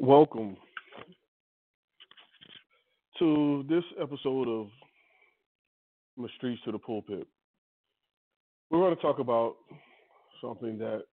[0.00, 0.56] Welcome
[3.18, 4.66] to this episode of
[6.18, 7.26] the Streets to the Pulpit.
[8.70, 9.54] We're going to talk about
[10.42, 11.04] something that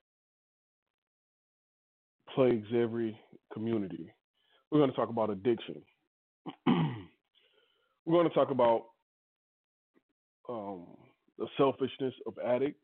[2.34, 3.16] plagues every
[3.52, 4.12] community.
[4.70, 5.82] We're going to talk about addiction.
[8.10, 8.86] We're going to talk about
[10.48, 10.84] um,
[11.38, 12.80] the selfishness of addicts,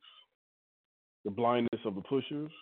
[1.25, 2.53] the blindness of the pushers.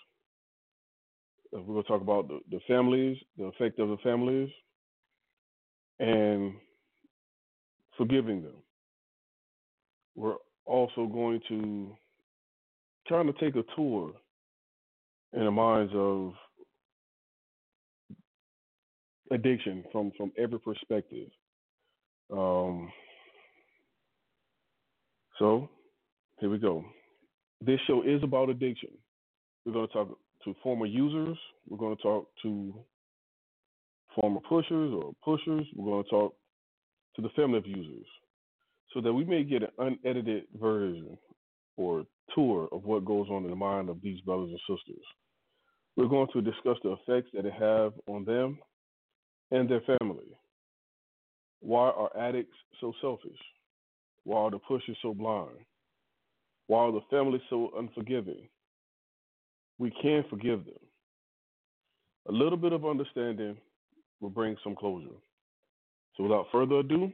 [1.54, 4.48] Uh, We're going to talk about the, the families, the effect of the families,
[6.00, 6.54] and
[7.98, 8.56] forgiving them.
[10.16, 11.94] We're also going to
[13.06, 14.14] trying to take a tour
[15.34, 16.32] in the minds of
[19.30, 21.28] addiction from from every perspective.
[22.36, 22.90] Um,
[25.38, 25.68] so
[26.40, 26.84] here we go.
[27.60, 28.90] This show is about addiction.
[29.64, 31.38] We're going to talk to former users.
[31.68, 32.74] We're going to talk to
[34.20, 35.66] former pushers or pushers.
[35.76, 36.34] We're going to talk
[37.16, 38.06] to the family of users
[38.92, 41.16] so that we may get an unedited version
[41.76, 45.04] or tour of what goes on in the mind of these brothers and sisters.
[45.96, 48.58] We're going to discuss the effects that it have on them
[49.52, 50.36] and their family.
[51.64, 53.38] Why are addicts so selfish?
[54.24, 55.56] Why are the pushers so blind?
[56.66, 58.48] Why are the families so unforgiving?
[59.78, 60.74] We can forgive them.
[62.28, 63.56] A little bit of understanding
[64.20, 65.16] will bring some closure.
[66.16, 67.10] So, without further ado,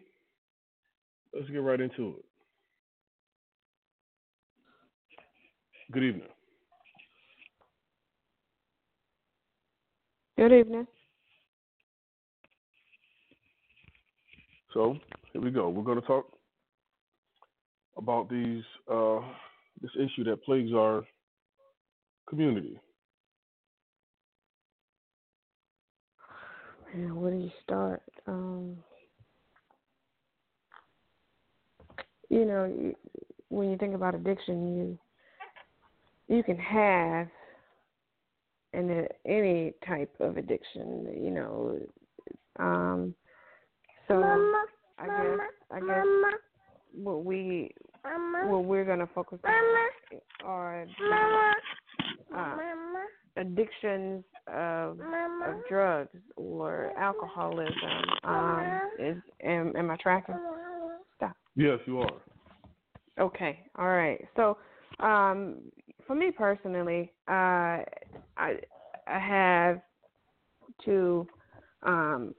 [1.32, 2.24] let's get right into it.
[5.92, 6.28] Good evening.
[10.36, 10.86] Good evening.
[14.72, 14.96] So
[15.32, 15.68] here we go.
[15.68, 16.26] We're going to talk
[17.96, 19.20] about these uh,
[19.80, 21.04] this issue that plagues our
[22.28, 22.78] community.
[26.94, 28.02] Man, where do you start?
[28.26, 28.76] Um,
[32.28, 32.94] you know,
[33.48, 34.76] when you think about addiction,
[36.28, 37.28] you you can have
[38.72, 41.12] and any type of addiction.
[41.20, 41.80] You know,
[42.58, 43.14] um,
[44.10, 44.54] so
[44.98, 45.38] I guess
[45.70, 46.06] I guess
[46.92, 47.72] what we
[48.44, 49.52] what we're gonna focus on
[50.44, 50.84] are
[52.36, 52.56] uh,
[53.36, 54.98] addictions of
[55.46, 57.74] of drugs or alcoholism.
[58.24, 60.34] Um, is am, am I tracking?
[61.16, 61.36] Stop.
[61.54, 62.20] Yes, you are.
[63.20, 63.60] Okay.
[63.78, 64.26] All right.
[64.34, 64.58] So,
[64.98, 65.58] um,
[66.06, 67.84] for me personally, uh,
[68.36, 68.56] I
[69.06, 69.80] I have
[70.84, 71.26] to
[71.84, 72.34] um,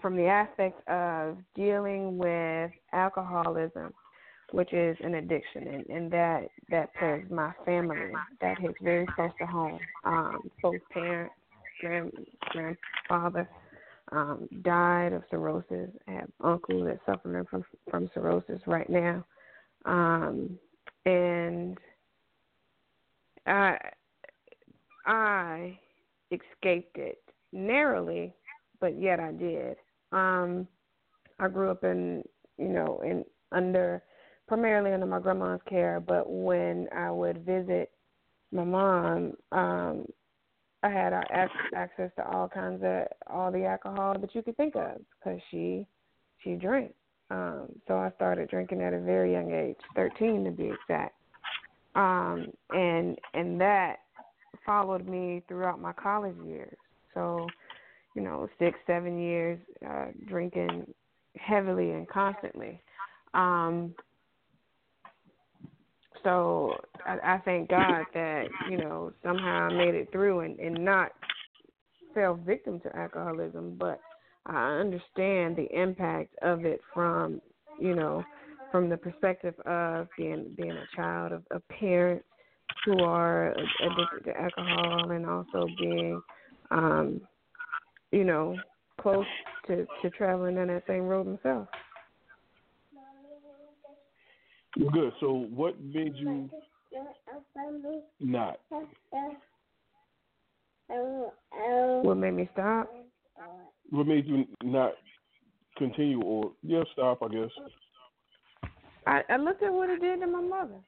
[0.00, 3.92] from the aspect of dealing with alcoholism,
[4.52, 8.12] which is an addiction, and, and that that plagues my family.
[8.40, 9.78] That hits very close to home.
[10.04, 11.34] Um, both parents,
[11.80, 12.12] grand
[12.50, 13.48] grandfather,
[14.12, 15.90] um, died of cirrhosis.
[16.06, 19.24] I have uncle that's suffering from from cirrhosis right now,
[19.84, 20.58] um,
[21.04, 21.78] and
[23.46, 23.76] I
[25.04, 25.78] I
[26.30, 27.22] escaped it
[27.52, 28.34] narrowly,
[28.80, 29.76] but yet I did.
[30.12, 30.66] Um,
[31.38, 32.22] I grew up in
[32.58, 34.02] you know in under
[34.46, 37.90] primarily under my grandma's care, but when I would visit
[38.50, 40.06] my mom, um,
[40.82, 44.74] I had ac- access to all kinds of all the alcohol that you could think
[44.76, 45.86] of because she
[46.42, 46.94] she drank.
[47.30, 51.14] Um, so I started drinking at a very young age, 13 to be exact.
[51.94, 53.96] Um, and and that
[54.64, 56.76] followed me throughout my college years.
[57.14, 57.46] So,
[58.18, 60.84] you know, six, seven years uh, drinking
[61.36, 62.82] heavily and constantly.
[63.32, 63.94] Um,
[66.24, 66.74] so
[67.06, 71.12] I, I thank God that you know somehow I made it through and, and not
[72.12, 74.00] fell victim to alcoholism, but
[74.46, 77.40] I understand the impact of it from
[77.80, 78.24] you know
[78.72, 82.24] from the perspective of being being a child of, of parents
[82.84, 86.20] who are addicted to alcohol and also being
[86.72, 87.20] um
[88.12, 88.56] you know
[89.00, 89.26] close
[89.66, 91.68] to to traveling down that same road myself.
[94.92, 95.12] Good.
[95.20, 96.48] So, what made you
[98.20, 98.60] not?
[102.02, 102.88] What made me stop?
[103.90, 104.92] What made you not
[105.76, 107.22] continue or yeah, stop?
[107.22, 107.50] I guess.
[109.06, 110.80] I, I looked at what it did to my mother.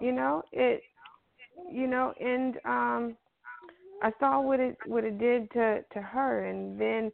[0.00, 0.82] You know, it
[1.72, 3.16] you know, and um
[4.04, 7.10] I saw what it what it did to to her and then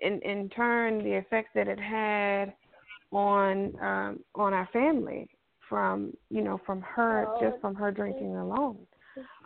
[0.00, 2.52] in in turn the effects that it had
[3.10, 5.30] on um on our family
[5.66, 8.76] from you know from her just from her drinking alone.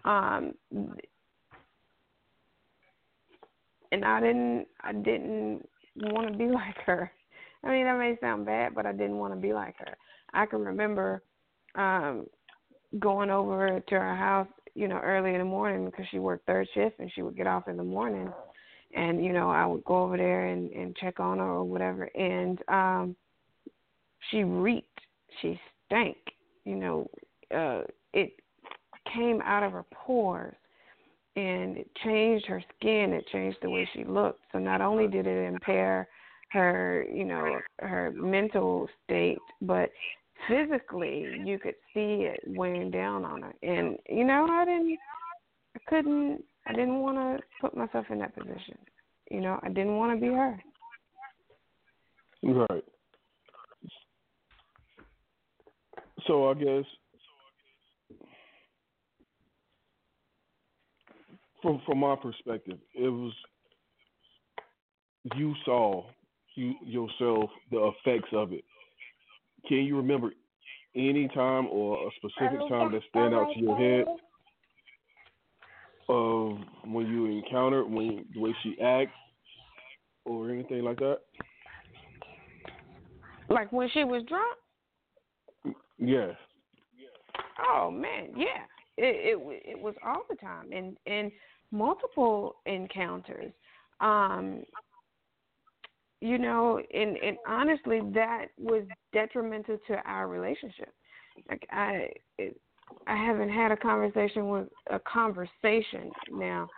[0.05, 0.55] Um
[3.93, 5.63] and i didn't i didn't
[5.95, 7.13] want to be like her.
[7.63, 9.97] I mean that may sound bad but i didn't want to be like her.
[10.35, 11.23] I can remember
[11.77, 12.27] um
[12.99, 16.67] going over to her house you know early in the morning because she worked third
[16.75, 18.33] shift and she would get off in the morning
[18.95, 22.05] and you know i would go over there and and check on her or whatever
[22.17, 23.17] and um
[24.29, 25.01] she reeked.
[25.41, 26.17] She stank.
[26.65, 27.11] You know,
[27.55, 27.83] uh,
[28.13, 28.33] it
[29.15, 30.55] came out of her pores
[31.37, 33.13] and it changed her skin.
[33.13, 34.45] It changed the way she looked.
[34.53, 36.07] So not only did it impair
[36.51, 39.91] her, you know, her mental state, but
[40.49, 43.55] physically you could see it weighing down on her.
[43.63, 44.99] And you know, I didn't,
[45.77, 48.79] I couldn't, I didn't want to put myself in that position.
[49.31, 50.61] You know, I didn't want to be her.
[52.43, 52.85] Right.
[56.27, 56.85] So I guess
[61.63, 63.33] from from my perspective, it was
[65.37, 66.05] you saw
[66.55, 68.65] you yourself the effects of it.
[69.69, 70.33] Can you remember
[70.95, 74.05] any time or a specific time that stand out to your head
[76.09, 79.13] of when you encountered when the way she acts
[80.25, 81.19] or anything like that?
[83.49, 85.77] Like when she was drunk?
[85.99, 86.35] Yes.
[87.69, 88.65] Oh man, yeah.
[88.97, 91.31] It it it was all the time and and
[91.71, 93.53] multiple encounters.
[94.01, 94.63] Um
[96.21, 100.93] you know, and and honestly that was detrimental to our relationship.
[101.49, 102.09] Like I
[102.39, 102.61] it,
[103.07, 106.69] I haven't had a conversation with a conversation now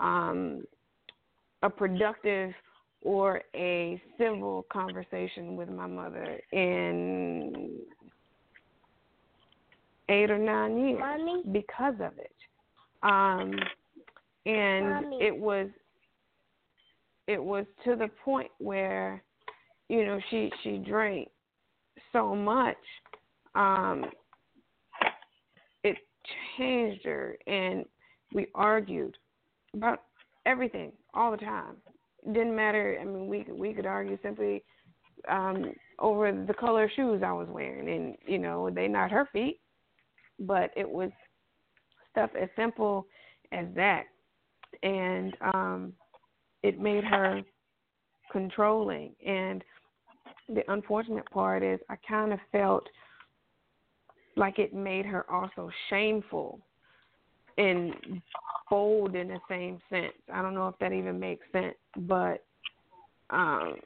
[0.00, 0.64] um
[1.62, 2.52] a productive
[3.02, 7.70] or a civil conversation with my mother in
[10.08, 11.42] eight or nine years Mommy?
[11.52, 12.34] because of it.
[13.02, 13.54] Um,
[14.46, 15.18] and Mommy.
[15.20, 15.68] it was
[17.32, 19.22] it was to the point where
[19.88, 21.28] you know she she drank
[22.12, 22.76] so much
[23.54, 24.04] um
[25.84, 25.96] it
[26.56, 27.84] changed her and
[28.32, 29.16] we argued
[29.74, 30.02] about
[30.46, 31.76] everything all the time.
[32.24, 34.62] It didn't matter i mean we we could argue simply
[35.28, 39.28] um over the color of shoes i was wearing and you know they not her
[39.32, 39.60] feet
[40.38, 41.10] but it was
[42.10, 43.06] stuff as simple
[43.52, 44.04] as that.
[44.82, 45.92] And um
[46.62, 47.42] it made her
[48.30, 49.62] controlling and
[50.48, 52.88] the unfortunate part is I kind of felt
[54.36, 56.60] like it made her also shameful
[57.58, 57.94] and
[58.70, 60.14] bold in the same sense.
[60.32, 62.44] I don't know if that even makes sense, but
[63.30, 63.76] um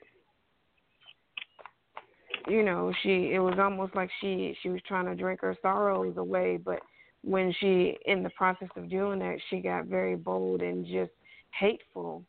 [2.48, 6.16] you know, she it was almost like she she was trying to drink her sorrows
[6.16, 6.80] away, but
[7.22, 11.10] when she in the process of doing that, she got very bold and just
[11.58, 12.22] hateful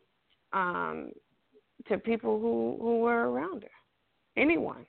[0.54, 1.12] um
[1.88, 3.70] to people who who were around her.
[4.42, 4.86] Anyone.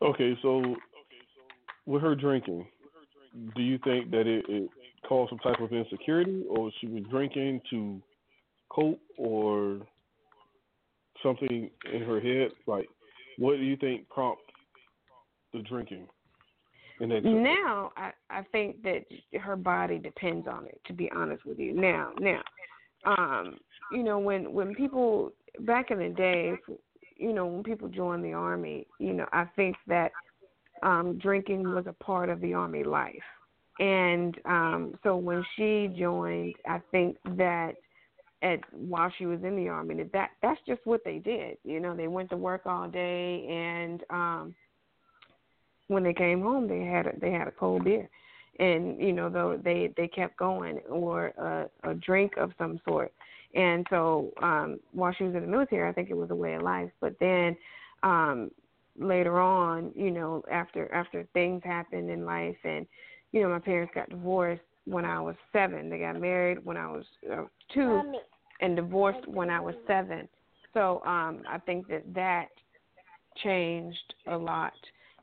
[0.00, 0.74] Okay, so
[1.86, 2.66] with her drinking,
[3.54, 4.68] do you think that it, it
[5.08, 8.00] caused some type of insecurity, or she was drinking to
[8.68, 9.80] cope, or
[11.22, 12.50] something in her head?
[12.66, 12.88] Like,
[13.38, 14.44] What do you think prompted
[15.52, 16.06] the drinking?
[17.00, 19.04] Now, I I think that
[19.40, 20.80] her body depends on it.
[20.86, 22.42] To be honest with you, now, now,
[23.04, 23.56] um,
[23.92, 26.54] you know, when when people back in the day,
[27.16, 30.12] you know, when people joined the army, you know, I think that
[30.82, 33.14] um drinking was a part of the army life.
[33.80, 37.72] And um so when she joined, I think that
[38.42, 41.58] at while she was in the army that, that that's just what they did.
[41.64, 44.54] You know, they went to work all day and um
[45.88, 48.08] when they came home they had a, they had a cold beer.
[48.58, 53.12] And you know, though they they kept going or a, a drink of some sort.
[53.54, 56.54] And so um while she was in the military, I think it was a way
[56.54, 56.90] of life.
[57.00, 57.56] But then
[58.02, 58.50] um
[58.98, 62.86] later on, you know, after after things happened in life and
[63.32, 65.88] you know, my parents got divorced when I was 7.
[65.88, 68.02] They got married when I was uh, 2
[68.60, 70.28] and divorced when I was 7.
[70.74, 72.48] So um I think that that
[73.42, 74.72] changed a lot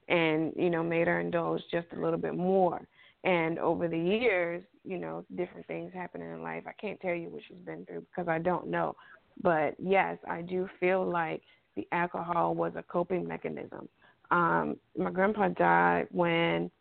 [0.07, 2.81] and you know made her indulge just a little bit more
[3.23, 6.63] and over the years you know different things happen in life.
[6.67, 8.95] I can't tell you what she's been through because i don't know.
[9.41, 11.41] But yes i do feel like
[11.75, 13.87] the alcohol was a coping mechanism.
[14.31, 16.71] Um my grandpa died when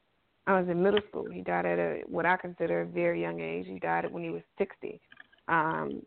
[0.46, 1.26] i was in middle school.
[1.30, 3.66] He died at a what i consider a very young age.
[3.66, 5.00] He died when he was sixty.
[5.48, 6.02] Um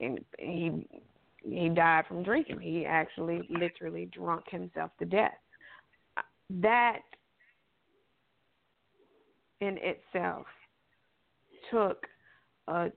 [0.00, 0.86] and he
[1.42, 2.60] he died from drinking.
[2.60, 5.38] He actually literally drunk himself to death.
[6.50, 7.00] That
[9.60, 10.46] in itself
[11.70, 12.06] took
[12.68, 12.90] a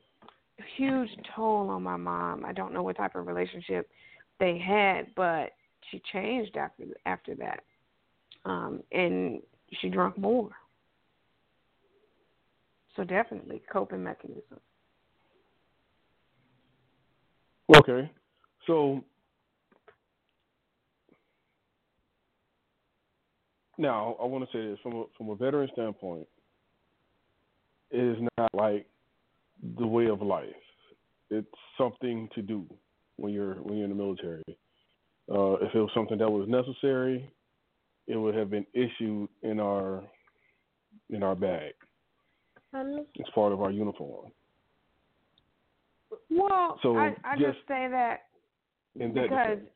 [0.78, 2.46] huge toll on my mom.
[2.46, 3.90] I don't know what type of relationship
[4.40, 5.52] they had, but
[5.92, 7.64] she changed after after that,
[8.46, 9.42] um, and
[9.82, 10.50] she drank more.
[12.96, 14.60] So definitely coping mechanism.
[17.76, 18.12] Okay,
[18.68, 19.04] so
[23.78, 26.28] now I want to say this from a, from a veteran standpoint.
[27.94, 28.88] Is not like
[29.78, 30.48] the way of life.
[31.30, 31.48] It's
[31.78, 32.66] something to do
[33.18, 34.44] when you're when you're in the military.
[35.32, 37.32] Uh, if it was something that was necessary,
[38.08, 40.04] it would have been issued in our
[41.12, 41.74] in our bag.
[42.74, 43.04] Mommy?
[43.16, 44.32] It's part of our uniform.
[46.30, 48.22] Well, So I, I just- just say that
[48.96, 49.70] that because defense.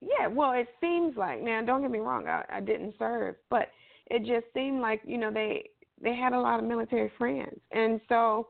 [0.00, 1.62] yeah, well, it seems like now.
[1.62, 3.68] Don't get me wrong, I, I didn't serve, but
[4.10, 5.68] it just seemed like you know they
[6.02, 8.48] they had a lot of military friends, and so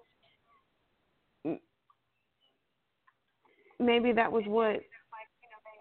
[3.79, 4.81] maybe that was what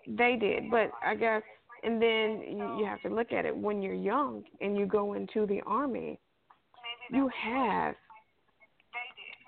[0.08, 0.70] they did.
[0.70, 1.42] But I guess,
[1.84, 2.42] and then
[2.80, 6.20] you, have to look at it when you're young and you go into the army,
[7.12, 7.96] you have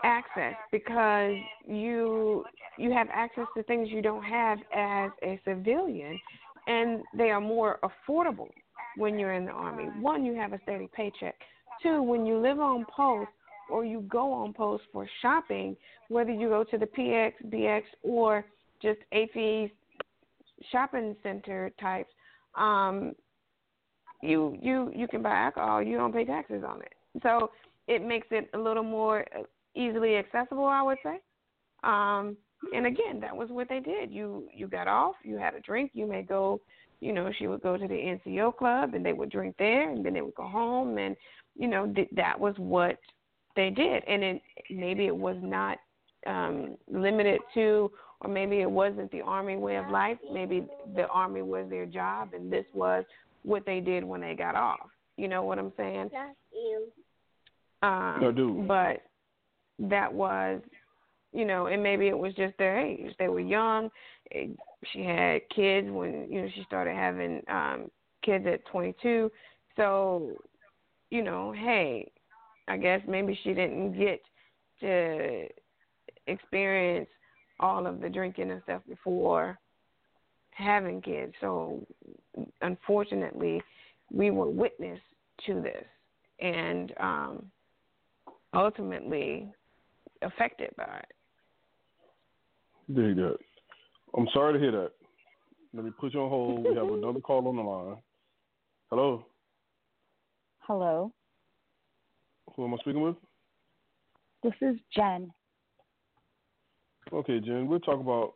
[0.04, 2.44] access because you
[2.78, 6.20] you have access to things you don't have as a civilian
[6.68, 8.50] and they are more affordable
[8.98, 9.86] when you're in the army.
[10.02, 11.36] One, you have a steady paycheck.
[11.82, 13.30] Two, when you live on post
[13.70, 15.76] or you go on post for shopping,
[16.10, 18.46] whether you go to the PX, BX, or
[18.82, 19.72] just AP's
[20.72, 22.12] shopping center types,
[22.56, 23.14] um,
[24.22, 25.82] you you you can buy alcohol.
[25.82, 27.52] You don't pay taxes on it, so
[27.88, 29.26] it makes it a little more
[29.76, 30.66] easily accessible.
[30.66, 31.20] I would say.
[31.84, 32.38] Um,
[32.74, 34.12] and again, that was what they did.
[34.12, 35.92] You you got off, you had a drink.
[35.94, 36.62] You may go,
[37.02, 37.94] you know, she would go to the
[38.26, 41.18] NCO club and they would drink there, and then they would go home, and
[41.56, 42.98] you know th- that was what
[43.56, 44.04] they did.
[44.08, 45.78] And it maybe it was not
[46.26, 47.92] um, limited to,
[48.22, 50.18] or maybe it wasn't the army way of life.
[50.32, 53.04] Maybe the army was their job, and this was
[53.44, 54.90] what they did when they got off.
[55.18, 56.10] You know what I'm saying?
[57.82, 58.64] Um, I do.
[58.68, 59.04] But
[59.80, 60.62] that was,
[61.34, 63.14] you know, and maybe it was just their age.
[63.20, 63.90] They were young.
[64.32, 64.48] Eh,
[64.92, 67.92] She had kids when you know she started having um
[68.24, 69.30] kids at 22.
[69.76, 70.32] So,
[71.14, 72.12] you know, hey,
[72.68, 74.20] I guess maybe she didn't get
[74.80, 75.46] to
[76.26, 77.08] experience
[77.60, 79.60] all of the drinking and stuff before
[80.50, 81.34] having kids.
[81.40, 81.86] So,
[82.62, 83.62] unfortunately,
[84.12, 85.00] we were witness
[85.46, 85.86] to this,
[86.40, 87.46] and um,
[88.56, 89.54] ultimately
[90.24, 91.14] affected by it.
[92.96, 93.38] Dig that.
[94.18, 94.92] I'm sorry to hear that.
[95.76, 96.64] Let me put you on hold.
[96.64, 97.98] We have another call on the line.
[98.90, 99.26] Hello.
[100.66, 101.12] Hello,
[102.56, 103.16] Who am I speaking with?
[104.44, 105.30] this is Jen.
[107.12, 107.68] Okay, Jen.
[107.68, 108.36] We're talking about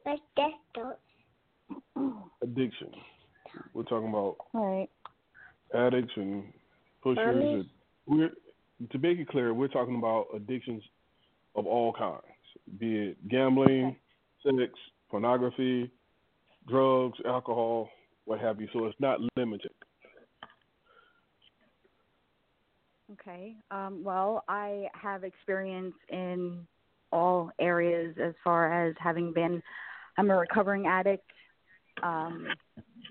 [2.44, 2.90] addiction.
[3.74, 4.90] We're talking about All right.
[5.74, 6.52] addicts and
[7.02, 7.26] pushers.
[7.26, 7.66] And
[8.06, 8.32] we're
[8.92, 10.84] to make it clear, we're talking about addictions
[11.56, 12.22] of all kinds,
[12.78, 13.96] be it gambling,
[14.44, 14.74] sex,
[15.10, 15.90] pornography,
[16.68, 17.90] drugs, alcohol,
[18.26, 18.68] what have you.
[18.74, 19.72] So it's not limited.
[23.14, 23.56] Okay.
[23.72, 26.68] Um, well, I have experience in
[27.12, 29.62] all areas as far as having been.
[30.18, 31.30] I'm a recovering addict.
[32.04, 32.48] Um,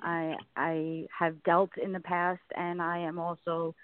[0.03, 3.75] I I have dealt in the past, and I am also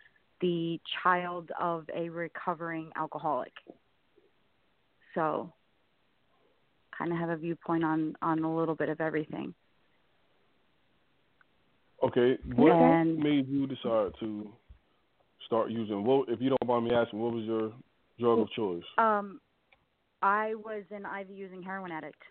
[0.41, 3.53] the child of a recovering alcoholic.
[5.15, 5.53] So,
[6.97, 9.55] kind of have a viewpoint on on a little bit of everything.
[12.03, 14.53] Okay, what And- made you decide to
[15.53, 16.03] start using?
[16.03, 17.73] What, if you don't mind me asking, what was your
[18.19, 18.83] drug of choice?
[18.97, 19.39] Um,
[20.23, 22.23] I was an IV using heroin addict.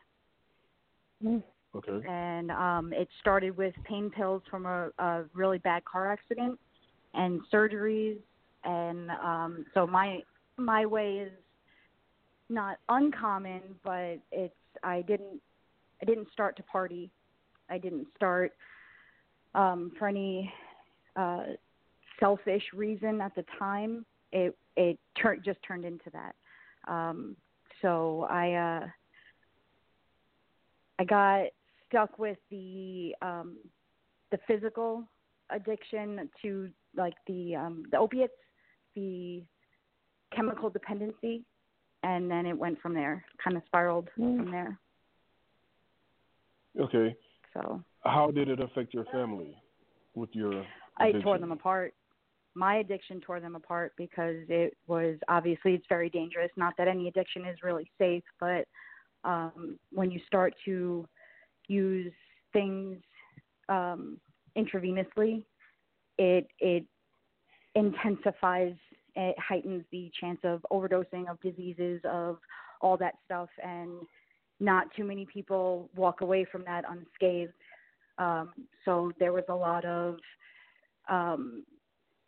[1.73, 6.59] Okay, and um, it started with pain pills from a, a really bad car accident
[7.13, 8.17] and surgeries
[8.63, 10.19] and um, so my
[10.57, 11.31] my way is
[12.49, 15.39] not uncommon but it's I didn't
[16.01, 17.11] I didn't start to party
[17.69, 18.53] I didn't start
[19.53, 20.51] um, for any
[21.15, 21.43] uh,
[22.21, 26.35] selfish reason at the time it it turned just turned into that
[26.87, 27.35] um,
[27.81, 28.87] so I uh,
[30.99, 31.45] I got
[31.87, 33.57] stuck with the um
[34.31, 35.03] the physical
[35.49, 38.33] addiction to like the um the opiates,
[38.95, 39.43] the
[40.35, 41.43] chemical dependency,
[42.03, 44.79] and then it went from there, kind of spiraled from there.
[46.79, 47.15] okay.
[47.53, 49.55] So How did it affect your family
[50.15, 50.65] with your?
[50.97, 51.93] I tore them apart.
[52.53, 56.51] My addiction tore them apart because it was obviously it's very dangerous.
[56.57, 58.65] Not that any addiction is really safe, but
[59.23, 61.07] um, when you start to
[61.67, 62.11] use
[62.51, 62.97] things
[63.69, 64.17] um,
[64.57, 65.45] intravenously,
[66.17, 66.83] it it
[67.75, 68.75] intensifies,
[69.15, 72.37] it heightens the chance of overdosing, of diseases, of
[72.81, 73.91] all that stuff, and
[74.59, 77.53] not too many people walk away from that unscathed.
[78.17, 78.51] Um,
[78.85, 80.17] so there was a lot of
[81.09, 81.63] um,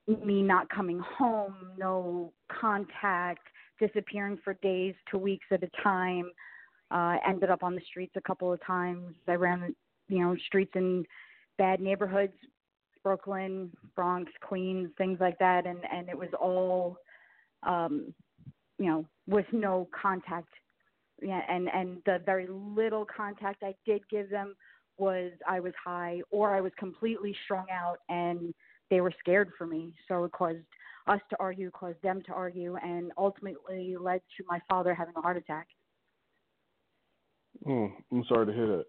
[0.08, 3.48] me not coming home, no contact,
[3.80, 6.30] disappearing for days to weeks at a time.
[6.92, 9.16] Uh, ended up on the streets a couple of times.
[9.28, 9.74] I ran,
[10.10, 11.06] you know, streets in
[11.58, 12.34] bad neighborhoods,
[13.04, 16.98] Brooklyn, Bronx, Queens, things like that, and and it was all,
[17.64, 18.14] um,
[18.78, 20.50] you know, with no contact.
[21.22, 24.56] Yeah, and and the very little contact I did give them
[24.98, 28.54] was I was high or I was completely strung out and
[28.90, 29.94] they were scared for me.
[30.08, 30.60] So it caused
[31.08, 35.22] us to argue, caused them to argue, and ultimately led to my father having a
[35.22, 35.68] heart attack.
[37.64, 38.86] Hmm, I'm sorry to hear that.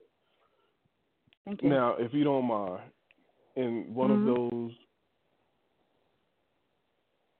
[1.44, 1.68] Thank you.
[1.68, 2.82] Now, if you don't mind,
[3.56, 4.28] in one Mhm.
[4.28, 4.72] of those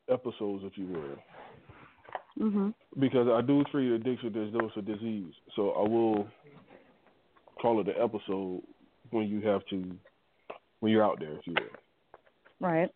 [0.09, 1.19] episodes, if you will,
[2.39, 2.75] Mhm.
[2.99, 6.29] because I do treat addiction as though it's a disease, so I will
[7.61, 8.63] call it an episode
[9.11, 9.99] when you have to,
[10.81, 11.77] when you're out there, if you will.
[12.65, 12.91] Right.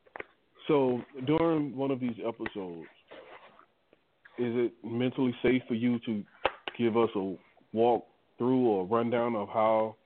[0.67, 2.87] So during one of these episodes,
[4.39, 6.25] is it mentally safe for you to
[6.79, 7.37] give us a
[7.73, 8.07] walk
[8.39, 9.97] through or rundown of how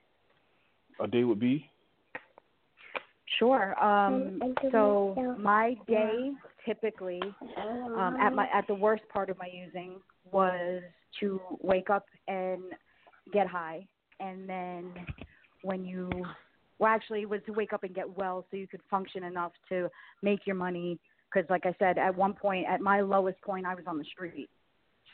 [1.01, 1.71] a day would be?
[3.39, 3.83] Sure.
[3.83, 4.41] Um,
[4.73, 6.33] so my day
[6.67, 7.21] typically,
[7.97, 10.83] um, at my at the worst part of my using, was
[11.21, 12.63] to wake up and
[13.33, 13.87] get high,
[14.21, 14.93] and then
[15.63, 16.11] when you,
[16.83, 19.53] well, actually, it was to wake up and get well so you could function enough
[19.69, 19.89] to
[20.21, 20.99] make your money.
[21.33, 24.05] Because, like I said, at one point, at my lowest point, I was on the
[24.05, 24.51] street.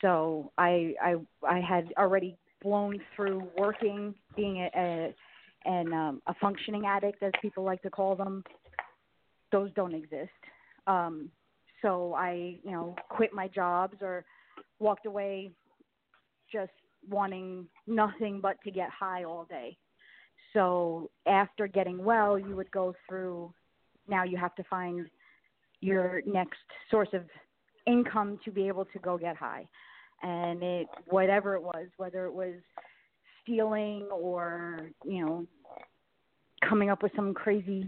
[0.00, 5.14] So I I I had already blown through working, being a, a
[5.66, 8.42] and um, a functioning addict, as people like to call them,
[9.52, 10.30] those don't exist.
[10.86, 11.28] Um,
[11.82, 14.24] so I, you know, quit my jobs or
[14.78, 15.50] walked away
[16.50, 16.72] just
[17.10, 19.76] wanting nothing but to get high all day.
[20.52, 23.52] So after getting well, you would go through,
[24.08, 25.08] now you have to find
[25.80, 26.58] your next
[26.90, 27.22] source of
[27.86, 29.66] income to be able to go get high.
[30.22, 32.54] And it, whatever it was, whether it was
[33.48, 35.46] stealing or you know
[36.68, 37.86] coming up with some crazy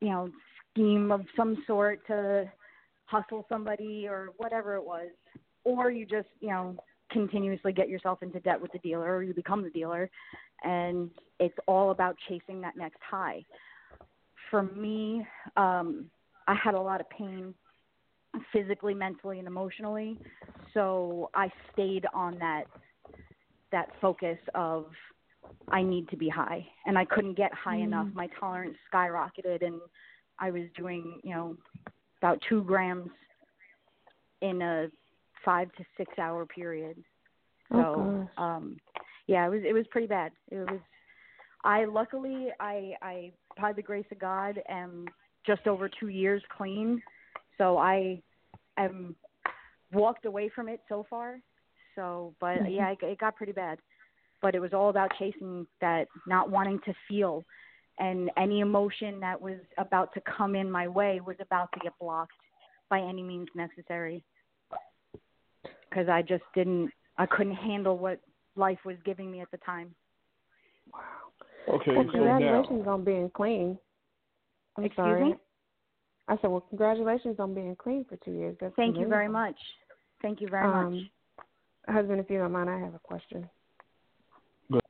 [0.00, 0.28] you know
[0.70, 2.50] scheme of some sort to
[3.06, 5.08] hustle somebody or whatever it was
[5.64, 6.76] or you just you know
[7.12, 10.10] continuously get yourself into debt with the dealer or you become the dealer.
[10.64, 13.44] And it's all about chasing that next high.
[14.50, 16.06] For me um
[16.46, 17.54] i had a lot of pain
[18.52, 20.18] physically mentally and emotionally.
[20.74, 22.64] So i stayed on that
[23.70, 24.86] that focus of
[25.68, 26.66] I need to be high.
[26.86, 28.06] And I couldn't get high enough.
[28.14, 29.80] My tolerance skyrocketed and
[30.38, 31.56] I was doing, you know,
[32.20, 33.10] about two grams
[34.40, 34.88] in a
[35.44, 36.96] five to six hour period.
[37.70, 38.76] So um
[39.26, 40.32] yeah, it was it was pretty bad.
[40.50, 40.80] It was
[41.64, 45.06] I luckily I I by the grace of God am
[45.46, 47.02] just over two years clean,
[47.58, 48.22] so I
[48.78, 49.16] am
[49.92, 51.38] walked away from it so far.
[51.94, 52.72] So, but Mm-hmm.
[52.72, 53.78] yeah, it, it got pretty bad.
[54.40, 57.44] But it was all about chasing that, not wanting to feel,
[57.98, 61.92] and any emotion that was about to come in my way was about to get
[62.00, 62.32] blocked
[62.88, 64.24] by any means necessary.
[65.92, 68.18] Because I just didn't, I couldn't handle what
[68.56, 69.94] life was giving me at the time.
[70.92, 71.00] Wow.
[71.68, 73.78] Okay, Well, so now congratulations on being clean.
[74.78, 75.24] I'm Excuse sorry.
[75.24, 75.34] me?
[76.28, 78.56] I said, well, congratulations on being clean for two years.
[78.58, 79.56] That's Thank you very much.
[80.22, 81.94] Thank you very um, much.
[81.94, 83.48] Husband, if you don't mind, I have a question.
[84.70, 84.80] Go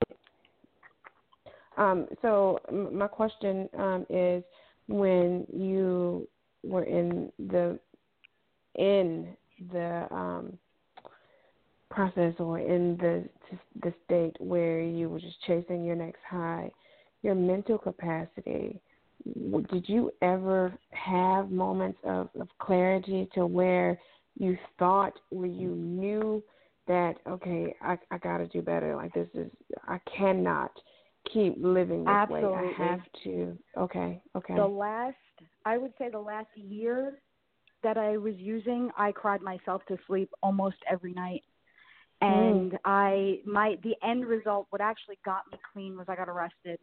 [1.77, 4.45] Um, so my question um, is,
[4.89, 6.29] when you
[6.63, 7.79] were in the
[8.77, 9.37] in
[9.71, 10.59] the um,
[11.93, 13.29] process or in the
[13.83, 16.71] the state where you were just chasing your next high,
[17.23, 18.81] your mental capacity,
[19.71, 23.99] did you ever have moments of, of clarity to where
[24.39, 26.43] you thought, where you knew
[26.89, 28.97] that okay, I I got to do better.
[28.97, 29.51] Like this is
[29.87, 30.73] I cannot
[31.33, 32.45] keep living this way.
[32.45, 33.57] I have to.
[33.77, 34.55] Okay, okay.
[34.55, 35.17] The last,
[35.65, 37.21] I would say, the last year
[37.83, 41.43] that I was using, I cried myself to sleep almost every night.
[42.23, 46.79] And I, my, the end result, what actually got me clean was I got arrested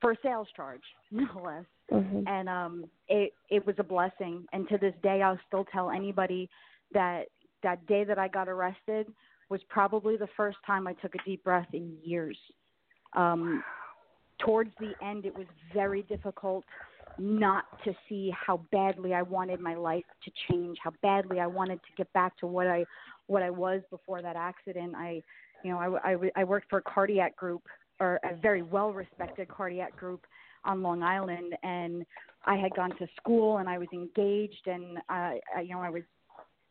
[0.00, 1.64] for a sales charge, no less.
[1.90, 4.46] hmm And um, it, it was a blessing.
[4.52, 6.48] And to this day, I'll still tell anybody
[6.92, 7.24] that
[7.62, 9.06] that day that I got arrested
[9.50, 12.38] was probably the first time I took a deep breath in years.
[13.14, 13.62] Um,
[14.38, 16.64] towards the end, it was very difficult
[17.20, 21.76] not to see how badly I wanted my life to change, how badly I wanted
[21.76, 22.84] to get back to what I
[23.26, 24.94] what I was before that accident.
[24.96, 25.22] I,
[25.62, 27.62] you know, I, I, I worked for a cardiac group
[28.00, 30.26] or a very well respected cardiac group
[30.64, 32.04] on Long Island, and
[32.46, 35.90] I had gone to school and I was engaged, and I, I you know, I
[35.90, 36.02] was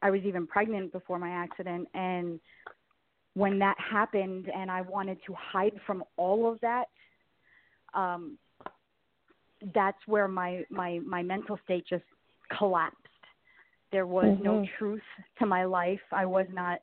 [0.01, 2.39] I was even pregnant before my accident, and
[3.35, 6.85] when that happened, and I wanted to hide from all of that,
[7.93, 8.37] um,
[9.73, 12.03] that's where my my my mental state just
[12.57, 12.97] collapsed.
[13.91, 14.69] There was no Mhm.
[14.77, 15.03] truth
[15.39, 16.01] to my life.
[16.11, 16.81] I was not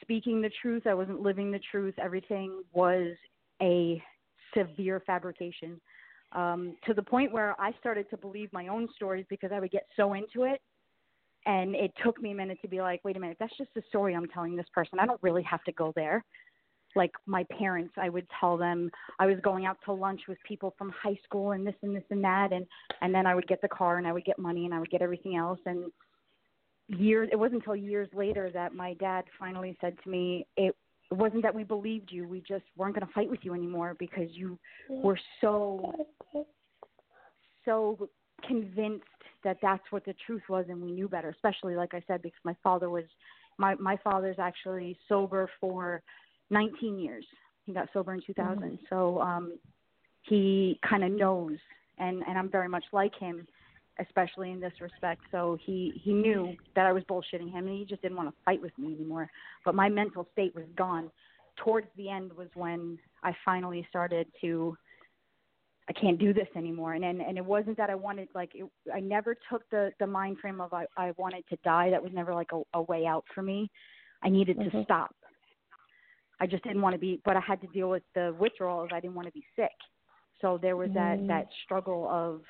[0.00, 0.86] speaking the truth.
[0.86, 1.98] I wasn't living the truth.
[1.98, 3.16] Everything was
[3.60, 4.02] a
[4.54, 5.80] severe fabrication.
[6.32, 9.70] Um, to the point where I started to believe my own stories because I would
[9.70, 10.60] get so into it.
[11.46, 13.82] And it took me a minute to be like, wait a minute, that's just a
[13.88, 14.98] story I'm telling this person.
[14.98, 16.24] I don't really have to go there
[16.96, 20.74] like my parents i would tell them i was going out to lunch with people
[20.76, 22.66] from high school and this and this and that and
[23.02, 24.90] and then i would get the car and i would get money and i would
[24.90, 25.60] get everything else.
[25.66, 25.90] And
[26.88, 30.74] years it wasn't until years later that my dad finally said to me it
[31.10, 34.28] wasn't that we believed you we just weren't going to fight with you anymore because
[34.30, 35.92] you were so
[37.64, 38.08] so
[38.46, 39.04] convinced
[39.42, 41.30] that that's what the truth was and we knew better.
[41.30, 43.04] Especially like i said because my father was
[43.58, 46.02] my my father's actually sober for
[46.50, 47.26] 19 years.
[47.64, 48.78] He got sober in 2000.
[48.90, 49.58] So um
[50.22, 51.56] he kind of knows
[51.98, 53.46] and and I'm very much like him
[53.98, 55.22] especially in this respect.
[55.30, 58.34] So he he knew that I was bullshitting him and he just didn't want to
[58.44, 59.28] fight with me anymore.
[59.64, 61.10] But my mental state was gone.
[61.64, 64.76] Towards the end was when I finally started to
[65.88, 66.94] I can't do this anymore.
[66.94, 70.06] And and, and it wasn't that I wanted like it, I never took the the
[70.06, 71.90] mind frame of I I wanted to die.
[71.90, 73.70] That was never like a, a way out for me.
[74.22, 74.84] I needed to Mhm.
[74.84, 75.14] stop.
[76.40, 78.90] I just didn't want to be, but I had to deal with the withdrawals.
[78.92, 79.72] I didn't want to be sick.
[80.40, 81.28] So there was that Mm.
[81.28, 82.44] that struggle of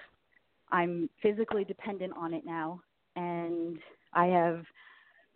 [0.72, 2.82] I'm physically dependent on it now,
[3.14, 3.80] and
[4.12, 4.66] I have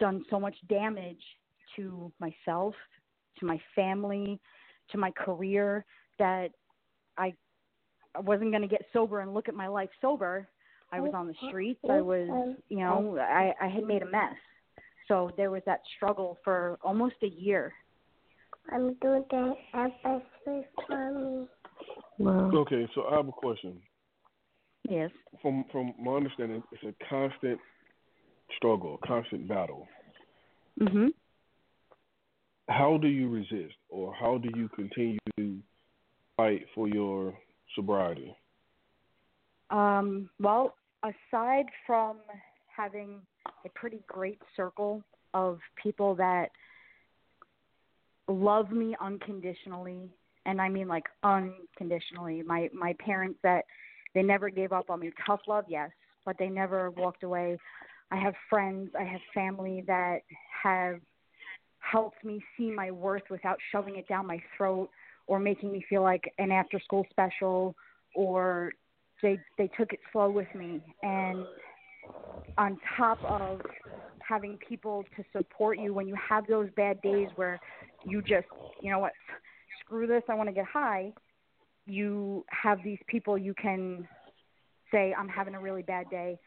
[0.01, 1.23] done so much damage
[1.77, 2.75] to myself,
[3.39, 4.41] to my family,
[4.89, 5.85] to my career
[6.19, 6.51] that
[7.17, 7.35] I
[8.15, 10.49] I wasn't going to get sober and look at my life sober.
[10.91, 11.49] I was on the mm-hmm.
[11.49, 11.81] streets.
[11.85, 12.07] I mm-hmm.
[12.07, 12.53] was, mm-hmm.
[12.69, 14.35] you know, I I had made a mess.
[15.07, 17.73] So there was that struggle for almost a year.
[18.73, 21.49] I'm doing the episode mommy.
[22.19, 22.51] Wow.
[22.55, 23.81] Okay, so I have a question.
[24.89, 25.11] Yes.
[25.43, 27.59] From from my understanding, it's a constant
[28.57, 29.87] struggle, a constant battle.
[30.81, 31.09] Mm-hmm.
[32.69, 35.59] How do you resist, or how do you continue to
[36.37, 37.35] fight for your
[37.75, 38.35] sobriety?
[39.71, 42.19] Um, well, aside from
[42.75, 43.21] having
[43.65, 45.03] a pretty great circle
[45.35, 46.51] of people that
[48.31, 50.11] love me unconditionally,
[50.47, 53.65] and I mean like unconditionally, my my parents that
[54.15, 55.11] they never gave up on me.
[55.27, 55.91] Tough love, yes,
[56.25, 57.59] but they never walked away.
[58.11, 60.21] I have friends, I have family that
[60.63, 61.01] have
[61.79, 64.91] helped me see my worth without shoving it down my throat
[65.27, 67.75] or making me feel like an after school special
[68.15, 68.73] or
[69.23, 71.45] they they took it slow with me and
[72.59, 73.61] on top of
[74.31, 77.59] having people to support you when you have those bad days where
[78.05, 78.47] you just
[78.81, 79.13] you know what
[79.81, 81.13] screw this i want to get high
[81.87, 84.07] you have these people you can
[84.93, 86.39] say i'm having a really bad day.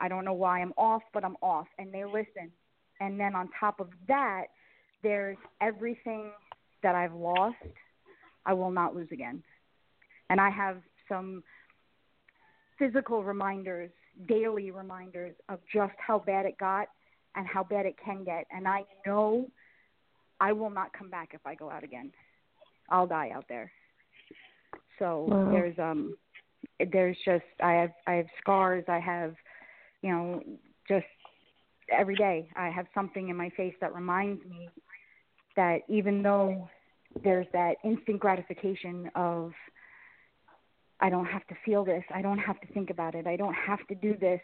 [0.00, 2.50] I don't know why i'm off but i'm off and they listen.
[3.00, 4.46] And then on top of that
[5.04, 6.32] there's everything
[6.82, 7.56] that i've lost
[8.46, 9.44] i will not lose again.
[10.28, 11.44] And i have some
[12.80, 13.90] physical reminders
[14.26, 16.88] daily reminders of just how bad it got
[17.36, 19.46] and how bad it can get and i know
[20.40, 22.10] i will not come back if i go out again
[22.90, 23.70] i'll die out there
[24.98, 25.50] so Wow.
[25.50, 26.16] there's um
[26.92, 29.34] there's just i have i have scars i have
[30.02, 30.42] you know
[30.88, 31.06] just
[31.90, 34.68] every day i have something in my face that reminds me
[35.56, 36.68] that even though
[37.22, 39.52] there's that instant gratification of
[41.00, 42.04] I don't have to feel this.
[42.14, 43.26] I don't have to think about it.
[43.26, 44.40] I don't have to do this.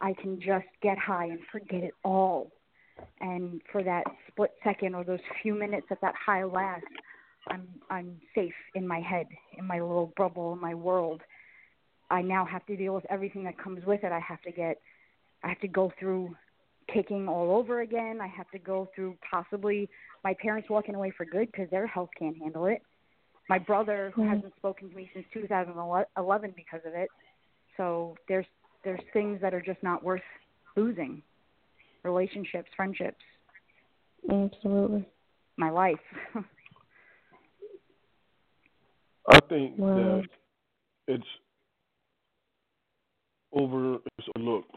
[0.00, 2.50] I can just get high and forget it all.
[3.20, 6.86] And for that split second or those few minutes that that high lasts,
[7.48, 11.22] I'm I'm safe in my head, in my little bubble, in my world.
[12.10, 14.12] I now have to deal with everything that comes with it.
[14.12, 14.80] I have to get
[15.42, 16.34] I have to go through
[16.92, 18.20] kicking all over again.
[18.20, 19.88] I have to go through possibly
[20.24, 22.82] my parents walking away for good because their health can't handle it
[23.48, 24.28] my brother who Mhm.
[24.28, 27.10] hasn't spoken to me since 2011 because of it.
[27.76, 28.46] So there's
[28.86, 30.22] there's things that are just not worth
[30.76, 31.20] losing.
[32.04, 33.20] Relationships, friendships,
[34.30, 35.04] Absolutely.
[35.56, 35.98] my life.
[39.28, 39.94] I think Wow.
[39.96, 40.22] that
[41.08, 41.26] it's
[43.52, 44.70] over it's overlooked.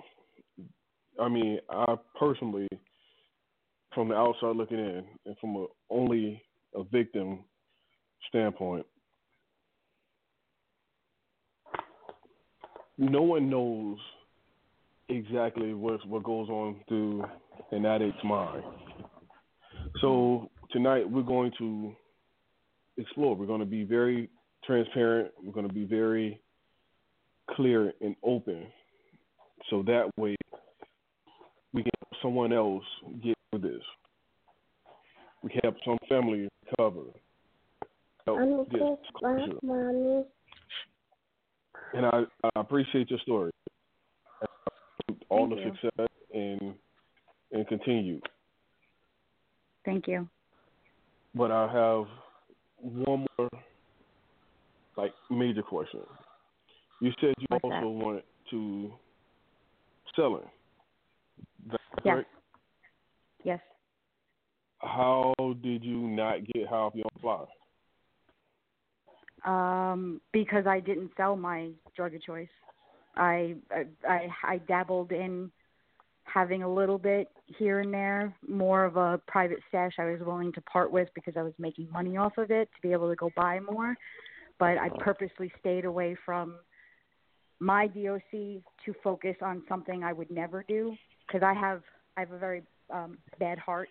[1.22, 2.68] I mean, I personally,
[3.94, 6.42] from the outside looking in, and from a, only
[6.74, 7.44] a victim
[8.28, 8.88] standpoint,
[13.00, 13.98] no one knows
[15.08, 17.24] exactly what what goes on through
[17.72, 18.64] an addict's mind.
[20.02, 21.94] So tonight we're going to
[22.98, 23.36] explore.
[23.36, 24.30] We're going to be very
[24.66, 25.32] transparent.
[25.42, 26.40] We're going to be very
[27.52, 28.68] clear and open,
[29.70, 30.36] so that way
[31.74, 32.84] we can help someone else
[33.24, 33.82] get through this.
[35.42, 37.06] We can help some family recover.
[38.26, 39.54] Help I'm get just closure.
[39.54, 40.26] like mommy.
[41.94, 43.52] And I, I appreciate your story.
[45.30, 45.72] All Thank the you.
[45.72, 46.74] success and
[47.52, 48.20] and continue.
[49.86, 50.28] Thank you.
[51.34, 52.06] But I have
[52.82, 53.50] one more
[54.98, 56.02] like major question.
[57.02, 57.86] You said you What's also that?
[57.86, 58.92] wanted to
[60.16, 60.44] selling.
[61.68, 62.14] That's Yes.
[62.14, 62.30] correct?
[63.44, 63.60] Yes.
[64.80, 67.46] How did you not get high off your own fly?
[69.46, 72.50] Um, because I didn't sell my drug of choice.
[73.16, 73.56] I
[74.08, 75.52] I I dabbled in
[76.24, 80.52] having a little bit here and there, more of a private stash I was willing
[80.54, 83.16] to part with because I was making money off of it to be able to
[83.16, 83.96] go buy more.
[84.60, 86.56] But I purposely stayed away from
[87.60, 90.96] my DOC to focus on something I would never do
[91.28, 91.82] because I have
[92.18, 93.90] I have a very um, bad heart,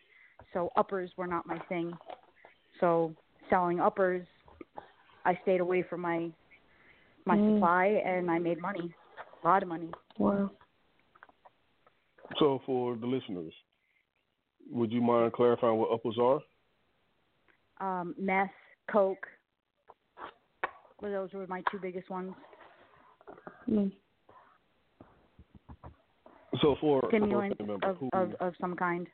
[0.52, 1.92] so uppers were not my thing.
[2.80, 3.14] So
[3.48, 4.26] selling uppers,
[5.28, 6.32] I stayed away from my
[7.26, 7.56] my Mm.
[7.56, 8.94] supply and I made money,
[9.42, 9.90] a lot of money.
[10.16, 10.50] Wow.
[12.38, 13.52] So for the listeners,
[14.70, 16.40] would you mind clarifying what uppers are?
[17.80, 18.50] Um, meth,
[18.90, 19.26] coke.
[21.02, 22.34] Well, those were my two biggest ones.
[23.68, 23.92] Mm.
[26.62, 29.06] So for for Stimulants of, who, of of some kind.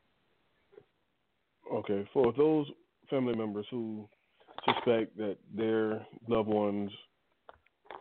[1.72, 2.66] okay, for those
[3.10, 4.08] family members who
[4.84, 6.90] suspect that their loved ones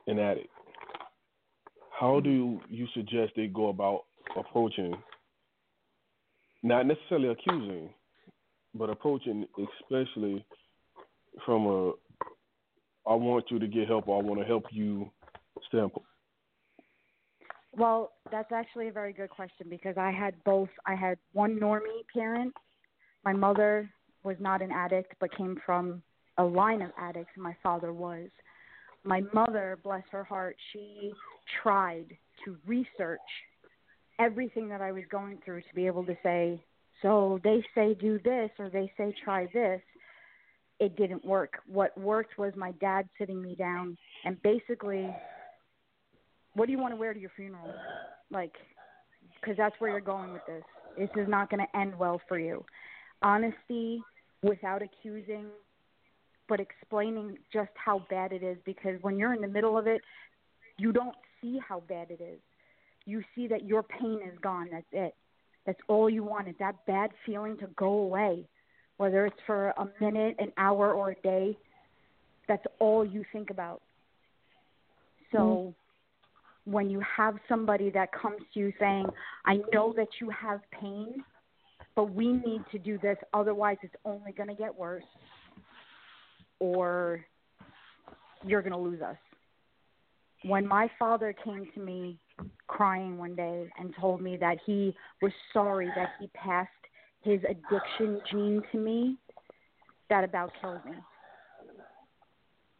[0.08, 0.50] an addict,
[2.00, 4.02] how do you suggest they go about
[4.38, 4.94] approaching,
[6.62, 7.90] not necessarily accusing,
[8.76, 9.46] but approaching,
[9.82, 10.46] especially
[11.46, 11.92] from a
[13.06, 15.12] I want you to get help or I want to help you
[15.68, 16.06] standpoint?
[17.76, 20.70] Well, that's actually a very good question because I had both.
[20.86, 22.54] I had one normie parent.
[23.26, 23.90] My mother
[24.24, 26.02] was not an addict, but came from
[26.38, 28.30] a line of addicts, my father was.
[29.04, 31.12] My mother, bless her heart, she
[31.62, 32.06] tried
[32.46, 33.20] to research
[34.20, 36.64] everything that I was going through to be able to say,
[37.02, 39.82] so they say do this or they say try this.
[40.80, 41.60] It didn't work.
[41.68, 45.14] What worked was my dad sitting me down and basically
[46.56, 47.74] what do you want to wear to your funeral?
[48.32, 48.54] Like,
[49.40, 50.64] because that's where you're going with this.
[50.98, 52.64] This is not going to end well for you.
[53.22, 54.02] Honesty
[54.42, 55.48] without accusing
[56.48, 60.02] but explaining just how bad it is because when you're in the middle of it,
[60.78, 62.40] you don't see how bad it is.
[63.06, 64.70] You see that your pain is gone.
[64.72, 65.16] That's it.
[65.66, 68.46] That's all you want is that bad feeling to go away.
[68.98, 71.58] Whether it's for a minute, an hour, or a day,
[72.48, 73.82] that's all you think about.
[75.32, 76.72] So mm-hmm.
[76.72, 79.06] when you have somebody that comes to you saying,
[79.46, 81.24] I know that you have pain,
[81.96, 85.04] but we need to do this, otherwise it's only going to get worse,
[86.64, 87.26] or
[88.46, 89.18] you're going to lose us.
[90.46, 92.18] When my father came to me
[92.68, 96.70] crying one day and told me that he was sorry that he passed
[97.22, 99.18] his addiction gene to me,
[100.10, 100.94] that about killed me.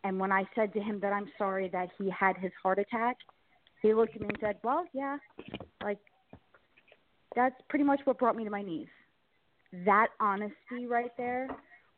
[0.06, 3.18] And when I said to him that I'm sorry that he had his heart attack,
[3.82, 5.18] he looked at me and said, Well, yeah,
[5.84, 6.00] like
[7.36, 8.88] that's pretty much what brought me to my knees.
[9.86, 11.50] That honesty right there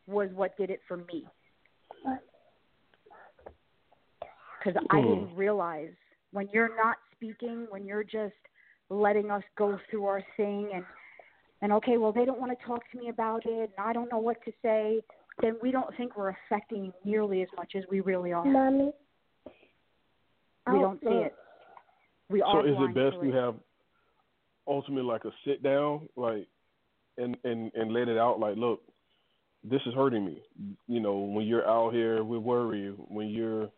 [0.08, 1.26] was what did it for me.
[4.60, 5.08] Because I hmm.
[5.08, 5.94] didn't realize
[6.32, 8.34] when you're not speaking, when you're just
[8.90, 10.84] letting us go through our thing and
[11.62, 14.12] and okay, well they don't want to talk to me about it and I don't
[14.12, 15.02] know what to say,
[15.42, 18.46] then we don't think we're affecting nearly as much as we really are.
[18.46, 18.92] Mommy.
[19.46, 21.36] We oh, don't see it.
[22.30, 23.56] We so are is it best to to have
[24.68, 26.48] ultimately like a sit down, like
[27.18, 28.82] and and and let it out like look,
[29.70, 30.42] this is hurting me.
[30.88, 33.70] You know, when you're out here with worry, when you're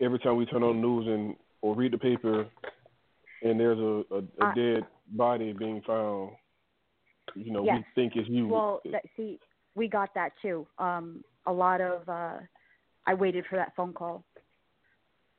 [0.00, 2.46] every time we turn on the news and or read the paper
[3.42, 6.30] and there's a, a, a uh, dead body being found,
[7.34, 7.78] you know, yes.
[7.78, 8.48] we think it's you.
[8.48, 9.38] Well, that, see,
[9.74, 10.66] we got that too.
[10.78, 12.38] Um, a lot of uh,
[13.06, 14.24] I waited for that phone call.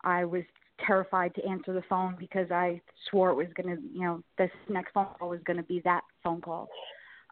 [0.04, 0.44] I was
[0.86, 4.52] terrified to answer the phone because I swore it was going to, you know, this
[4.70, 6.68] next phone call was going to be that phone call.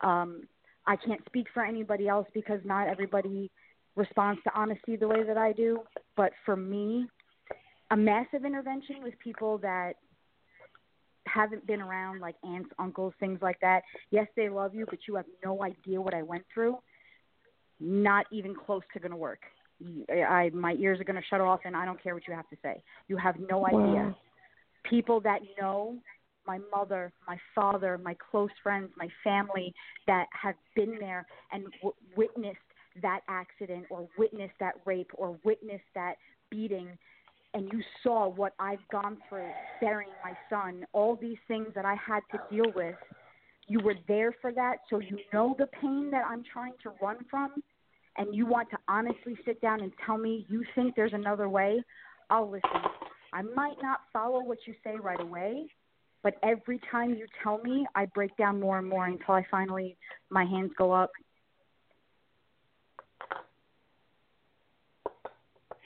[0.03, 0.43] Um,
[0.87, 3.51] I can't speak for anybody else because not everybody
[3.95, 5.79] responds to honesty the way that I do.
[6.15, 7.07] But for me,
[7.91, 9.93] a massive intervention with people that
[11.27, 13.83] haven't been around, like aunts, uncles, things like that.
[14.09, 16.77] Yes, they love you, but you have no idea what I went through.
[17.79, 19.41] Not even close to going to work.
[20.09, 22.47] I my ears are going to shut off, and I don't care what you have
[22.49, 22.83] to say.
[23.07, 23.79] You have no idea.
[23.79, 24.15] Wow.
[24.87, 25.97] People that know
[26.45, 29.73] my mother, my father, my close friends, my family
[30.07, 32.57] that have been there and w- witnessed
[33.01, 36.15] that accident or witnessed that rape or witnessed that
[36.49, 36.97] beating
[37.53, 39.49] and you saw what I've gone through
[39.79, 42.95] burying my son, all these things that I had to deal with.
[43.67, 47.17] You were there for that, so you know the pain that I'm trying to run
[47.29, 47.51] from,
[48.17, 51.83] and you want to honestly sit down and tell me you think there's another way.
[52.29, 52.69] I'll listen.
[53.33, 55.67] I might not follow what you say right away,
[56.23, 59.97] but every time you tell me, I break down more and more until I finally,
[60.29, 61.11] my hands go up.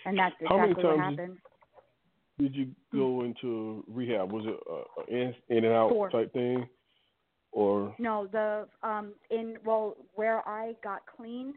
[0.05, 1.37] And that's How many exactly what happened.
[2.37, 4.31] Did you go into rehab?
[4.31, 6.09] Was it a in, in and out Four.
[6.09, 6.67] type thing,
[7.53, 11.53] or No, the um in well where I got clean,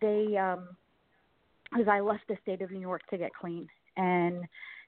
[0.00, 0.68] they um
[1.70, 4.44] because I left the state of New York to get clean and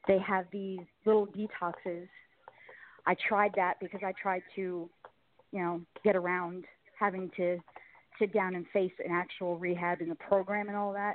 [0.06, 2.08] they have these little detoxes.
[3.06, 4.88] I tried that because I tried to,
[5.52, 6.64] you know, get around
[6.98, 7.58] having to
[8.18, 11.14] sit down and face an actual rehab in the program and all that.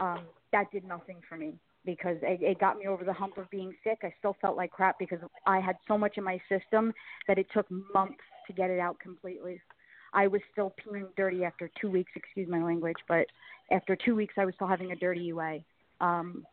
[0.00, 0.20] Um
[0.52, 3.74] that did nothing for me because it, it got me over the hump of being
[3.84, 3.98] sick.
[4.02, 6.92] I still felt like crap because I had so much in my system
[7.26, 9.60] that it took months to get it out completely.
[10.12, 13.26] I was still peeing dirty after two weeks, excuse my language, but
[13.70, 15.58] after two weeks I was still having a dirty UA.
[16.00, 16.46] Um,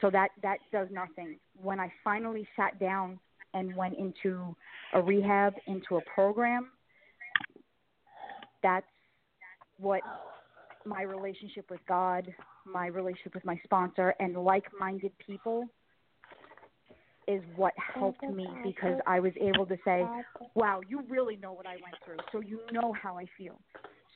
[0.00, 1.38] so that that does nothing.
[1.60, 3.18] When I finally sat down
[3.58, 4.54] and went into
[4.94, 6.68] a rehab, into a program,
[8.62, 8.86] that's
[9.78, 10.00] what
[10.86, 12.32] my relationship with God,
[12.64, 15.64] my relationship with my sponsor, and like minded people
[17.26, 20.02] is what helped me because I was able to say,
[20.54, 22.16] wow, you really know what I went through.
[22.32, 23.60] So you know how I feel.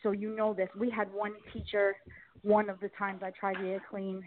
[0.02, 0.68] So you know this.
[0.78, 1.94] We had one teacher,
[2.40, 4.22] one of the times I tried to get clean,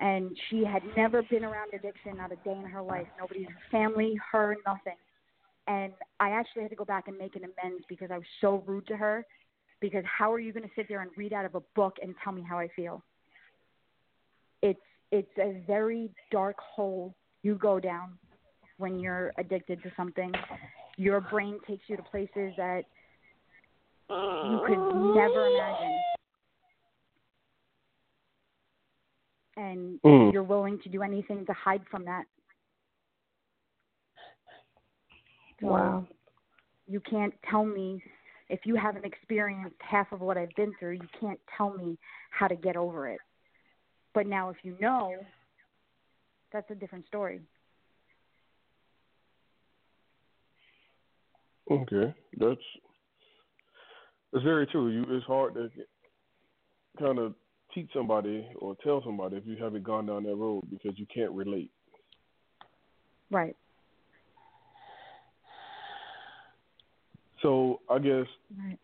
[0.00, 3.06] and she had never been around addiction, not a day in her life.
[3.18, 4.96] Nobody in her family, her, nothing.
[5.66, 8.64] And I actually had to go back and make an amends because I was so
[8.66, 9.26] rude to her.
[9.80, 12.14] Because how are you going to sit there and read out of a book and
[12.24, 13.02] tell me how I feel?
[14.62, 14.80] It's
[15.12, 18.18] it's a very dark hole you go down
[18.78, 20.32] when you're addicted to something.
[20.96, 22.82] Your brain takes you to places that
[24.08, 25.98] you could never imagine.
[29.60, 30.32] And Mm.
[30.32, 32.26] you're willing to do anything to hide from that.
[35.60, 36.06] So Wow.
[36.86, 38.02] You can't tell me
[38.48, 41.98] if you haven't experienced half of what I've been through, you can't tell me
[42.30, 43.20] how to get over it.
[44.12, 45.14] But now, if you know,
[46.50, 47.40] that's a different story.
[51.70, 52.80] Okay, that's
[54.32, 54.88] that's very true.
[54.88, 55.70] You, it's hard to
[56.98, 57.36] kind of
[57.74, 61.32] teach somebody or tell somebody if you haven't gone down that road because you can't
[61.32, 61.70] relate.
[63.30, 63.56] Right.
[67.42, 68.26] So I guess
[68.58, 68.78] Right.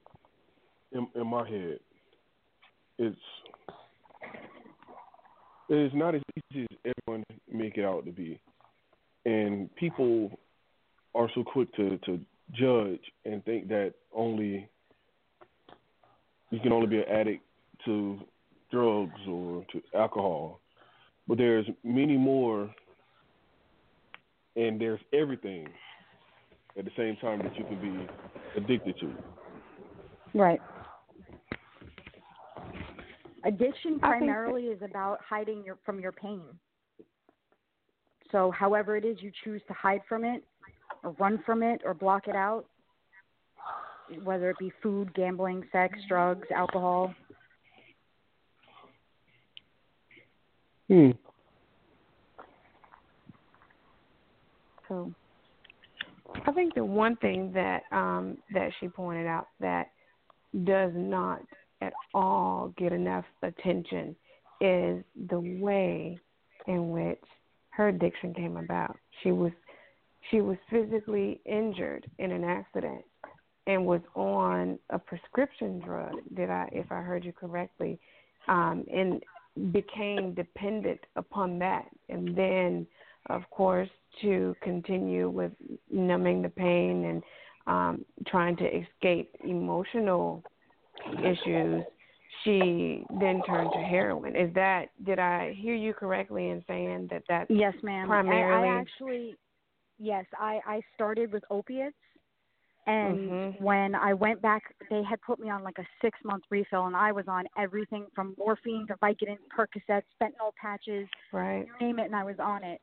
[0.93, 1.79] in, in my head,
[2.99, 3.19] it's
[5.69, 6.23] it's not as
[6.53, 8.41] easy as everyone make it out to be,
[9.25, 10.39] and people
[11.15, 12.21] are so quick to to
[12.53, 14.69] judge and think that only
[16.51, 17.43] you can only be an addict
[17.85, 18.19] to
[18.71, 20.61] drugs or to alcohol,
[21.29, 22.71] but there's many more,
[24.57, 25.69] and there's everything
[26.79, 29.13] at the same time that you can be addicted to.
[30.35, 30.61] Right.
[33.45, 36.43] Addiction primarily is about hiding your from your pain.
[38.33, 40.43] So, however it is you choose to hide from it,
[41.05, 42.67] or run from it, or block it out,
[44.25, 47.15] whether it be food, gambling, sex, drugs, alcohol.
[50.89, 51.11] Hmm.
[54.89, 55.13] So,
[56.47, 59.91] I think the one thing that um, that she pointed out that
[60.65, 61.41] does not
[61.81, 64.15] at all get enough attention
[64.61, 66.19] is the way
[66.67, 67.23] in which
[67.71, 68.97] her addiction came about.
[69.23, 69.53] She was
[70.31, 73.05] she was physically injured in an accident
[73.67, 76.15] and was on a prescription drug.
[76.35, 77.99] Did I, if I heard you correctly,
[78.49, 79.23] um, and
[79.73, 82.87] became dependent upon that, and then,
[83.31, 83.89] of course,
[84.23, 85.53] to continue with
[85.91, 87.23] numbing the pain and
[87.67, 90.43] um, trying to escape emotional
[91.23, 91.85] issues.
[92.45, 94.37] She then turned to heroin.
[94.37, 98.07] Is that did I hear you correctly in saying that that's yes, ma'am.
[98.07, 98.69] primarily?
[98.69, 99.37] I, I actually,
[99.99, 101.97] yes, I I started with opiates,
[102.87, 103.61] and Mhm.
[103.61, 106.97] when I went back, they had put me on like a six month refill, and
[106.97, 111.67] I was on everything from morphine to Vicodin, Percocets, fentanyl patches, right.
[111.67, 112.81] you name it, and I was on it.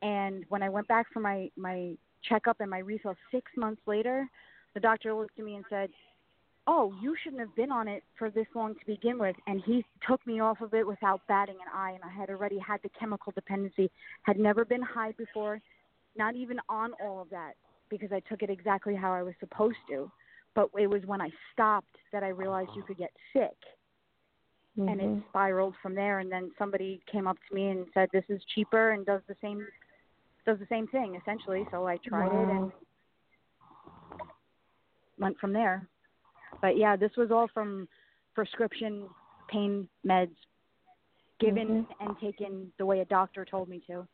[0.00, 4.26] And when I went back for my my checkup and my refill six months later,
[4.74, 5.90] the doctor looked at me and said,
[6.66, 9.84] "Oh, you shouldn't have been on it for this long to begin with." And he
[10.06, 12.88] took me off of it without batting an eye, and I had already had the
[12.90, 13.90] chemical dependency,
[14.22, 15.60] had never been high before,
[16.16, 17.54] not even on all of that
[17.92, 20.10] because I took it exactly how I was supposed to.
[20.54, 23.56] But it was when I stopped that I realized you could get sick
[24.78, 25.28] and it Mhm.
[25.28, 28.90] spiraled from there and then somebody came up to me and said this is cheaper
[28.92, 29.66] and does the same
[30.44, 32.72] does the same thing essentially so i tried it and
[35.18, 35.86] went from there
[36.60, 37.86] but yeah this was all from
[38.34, 39.08] prescription
[39.48, 40.34] pain meds
[41.38, 44.08] given and taken the way a doctor told me to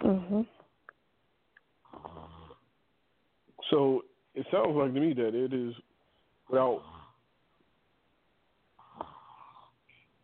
[0.00, 0.46] Mhm.
[3.70, 4.02] So
[4.34, 5.74] it sounds like to me that it is
[6.50, 6.82] without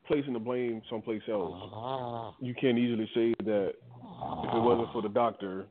[0.07, 2.35] placing the blame someplace else.
[2.41, 5.67] You can't easily say that if it wasn't for the doctor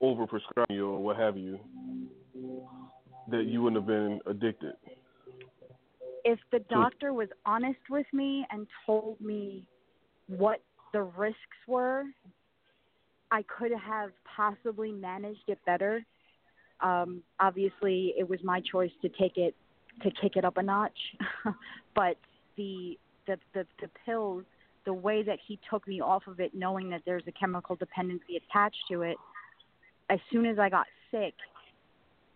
[0.00, 1.58] over prescribing you or what have you,
[3.30, 4.74] that you wouldn't have been addicted.
[6.24, 9.64] if the doctor was honest with me and told me
[10.28, 10.60] what
[10.92, 12.04] the risks were,
[13.30, 16.04] I could have possibly managed it better.
[16.82, 19.54] Um, obviously, it was my choice to take it
[20.02, 20.98] to kick it up a notch,
[21.94, 22.16] but
[22.56, 24.44] the, the the the pills,
[24.84, 28.36] the way that he took me off of it, knowing that there's a chemical dependency
[28.36, 29.16] attached to it,
[30.10, 31.34] as soon as I got sick,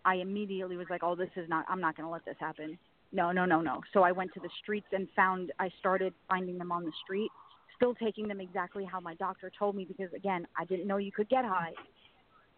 [0.05, 1.65] I immediately was like, "Oh, this is not.
[1.69, 2.79] I'm not going to let this happen."
[3.13, 3.81] No, no, no, no.
[3.93, 5.53] So I went to the streets and found.
[5.59, 7.31] I started finding them on the street,
[7.77, 11.13] still taking them exactly how my doctor told me because again, I didn't know you
[11.13, 11.73] could get high.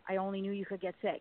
[0.09, 1.21] I only knew you could get sick.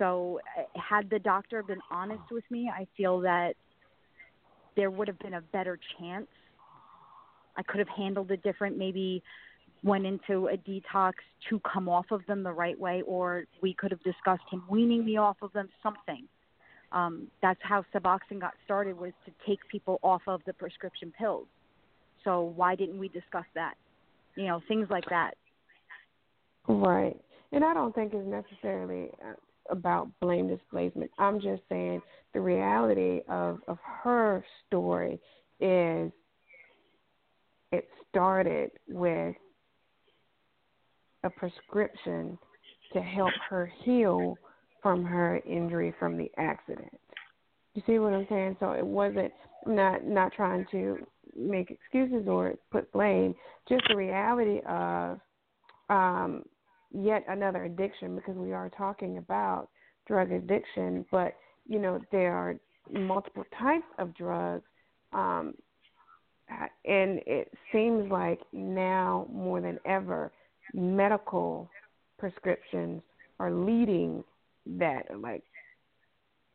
[0.00, 3.52] So, uh, had the doctor been honest with me, I feel that
[4.74, 6.26] there would have been a better chance.
[7.56, 8.78] I could have handled it different.
[8.78, 9.22] Maybe
[9.82, 11.12] went into a detox
[11.50, 15.04] to come off of them the right way, or we could have discussed him weaning
[15.04, 15.68] me off of them.
[15.82, 16.26] Something.
[16.92, 21.46] Um, that's how Suboxone got started was to take people off of the prescription pills.
[22.24, 23.74] So why didn't we discuss that?
[24.34, 25.34] You know, things like that.
[26.66, 27.20] Right.
[27.52, 29.34] And I don't think it's necessarily uh,
[29.70, 31.10] about blame displacement.
[31.18, 32.00] I'm just saying
[32.34, 35.20] the reality of of her story
[35.60, 36.10] is
[37.72, 39.36] it started with
[41.22, 42.38] a prescription
[42.92, 44.36] to help her heal
[44.82, 46.98] from her injury from the accident.
[47.74, 48.56] You see what I'm saying?
[48.58, 49.32] So it wasn't
[49.66, 50.98] not not trying to
[51.36, 53.34] make excuses or put blame,
[53.68, 55.20] just the reality of
[55.88, 56.44] um,
[56.92, 59.68] yet another addiction because we are talking about
[60.06, 61.34] drug addiction, but
[61.68, 62.56] you know there are
[62.92, 64.64] multiple types of drugs,
[65.12, 65.54] um,
[66.84, 70.32] and it seems like now more than ever,
[70.74, 71.70] medical
[72.18, 73.02] prescriptions
[73.38, 74.24] are leading
[74.66, 75.42] that like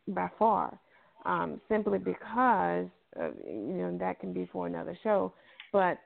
[0.10, 0.78] by far,
[1.26, 5.34] um, simply because of, you know that can be for another show,
[5.72, 5.98] but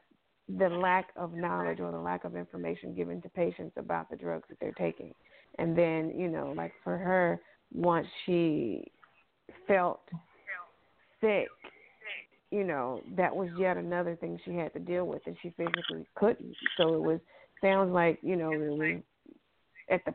[0.57, 4.45] the lack of knowledge or the lack of information given to patients about the drugs
[4.49, 5.13] that they're taking,
[5.57, 7.39] and then you know like for her,
[7.73, 8.91] once she
[9.67, 10.01] felt
[11.21, 11.47] sick,
[12.51, 16.05] you know that was yet another thing she had to deal with, and she physically
[16.15, 16.55] couldn't.
[16.77, 17.19] So it was
[17.61, 19.01] sounds like you know it was
[19.89, 20.13] at the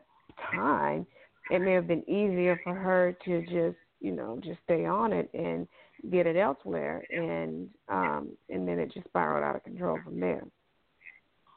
[0.53, 1.05] time
[1.51, 5.29] it may have been easier for her to just you know just stay on it
[5.33, 5.67] and
[6.11, 10.43] get it elsewhere and um and then it just spiraled out of control from there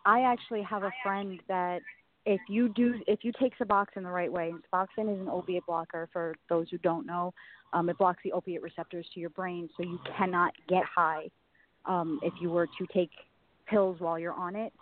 [0.06, 1.80] i actually have a friend that
[2.24, 5.64] if you do if you take suboxone the right way and suboxone is an opiate
[5.66, 7.32] blocker for those who don't know
[7.72, 11.28] um, it blocks the opiate receptors to your brain so you cannot get high
[11.86, 13.10] um, if you were to take
[13.66, 14.72] pills while you're on it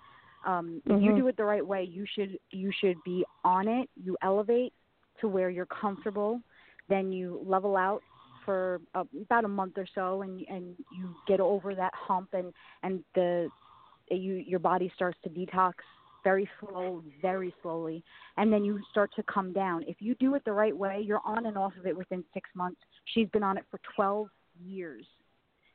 [0.47, 1.05] um, if mm-hmm.
[1.05, 4.73] you do it the right way you should you should be on it you elevate
[5.21, 6.41] to where you're comfortable.
[6.89, 8.03] Then you level out
[8.47, 12.55] for uh, about a month or so, and and you get over that hump, and
[12.83, 13.51] and the
[14.11, 15.75] you your body starts to detox
[16.27, 18.03] very slow, very slowly,
[18.37, 19.85] and then you start to come down.
[19.87, 22.51] If you do it the right way, you're on and off of it within six
[22.57, 22.81] months.
[23.15, 24.27] She's been on it for 12
[24.65, 25.05] years.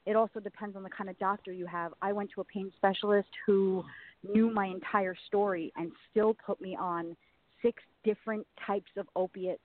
[0.06, 1.94] It also depends on the kind of doctor you have.
[2.02, 3.86] I went to a pain specialist who
[4.30, 7.16] knew my entire story and still put me on
[7.62, 9.62] six different types of opiates,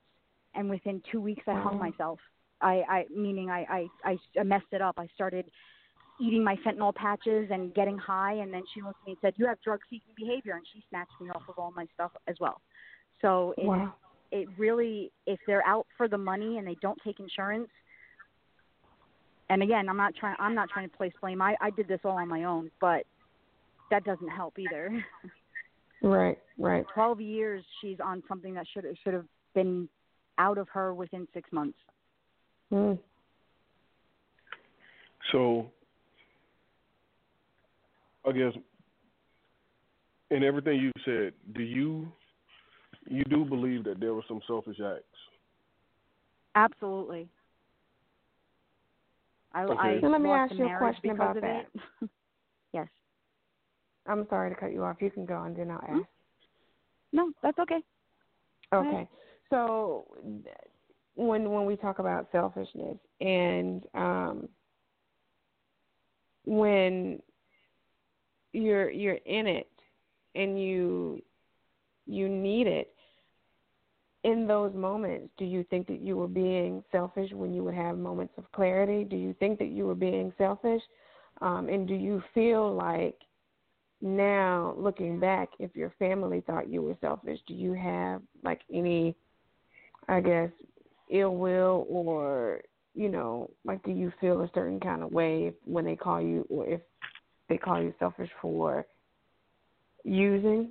[0.54, 2.20] and within two weeks I hung myself.
[2.60, 4.94] I, I meaning I, I I messed it up.
[4.98, 5.46] I started
[6.20, 9.34] eating my fentanyl patches and getting high, and then she looked at me and said,
[9.36, 12.60] "You have drug-seeking behavior," and she snatched me off of all my stuff as well.
[13.20, 13.94] So it wow.
[14.32, 17.68] it really, if they're out for the money and they don't take insurance,
[19.50, 21.42] and again, I'm not trying I'm not trying to place blame.
[21.42, 23.04] I I did this all on my own, but
[23.90, 25.04] that doesn't help either.
[26.02, 26.84] Right, right.
[26.94, 29.88] Twelve years she's on something that should should have been
[30.38, 31.78] out of her within six months.
[32.72, 32.98] Mm.
[35.32, 35.70] So,
[38.26, 38.52] I guess
[40.30, 42.10] in everything you said, do you
[43.08, 45.04] you do believe that there were some selfish acts?
[46.54, 47.28] Absolutely.
[49.52, 49.74] I, okay.
[49.78, 51.66] I so let me ask you a question about that.
[52.72, 52.88] yes.
[54.06, 54.96] I'm sorry to cut you off.
[55.00, 56.08] You can go and then I'll ask.
[57.12, 57.80] No, that's okay.
[58.72, 59.08] Okay.
[59.50, 60.06] So
[61.16, 64.48] when when we talk about selfishness and um,
[66.44, 67.20] when
[68.52, 69.70] you're you're in it
[70.34, 71.20] and you
[72.06, 72.94] you need it
[74.24, 77.96] in those moments do you think that you were being selfish when you would have
[77.96, 79.04] moments of clarity?
[79.04, 80.82] Do you think that you were being selfish?
[81.40, 83.16] Um, and do you feel like
[84.00, 89.16] now looking back if your family thought you were selfish do you have like any
[90.08, 90.50] i guess
[91.10, 92.60] ill will or
[92.94, 96.46] you know like do you feel a certain kind of way when they call you
[96.48, 96.80] or if
[97.48, 98.86] they call you selfish for
[100.04, 100.70] using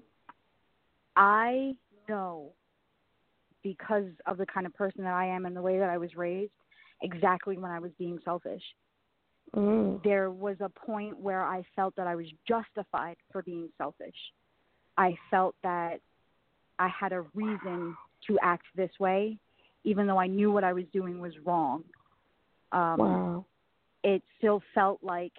[1.16, 1.74] i
[2.10, 2.52] know
[3.64, 6.16] because of the kind of person that i am and the way that i was
[6.16, 6.52] raised
[7.02, 8.64] exactly when i was being selfish
[9.56, 10.04] Mm.
[10.04, 14.16] There was a point where I felt that I was justified for being selfish.
[14.98, 16.00] I felt that
[16.80, 17.96] I had a reason
[18.28, 19.38] to act this way,
[19.86, 21.84] even though I knew what I was doing was wrong.
[22.72, 23.46] Um, wow.
[24.04, 25.32] It still felt like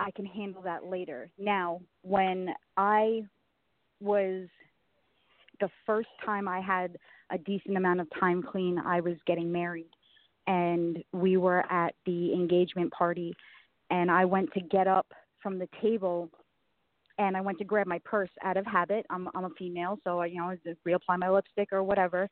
[0.00, 1.30] I can handle that later.
[1.38, 3.22] Now, when I
[4.00, 4.48] was
[5.60, 6.96] the first time I had
[7.30, 9.90] a decent amount of time clean, I was getting married
[10.46, 13.34] and we were at the engagement party
[13.90, 15.12] and I went to get up
[15.42, 16.30] from the table
[17.18, 19.04] and I went to grab my purse out of habit.
[19.10, 22.28] I'm I'm a female, so I, you know, just reapply my lipstick or whatever.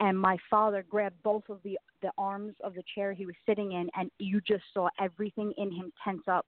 [0.00, 3.72] And my father grabbed both of the the arms of the chair he was sitting
[3.72, 6.46] in, and you just saw everything in him tense up.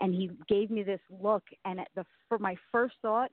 [0.00, 3.32] And he gave me this look, and at the for my first thought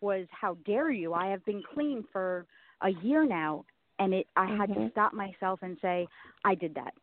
[0.00, 1.12] was, "How dare you?
[1.12, 2.46] I have been clean for
[2.82, 3.64] a year now,
[3.98, 4.84] and it I had mm-hmm.
[4.86, 6.06] to stop myself and say
[6.44, 6.94] I did that.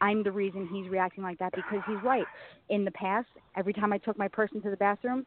[0.00, 2.26] I'm the reason he's reacting like that because he's right.
[2.68, 5.24] In the past, every time I took my person to the bathroom,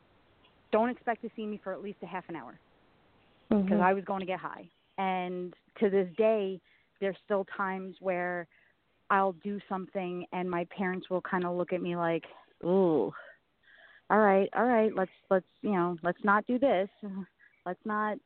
[0.72, 2.60] don't expect to see me for at least a half an hour
[3.50, 3.82] because mm-hmm.
[3.82, 4.70] I was going to get high.
[4.98, 6.60] And to this day,
[7.02, 8.48] there's still times where
[9.10, 12.24] I'll do something and my parents will kind of look at me like,
[12.64, 13.14] "Ooh,
[14.10, 16.90] all right, all right, let's let's you know, let's not do this.
[17.66, 18.18] Let's not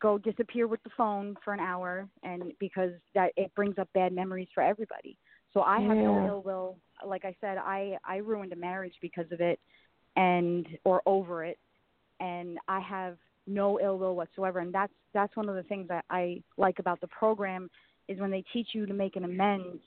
[0.00, 4.12] go disappear with the phone for an hour and because that it brings up bad
[4.12, 5.16] memories for everybody.
[5.54, 6.78] So I have no ill will.
[7.06, 9.60] Like I said, I I ruined a marriage because of it
[10.16, 11.58] and or over it
[12.20, 13.16] and I have
[13.46, 17.00] no ill will whatsoever and that's that's one of the things that I like about
[17.00, 17.68] the program
[18.08, 19.80] is when they teach you to make an amends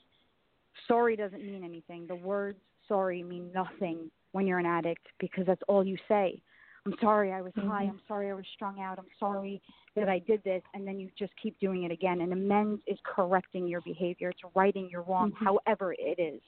[0.86, 2.06] sorry doesn't mean anything.
[2.06, 6.40] The words sorry mean nothing when you're an addict because that's all you say.
[6.84, 7.62] I'm sorry I was high.
[7.62, 7.90] Mm-hmm.
[7.90, 8.98] I'm sorry I was strung out.
[8.98, 9.60] I'm sorry
[9.96, 10.62] that I did this.
[10.72, 12.20] And then you just keep doing it again.
[12.20, 15.44] And amends is correcting your behavior, it's righting your wrong, mm-hmm.
[15.44, 16.40] however it is.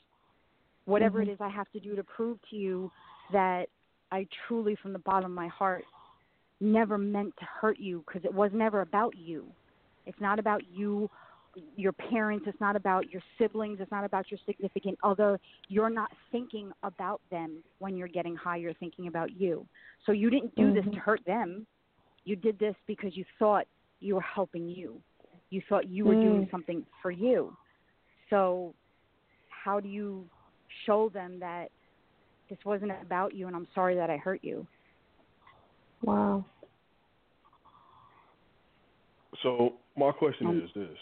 [0.84, 1.32] Whatever it mm-hmm.
[1.32, 2.90] is I have to do to prove to you
[3.32, 3.66] that
[4.12, 5.84] I truly, from the bottom of my heart,
[6.60, 9.46] never meant to hurt you because it was never about you.
[10.06, 11.10] It's not about you
[11.76, 15.40] your parents, it's not about your siblings, it's not about your significant other.
[15.68, 19.66] You're not thinking about them when you're getting high, you're thinking about you.
[20.06, 20.98] So you didn't do this to mm-hmm.
[20.98, 21.66] hurt them.
[22.24, 23.66] You did this because you thought
[24.00, 25.00] you were helping you.
[25.50, 26.50] You thought you were doing mm.
[26.50, 27.56] something for you.
[28.28, 28.74] So
[29.48, 30.26] how do you
[30.84, 31.68] show them that
[32.50, 34.66] this wasn't about you and I'm sorry that I hurt you?
[36.02, 36.44] Wow.
[39.42, 40.98] So my question Um, is this: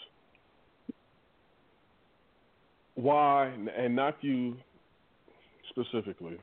[2.95, 4.57] Why, and not you
[5.69, 6.37] specifically,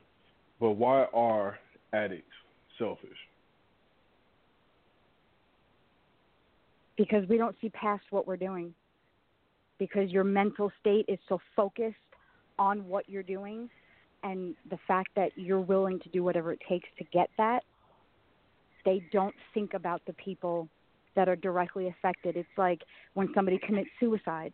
[0.59, 1.59] but why are
[1.93, 2.33] addicts
[2.77, 3.17] selfish?
[6.97, 8.73] because we don't see past what we're doing
[9.77, 11.95] because your mental state is so focused
[12.57, 13.69] on what you're doing
[14.23, 17.63] and the fact that you're willing to do whatever it takes to get that
[18.85, 20.69] they don't think about the people
[21.15, 22.81] that are directly affected it's like
[23.13, 24.53] when somebody commits suicide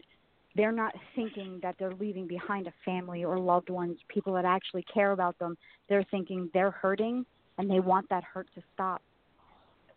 [0.55, 4.83] they're not thinking that they're leaving behind a family or loved ones people that actually
[4.93, 5.57] care about them
[5.89, 7.25] they're thinking they're hurting
[7.57, 9.01] and they want that hurt to stop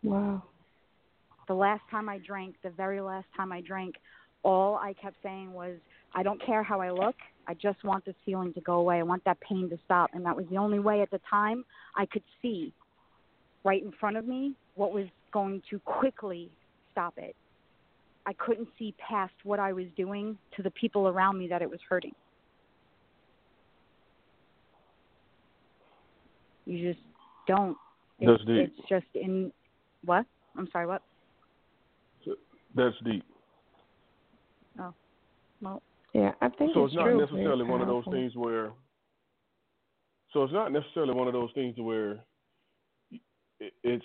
[0.04, 0.42] Wow.
[1.48, 3.94] the last time I drank, the very last time I drank,
[4.42, 5.76] all I kept saying was,
[6.14, 7.16] I don't care how I look.
[7.48, 8.98] I just want this feeling to go away.
[8.98, 10.10] I want that pain to stop.
[10.12, 11.64] And that was the only way at the time
[11.96, 12.72] I could see
[13.64, 16.50] right in front of me what was going to quickly
[16.92, 17.34] stop it.
[18.26, 21.68] I couldn't see past what I was doing to the people around me that it
[21.68, 22.14] was hurting.
[26.66, 27.04] You just
[27.46, 27.76] don't.
[28.20, 28.72] It's, That's deep.
[28.78, 29.52] it's just in
[30.04, 30.24] what?
[30.56, 31.02] I'm sorry, what?
[32.74, 33.24] That's deep.
[34.80, 34.92] Oh,
[35.60, 37.20] well, Yeah, I think So it's, it's not true.
[37.20, 38.72] necessarily Very one of those things where.
[40.32, 42.20] So it's not necessarily one of those things where.
[43.66, 44.04] It- It's,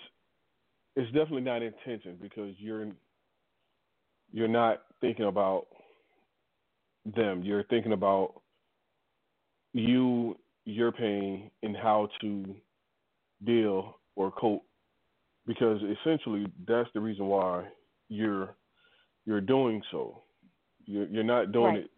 [0.96, 2.86] it's definitely not intention because you're,
[4.32, 5.66] you're not thinking about
[7.04, 7.42] them.
[7.42, 8.42] You're thinking about
[9.72, 12.56] you, your pain, and how to
[13.44, 14.64] deal or cope.
[15.46, 17.66] Because essentially, that's the reason why
[18.08, 18.54] you're,
[19.26, 20.22] you're doing so.
[20.86, 21.84] You're, you're not doing Right.
[21.84, 21.90] it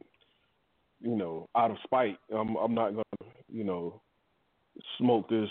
[1.01, 2.17] you know, out of spite.
[2.33, 4.01] I'm I'm not gonna, you know,
[4.99, 5.49] smoke this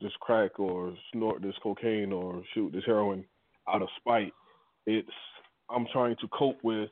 [0.00, 3.24] this crack or snort this cocaine or shoot this heroin
[3.68, 4.32] out of spite.
[4.86, 5.08] It's
[5.70, 6.90] I'm trying to cope with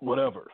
[0.00, 0.48] whatever.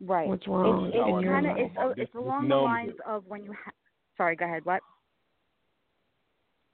[0.00, 0.28] right.
[0.28, 3.00] What's wrong It's, in it's kind of it's, uh, This- it's along the lines it.
[3.06, 3.52] of when you.
[3.52, 3.70] Ha-
[4.16, 4.64] Sorry, go ahead.
[4.64, 4.82] What?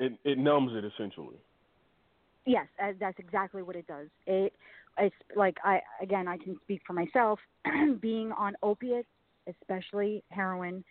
[0.01, 1.37] It it numbs it essentially.
[2.47, 4.09] Yes, uh, that's exactly what it does.
[4.27, 4.53] It
[4.99, 7.39] it's like I again I can speak for myself.
[8.01, 9.09] being on opiates,
[9.47, 10.85] especially heroin,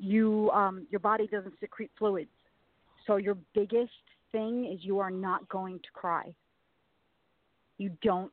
[0.00, 2.30] you um your body doesn't secrete fluids.
[3.06, 3.92] So your biggest
[4.32, 6.32] thing is you are not going to cry.
[7.78, 8.32] You don't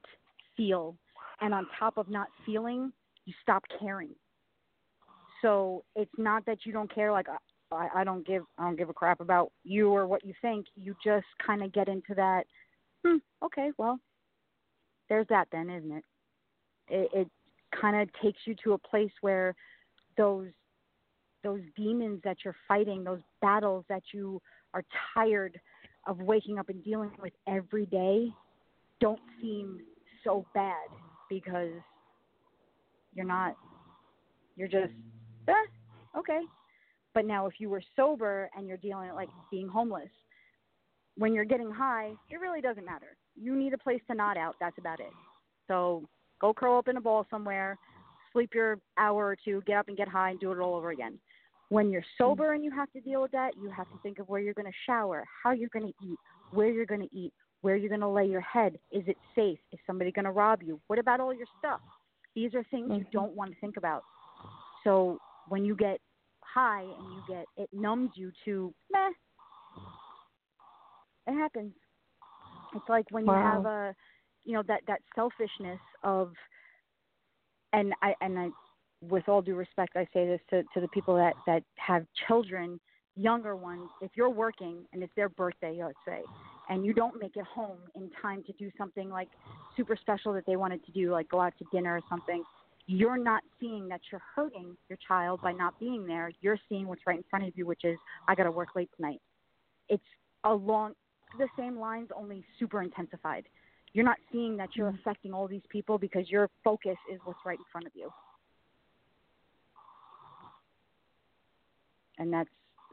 [0.56, 0.96] feel.
[1.42, 2.92] And on top of not feeling,
[3.26, 4.16] you stop caring.
[5.42, 7.28] So it's not that you don't care like
[7.72, 10.68] I, I don't give I don't give a crap about you or what you think.
[10.76, 12.46] You just kind of get into that
[13.06, 14.00] hmm, okay, well,
[15.10, 16.04] there's that then, isn't it?
[16.90, 17.28] It, it
[17.80, 19.56] kind of takes you to a place where
[20.18, 20.48] those
[21.48, 24.42] those demons that you're fighting, those battles that you
[24.74, 24.84] are
[25.14, 25.58] tired
[26.06, 28.28] of waking up and dealing with every day,
[29.00, 29.80] don't seem
[30.26, 30.90] so bad
[31.30, 31.72] because
[33.16, 33.56] you're not.
[34.58, 34.92] You're just,
[35.48, 35.54] eh,
[36.18, 36.42] okay.
[37.14, 40.10] But now, if you were sober and you're dealing with like being homeless,
[41.18, 43.16] when you're getting high, it really doesn't matter.
[43.40, 44.58] You need a place to nod out.
[44.60, 45.14] That's about it.
[45.70, 46.04] So
[46.42, 47.78] go curl up in a ball somewhere,
[48.34, 50.90] sleep your hour or two, get up and get high, and do it all over
[50.90, 51.18] again.
[51.70, 54.30] When you're sober and you have to deal with that, you have to think of
[54.30, 56.20] where you're going to shower, how you're going to eat,
[56.52, 58.78] where you're going to eat, where you're going to lay your head.
[58.92, 59.60] Is it safe?
[59.74, 60.80] Is somebody going to rob you?
[60.88, 61.82] What about all your stuff?
[62.36, 63.12] These are things you Mhm.
[63.12, 64.04] don't want to think about.
[64.84, 66.00] So when you get
[66.44, 69.12] high and you get it numbs you to meh.
[71.28, 71.74] It happens.
[72.74, 73.96] It's like when you have a
[74.46, 76.34] you know that that selfishness of
[77.74, 78.50] and I and I
[79.02, 82.80] with all due respect I say this to to the people that that have children
[83.16, 86.22] younger ones if you're working and it's their birthday let's say
[86.70, 89.30] and you don't make it home in time to do something like
[89.76, 92.44] super special that they wanted to do like go out to dinner or something
[92.88, 96.32] you're not seeing that you're hurting your child by not being there.
[96.40, 98.90] You're seeing what's right in front of you which is I got to work late
[98.96, 99.22] tonight.
[99.90, 100.04] It's
[100.46, 100.94] along
[101.38, 103.44] the same lines only super intensified.
[103.94, 105.00] You're not seeing that you're mm-hmm.
[105.00, 108.10] affecting all these people because your focus is what's right in front of you.
[112.18, 112.50] And that's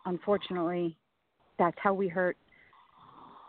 [0.07, 0.97] unfortunately
[1.59, 2.37] that's how we hurt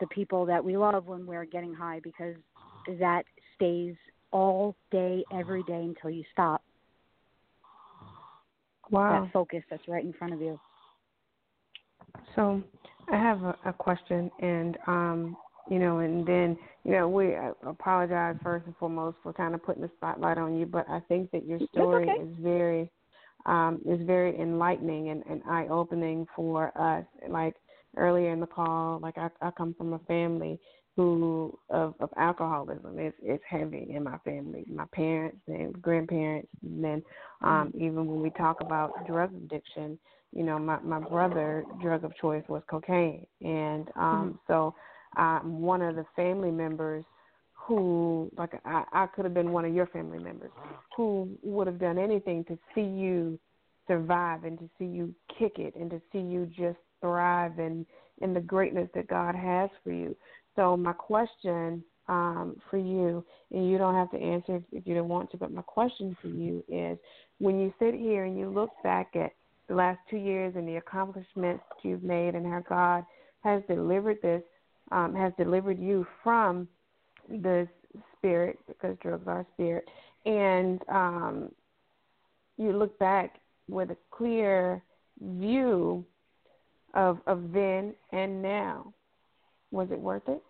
[0.00, 2.36] the people that we love when we're getting high because
[2.98, 3.24] that
[3.54, 3.94] stays
[4.30, 6.62] all day every day until you stop.
[8.90, 9.24] Wow.
[9.24, 10.60] That focus that's right in front of you.
[12.34, 12.62] So
[13.10, 15.36] I have a, a question, and um,
[15.68, 17.34] you know, and then you know, we
[17.66, 21.30] apologize first and foremost for kind of putting the spotlight on you, but I think
[21.32, 22.22] that your story okay.
[22.22, 22.90] is very
[23.46, 27.04] um, is very enlightening and, and eye opening for us.
[27.28, 27.54] Like
[27.96, 30.58] earlier in the call, like I, I come from a family
[30.96, 32.98] who of, of alcoholism.
[32.98, 34.64] It's it's heavy in my family.
[34.68, 37.02] My parents and grandparents, and then
[37.42, 39.98] um, even when we talk about drug addiction,
[40.32, 44.74] you know, my my brother drug of choice was cocaine, and um, so
[45.16, 47.04] I'm one of the family members
[47.66, 50.52] who, like, I, I could have been one of your family members
[50.96, 53.38] who would have done anything to see you
[53.88, 57.84] survive and to see you kick it and to see you just thrive in
[58.22, 60.16] in the greatness that God has for you.
[60.54, 64.94] So my question um, for you, and you don't have to answer if, if you
[64.94, 66.96] don't want to, but my question for you is,
[67.38, 69.32] when you sit here and you look back at
[69.68, 73.04] the last two years and the accomplishments that you've made and how God
[73.42, 74.42] has delivered this,
[74.92, 76.68] um, has delivered you from
[77.28, 77.68] this
[78.16, 79.88] spirit, because drugs are spirit,
[80.24, 81.50] and um,
[82.56, 84.82] you look back with a clear
[85.20, 86.04] view
[86.94, 88.92] of of then and now.
[89.70, 90.42] Was it worth it?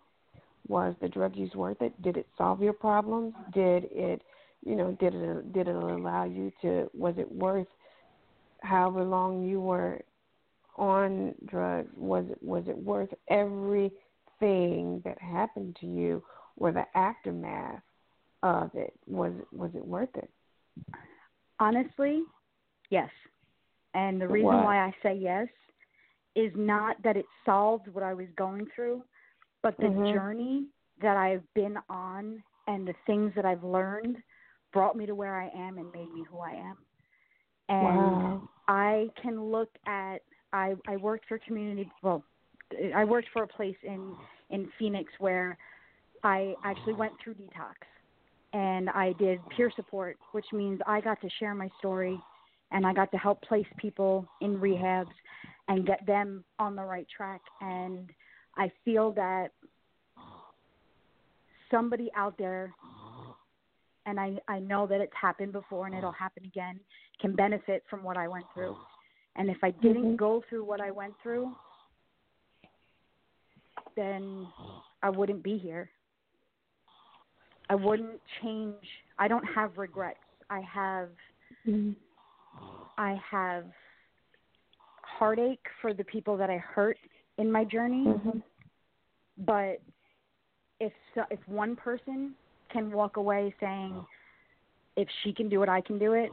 [0.67, 1.99] Was the drug use worth it?
[2.01, 3.33] Did it solve your problems?
[3.53, 4.21] Did it,
[4.65, 6.89] you know, did it did it allow you to?
[6.93, 7.67] Was it worth
[8.61, 10.01] however long you were
[10.77, 11.89] on drugs?
[11.95, 16.23] Was it was it worth everything that happened to you,
[16.57, 17.81] or the aftermath
[18.43, 18.93] of it?
[19.07, 20.29] Was was it worth it?
[21.59, 22.23] Honestly,
[22.89, 23.09] yes.
[23.93, 25.47] And the reason why I say yes
[26.35, 29.03] is not that it solved what I was going through,
[29.63, 30.11] but the Mhm.
[30.11, 30.67] journey
[31.01, 34.17] that I've been on and the things that I've learned
[34.73, 36.77] brought me to where I am and made me who I am.
[37.69, 38.49] And Wow.
[38.67, 40.21] I can look at
[40.53, 42.23] I I worked for community well
[42.95, 44.15] I worked for a place in
[44.49, 45.57] in Phoenix where
[46.23, 47.75] I actually went through detox
[48.53, 52.19] and I did peer support, which means I got to share my story
[52.71, 55.13] and I got to help place people in rehabs
[55.67, 58.09] and get them on the right track and
[58.57, 59.49] I feel that
[61.69, 62.73] somebody out there
[64.05, 66.79] and I I know that it's happened before and it'll happen again
[67.19, 68.75] can benefit from what I went through.
[69.35, 70.17] And if I didn't Mhm.
[70.17, 71.55] go through what I went through,
[73.95, 74.51] then
[75.01, 75.91] I wouldn't be here.
[77.69, 78.75] I wouldn't change.
[79.19, 80.19] I don't have regrets.
[80.49, 81.09] I have
[81.65, 81.95] Mhm.
[82.97, 83.65] I have
[85.03, 86.97] heartache for the people that I hurt
[87.37, 88.05] in my journey.
[88.05, 88.41] Mhm.
[89.37, 89.81] But
[90.79, 92.35] if so, if one person
[92.69, 94.05] can walk away saying,
[94.95, 96.31] if she can do it, I can do it,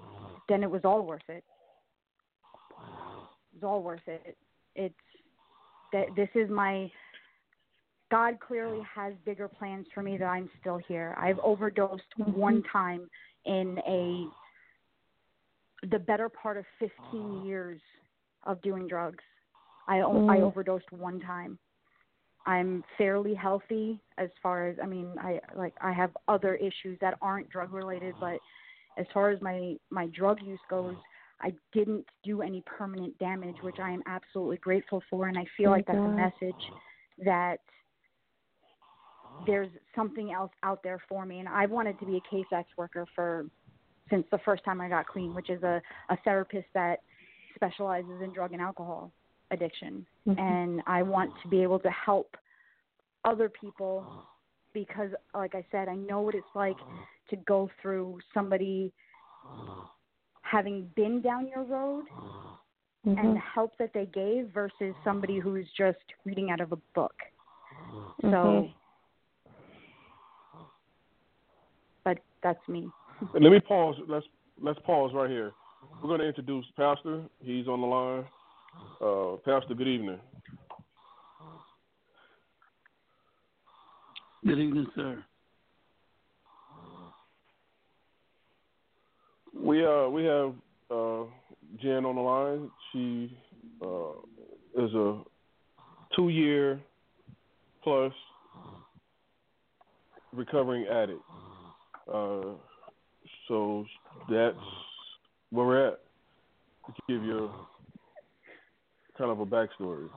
[0.48, 1.44] then it was all worth it.
[3.54, 4.36] It's all worth it.
[4.74, 4.94] It's
[5.92, 6.90] that this is my
[8.10, 11.14] God clearly has bigger plans for me that I'm still here.
[11.18, 13.08] I've overdosed one time
[13.44, 14.26] in a
[15.90, 17.80] the better part of 15 years
[18.44, 19.22] of doing drugs.
[19.86, 20.42] I I Mm.
[20.42, 21.58] overdosed one time.
[22.46, 27.18] I'm fairly healthy as far as I mean I like I have other issues that
[27.20, 28.40] aren't drug related, but
[28.96, 30.96] as far as my my drug use goes,
[31.40, 35.70] I didn't do any permanent damage, which I am absolutely grateful for, and I feel
[35.70, 36.72] like that's a message
[37.18, 37.60] that
[39.46, 41.40] there's something else out there for me.
[41.40, 43.46] And I've wanted to be a case worker for
[44.10, 45.80] since the first time I got clean, which is a,
[46.10, 47.00] a therapist that
[47.54, 49.10] specializes in drug and alcohol
[49.50, 50.06] addiction.
[50.26, 50.38] Mhm.
[50.38, 52.36] And I want to be able to help
[53.24, 54.06] other people
[54.72, 56.76] because like I said, I know what it's like
[57.30, 58.92] to go through somebody
[60.42, 62.04] having been down your road
[63.06, 63.18] Mhm.
[63.18, 67.14] and the help that they gave versus somebody who's just reading out of a book.
[68.20, 68.74] So, Mhm.
[72.04, 72.88] but that's me.
[73.32, 73.96] Let me pause.
[74.06, 74.26] Let's
[74.62, 75.52] let's pause right here.
[76.00, 77.22] We're going to introduce Pastor.
[77.40, 78.24] He's on the line.
[79.00, 80.20] Uh, Pastor, good evening.
[84.46, 85.24] Good evening, sir.
[89.58, 90.52] We uh we have
[90.90, 91.22] uh
[91.80, 92.70] Jen on the line.
[92.92, 93.34] She
[93.80, 95.22] uh is a
[96.14, 96.78] two year
[97.82, 98.12] plus
[100.34, 101.20] recovering addict.
[102.12, 102.54] Uh
[103.48, 103.84] so
[104.30, 104.56] that's
[105.50, 106.00] where we're at.
[106.86, 107.50] To give you
[109.16, 110.08] kind of a backstory.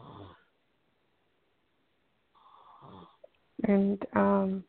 [3.63, 4.63] And um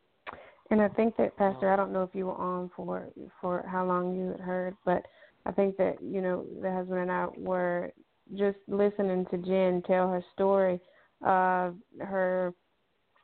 [0.71, 3.09] and I think that Pastor, I don't know if you were on for
[3.41, 5.07] for how long you had heard, but
[5.47, 7.93] I think that, you know, the husband and I were
[8.37, 10.79] just listening to Jen tell her story
[11.25, 12.53] of her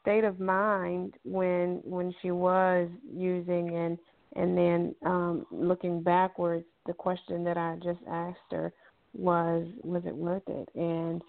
[0.05, 3.99] state of mind when when she was using and
[4.37, 8.73] and then um looking backwards the question that I just asked her
[9.15, 11.23] was was it worth it and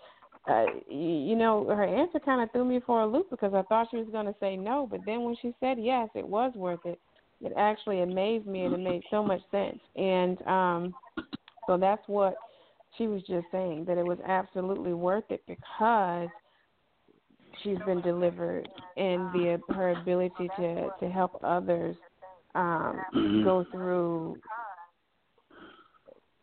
[0.47, 3.88] uh, you know, her answer kind of threw me for a loop because I thought
[3.89, 6.86] she was going to say no, but then when she said yes, it was worth
[6.86, 6.99] it.
[7.41, 9.80] It actually amazed me and it made so much sense.
[9.95, 10.95] And um
[11.67, 12.36] so that's what
[12.97, 16.30] she was just saying that it was absolutely worth it because
[17.64, 21.95] she's been delivered and the her ability to to help others
[22.56, 23.43] um Mhm.
[23.43, 24.38] go through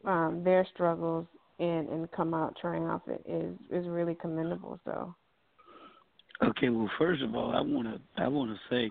[0.04, 1.26] um their struggles
[1.58, 5.14] and and come out triumphant is is really commendable so
[6.42, 8.90] Okay, well, first of all, I want to I want to say,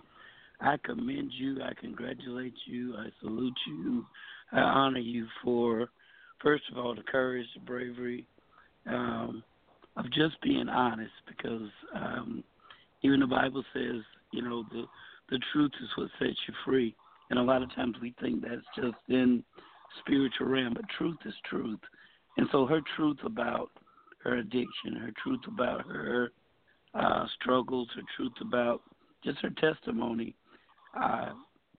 [0.61, 1.61] I commend you.
[1.61, 2.95] I congratulate you.
[2.95, 4.05] I salute you.
[4.53, 5.89] I honor you for,
[6.41, 8.25] first of all, the courage, the bravery,
[8.85, 9.43] um,
[9.97, 11.11] of just being honest.
[11.27, 12.43] Because um,
[13.01, 14.85] even the Bible says, you know, the
[15.29, 16.95] the truth is what sets you free.
[17.29, 19.43] And a lot of times we think that's just in
[19.99, 21.79] spiritual realm, but truth is truth.
[22.37, 23.69] And so her truth about
[24.23, 26.31] her addiction, her truth about her
[26.93, 28.81] uh, struggles, her truth about
[29.23, 30.35] just her testimony.
[30.95, 31.29] Uh,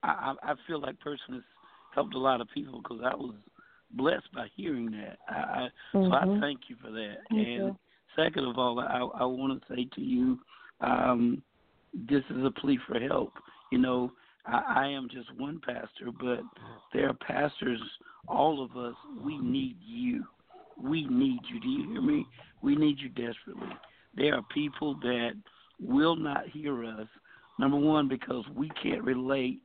[0.01, 1.43] I, I feel like person has
[1.93, 3.35] helped a lot of people because I was
[3.91, 5.19] blessed by hearing that.
[5.29, 6.39] I, I, So I Mhm.
[6.39, 7.17] thank you for that.
[7.29, 7.79] Thank and you.
[8.15, 10.39] Second of all, I, I want to say to you,
[10.81, 11.41] um,
[11.93, 13.33] this is a plea for help.
[13.71, 14.11] You know,
[14.45, 16.41] I, I am just one pastor, but
[16.93, 17.81] there are pastors,
[18.27, 20.23] all of us, we need you.
[20.81, 21.59] We need you.
[21.59, 22.25] Do you hear me?
[22.61, 23.75] We need you desperately.
[24.15, 25.31] There are people that
[25.79, 27.07] will not hear us.
[27.59, 29.59] Number one, because we can't relate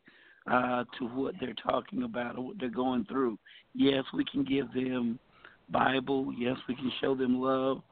[0.50, 3.38] uh, to what they're talking about or what they're going through.
[3.74, 5.18] Yes, we can give them
[5.70, 6.32] Bible.
[6.36, 7.82] Yes, we can show them love.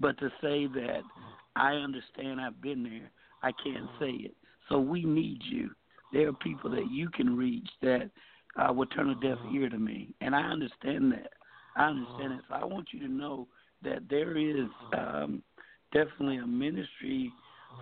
[0.00, 1.00] But to say that
[1.54, 3.10] I understand, I've been there,
[3.42, 4.34] I can't say it.
[4.68, 5.70] So we need you.
[6.12, 8.10] There are people that you can reach that
[8.56, 9.56] uh, would turn a deaf mm-hmm.
[9.56, 11.30] ear to me, and I understand that.
[11.76, 12.38] I understand mm-hmm.
[12.38, 12.44] it.
[12.48, 13.48] So I want you to know
[13.82, 15.42] that there is um,
[15.92, 17.32] definitely a ministry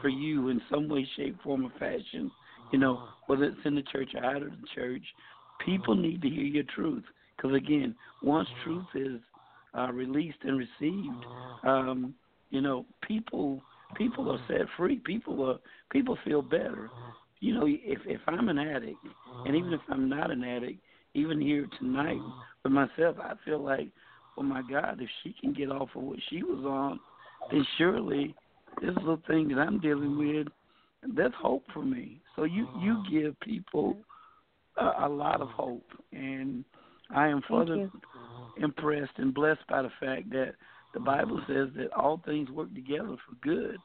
[0.01, 0.21] for mm-hmm.
[0.21, 2.31] you in some way, shape, form, or fashion.
[2.73, 5.03] You know, whether it's in the church or out of the church,
[5.65, 7.05] people need to hear your truth.
[7.37, 9.21] Because again, once truth is
[9.77, 11.69] uh, released and received, uh-huh.
[11.69, 12.15] um,
[12.51, 13.61] you know, people
[13.97, 14.59] people are uh-huh.
[14.59, 14.97] set free.
[14.97, 15.59] People are
[15.91, 16.91] people feel better.
[16.93, 17.13] Uh-huh.
[17.41, 18.99] You know, if if I'm an addict,
[19.47, 20.81] and even if I'm not an addict,
[21.15, 22.21] even here tonight
[22.63, 23.89] with myself, I feel like,
[24.39, 27.01] oh my God, if she can get off of what she was on,
[27.51, 28.35] then surely
[28.81, 30.49] this little thing that I'm dealing with,
[31.17, 32.21] that's hope for me.
[32.37, 33.97] So you you give people
[34.77, 36.65] a, a lot of hope, and
[37.11, 37.91] I am further
[38.57, 40.55] impressed and blessed by the fact that
[40.93, 43.79] the Bible says that all things work together for good.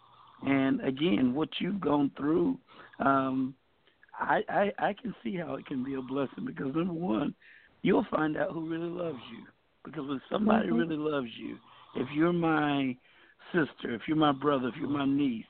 [0.46, 2.58] And again, what you've gone through,
[3.00, 3.56] um,
[4.18, 7.34] I, I I can see how it can be a blessing because number one,
[7.82, 9.46] you'll find out who really loves you.
[9.84, 10.78] Because when somebody Mhm.
[10.78, 11.58] really loves you,
[11.96, 12.96] if you're my
[13.52, 15.46] sister, if you're my brother, if you're my niece,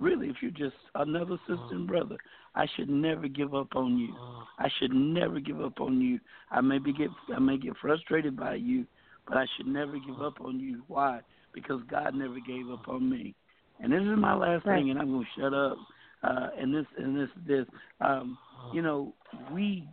[0.00, 2.16] really, if you're just another sister and brother,
[2.54, 4.14] I should never give up on you.
[4.58, 6.20] I should never give up on you.
[6.50, 8.86] I may be get I may get frustrated by you,
[9.26, 10.82] but I should never give up on you.
[10.88, 11.20] Why?
[11.52, 13.34] Because God never gave up on me.
[13.80, 14.78] And this is my last Right.
[14.80, 15.78] thing, and I'm gonna shut up.
[16.22, 17.66] Uh, and this and this this,
[18.00, 18.38] um,
[18.72, 19.12] you know,
[19.52, 19.86] we,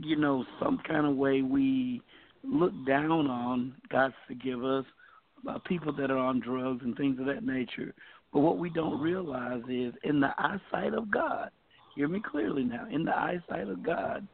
[0.00, 2.02] you know, some kind of way we
[2.42, 3.74] look down on.
[3.88, 4.84] God forgive us,
[5.46, 7.94] uh, people that are on drugs and things of that nature.
[8.32, 11.50] But what we don't realize is, in the eyesight of God,
[11.94, 12.86] hear me clearly now.
[12.90, 14.26] In the eyesight of God,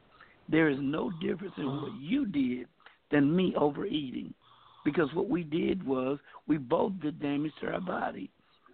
[0.47, 2.67] there is no difference in what you did
[3.11, 4.33] than me overeating.
[4.85, 8.31] Because what we did was we both did damage to our body.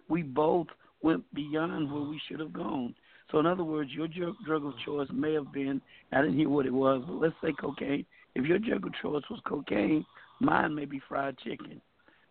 [0.08, 0.68] We both
[1.02, 2.94] went beyond where we should have gone.
[3.32, 5.80] So, in other words, your drug of choice may have been,
[6.12, 8.06] I didn't hear what it was, but let's say cocaine.
[8.36, 10.06] If your drug of choice was cocaine,
[10.40, 11.80] mine may be fried chicken.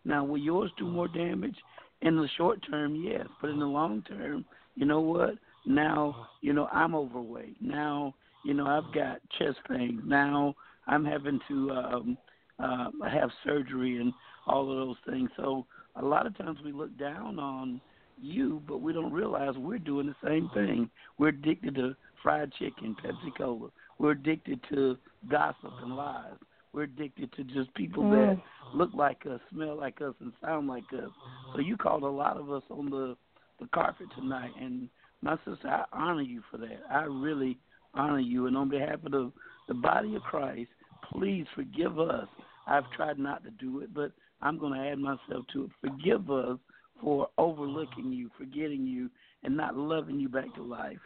[0.06, 1.56] Now, will yours do more damage?
[2.02, 3.26] In the short term, yes.
[3.40, 4.44] But in the long term,
[4.74, 5.34] you know what?
[5.64, 7.56] Now, you know, I'm overweight.
[7.60, 10.00] Now, you know, I've got chest pains.
[10.04, 10.54] Now,
[10.86, 12.18] I'm having to um,
[12.58, 14.12] uh, have surgery and
[14.46, 15.30] all of those things.
[15.36, 15.66] So,
[15.96, 17.80] a lot of times we look down on
[18.20, 20.90] you, but we don't realize we're doing the same thing.
[21.18, 23.68] We're addicted to fried chicken, Pepsi Cola.
[23.98, 24.96] We're addicted to
[25.28, 26.34] gossip and lies.
[26.76, 28.36] We're addicted to just people mm.
[28.36, 28.42] that
[28.76, 31.08] look like us, smell like us, and sound like us.
[31.54, 33.16] So you called a lot of us on the
[33.58, 34.90] the carpet tonight, and
[35.22, 36.82] my sister, I honor you for that.
[36.90, 37.56] I really
[37.94, 39.32] honor you, and on behalf of the
[39.68, 40.68] the body of Christ,
[41.10, 42.28] please forgive us.
[42.66, 44.12] I've tried not to do it, but
[44.42, 45.70] I'm going to add myself to it.
[45.80, 46.58] Forgive us
[47.00, 49.08] for overlooking you, forgetting you,
[49.44, 50.98] and not loving you back to life.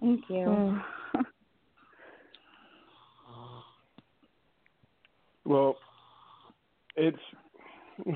[0.00, 0.34] Thank you.
[0.34, 0.82] Mm.
[5.46, 5.76] Well,
[6.96, 7.18] it's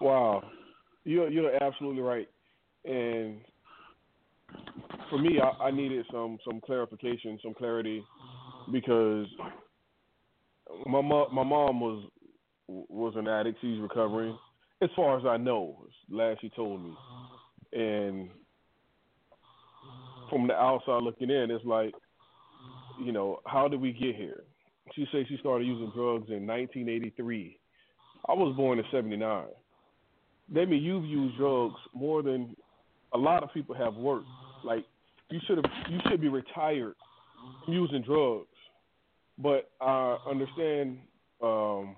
[0.00, 0.42] wow.
[1.04, 2.28] You're you're absolutely right,
[2.84, 3.38] and
[5.10, 8.02] for me, I, I needed some some clarification, some clarity,
[8.72, 9.26] because
[10.86, 12.08] my mom my mom was
[12.68, 13.58] was an addict.
[13.60, 14.36] She's recovering,
[14.82, 16.94] as far as I know, last she told me.
[17.72, 18.30] And
[20.30, 21.92] from the outside looking in, it's like,
[23.02, 24.42] you know, how did we get here?
[24.94, 27.58] She said she started using drugs in 1983.
[28.28, 29.46] I was born in '79.
[30.54, 32.56] That means you've used drugs more than
[33.12, 34.26] a lot of people have worked.
[34.64, 34.84] Like
[35.30, 36.94] you should have, you should be retired
[37.66, 38.46] using drugs.
[39.38, 40.98] But I understand
[41.42, 41.94] um,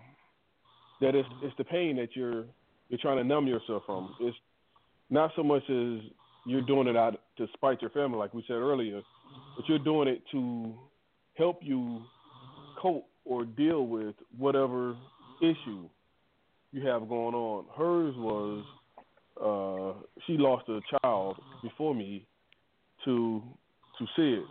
[1.01, 2.45] that it's it's the pain that you're
[2.89, 4.15] you're trying to numb yourself from.
[4.21, 4.37] It's
[5.11, 6.01] not so much as
[6.47, 9.03] you're doing it out to spite your family, like we said earlier,
[9.57, 10.75] but you're doing it to
[11.35, 12.03] help you
[12.81, 14.97] cope or deal with whatever
[15.43, 15.89] issue
[16.73, 17.65] you have going on.
[17.77, 18.65] Hers was
[19.41, 22.27] uh, she lost a child before me
[23.05, 23.43] to
[23.99, 24.45] to SIDS.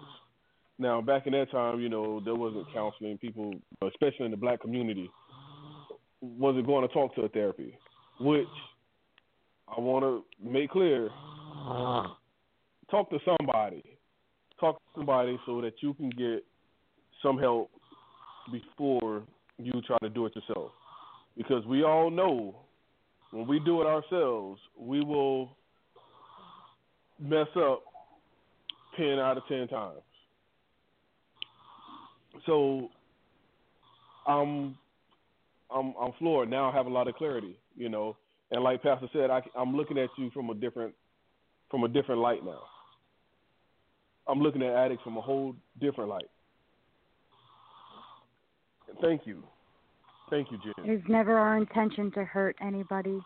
[0.80, 3.18] Now, back in that time, you know, there wasn't counseling.
[3.18, 3.54] People,
[3.88, 5.10] especially in the black community,
[6.22, 7.78] wasn't going to talk to a therapy
[8.20, 8.48] which
[9.68, 11.10] I want to make clear.
[12.90, 13.84] Talk to somebody.
[14.60, 16.44] Talk to somebody so that you can get
[17.22, 17.70] some help
[18.52, 19.24] before
[19.58, 20.72] you try to do it yourself.
[21.38, 22.56] Because we all know
[23.32, 25.50] when we do it ourselves, we will
[27.20, 27.84] mess up
[28.98, 30.00] 10 out of 10 times.
[32.46, 32.90] So
[34.28, 34.78] I'm
[35.70, 36.70] I'm I'm floored now.
[36.70, 38.18] I have a lot of clarity you know.
[38.52, 40.94] And like Pastor said, I, I'm looking at you from a different
[41.70, 42.62] from a different light now.
[44.28, 46.30] I'm looking at addicts from a whole different light.
[49.02, 49.44] Thank you.
[50.30, 50.74] Thank you, Jen.
[50.90, 53.20] It's never our intention to hurt anybody.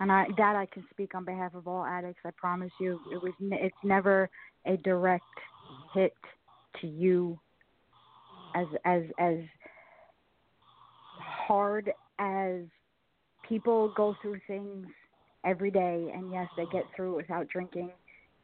[0.00, 2.20] And I, that I can speak on behalf of all addicts.
[2.24, 3.32] I promise you, it was.
[3.40, 4.28] It's never
[4.66, 5.24] a direct
[5.94, 6.14] hit
[6.80, 7.38] to you,
[8.54, 9.38] as as as
[11.18, 12.62] hard as
[13.48, 14.86] people go through things
[15.44, 17.90] every day, and yes, they get through it without drinking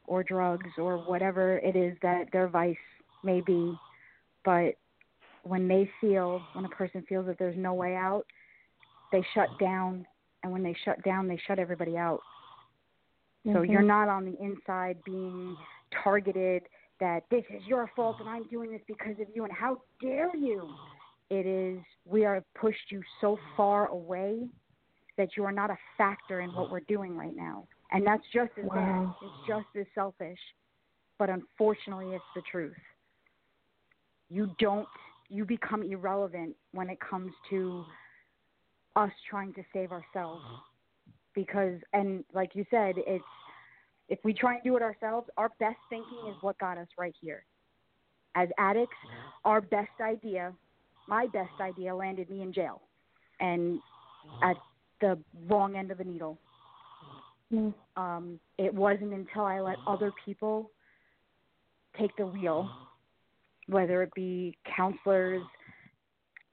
[0.05, 2.75] or drugs or whatever it is that their vice
[3.23, 3.73] may be.
[4.43, 4.75] But
[5.43, 8.25] when they feel, when a person feels that there's no way out,
[9.11, 10.05] they shut down.
[10.43, 12.21] And when they shut down, they shut everybody out.
[13.45, 13.57] Mm-hmm.
[13.57, 15.55] So you're not on the inside being
[16.03, 16.63] targeted
[16.99, 20.35] that this is your fault and I'm doing this because of you and how dare
[20.35, 20.69] you.
[21.29, 24.47] It is we are pushed you so far away
[25.17, 27.67] that you are not a factor in what we're doing right now.
[27.91, 29.15] And that's just as wow.
[29.19, 29.27] bad.
[29.27, 30.39] It's just as selfish.
[31.17, 32.73] But unfortunately it's the truth.
[34.31, 34.87] You don't
[35.29, 37.85] you become irrelevant when it comes to
[38.95, 40.43] us trying to save ourselves.
[41.33, 43.23] Because and like you said, it's
[44.09, 47.15] if we try and do it ourselves, our best thinking is what got us right
[47.21, 47.45] here.
[48.35, 48.95] As addicts,
[49.45, 50.53] our best idea
[51.07, 52.81] my best idea landed me in jail
[53.39, 53.79] and
[54.43, 54.55] at
[55.01, 55.17] the
[55.47, 56.37] wrong end of the needle.
[57.51, 57.73] Mm.
[57.97, 60.71] Um, it wasn't until I let other people
[61.99, 62.69] take the wheel,
[63.71, 65.41] whether it be counselors,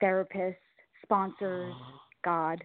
[0.03, 0.57] therapists,
[1.03, 1.99] sponsors, uh-huh.
[2.25, 2.65] God.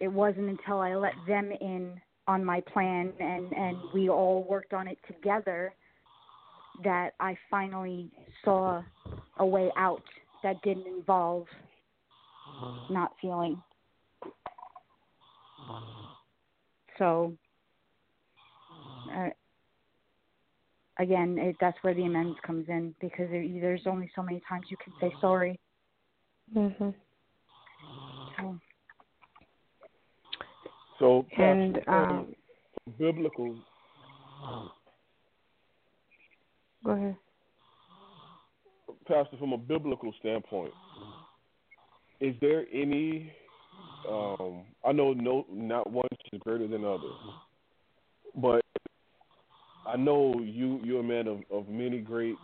[0.00, 4.72] It wasn't until I let them in on my plan and, and we all worked
[4.72, 5.72] on it together
[6.84, 8.10] that I finally
[8.44, 8.82] saw
[9.38, 10.02] a way out
[10.42, 11.46] that didn't involve
[12.60, 12.92] uh-huh.
[12.92, 13.62] not feeling.
[15.70, 16.06] Uh-huh.
[16.98, 17.36] So,
[19.14, 19.28] uh,
[20.98, 24.66] again, it, that's where the amends comes in because there, there's only so many times
[24.70, 25.58] you can say sorry.
[26.54, 26.94] Mhm.
[28.36, 28.58] So,
[30.98, 32.34] So, And, um,
[32.98, 33.56] biblical
[36.84, 37.16] Go ahead.
[39.08, 40.72] Pastor, from a biblical standpoint,
[42.20, 43.32] is there any?
[44.08, 47.10] Um, I know no, not one is greater than other,
[48.36, 48.62] but
[49.86, 52.36] I know you you're a man of, of many great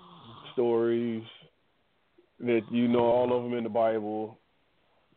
[0.53, 1.23] stories
[2.41, 4.39] that you know all of them in the Bible.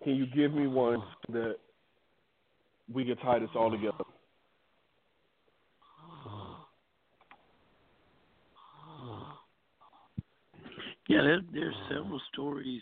[0.03, 1.55] Can you give me one that
[2.93, 4.03] we can tie this all together?
[11.07, 12.82] Yeah, there, there's several stories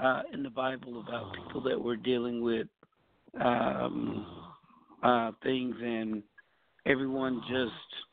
[0.00, 2.68] uh, in the Bible about people that were dealing with
[3.40, 4.24] um,
[5.02, 6.22] uh, things, and
[6.86, 8.09] everyone just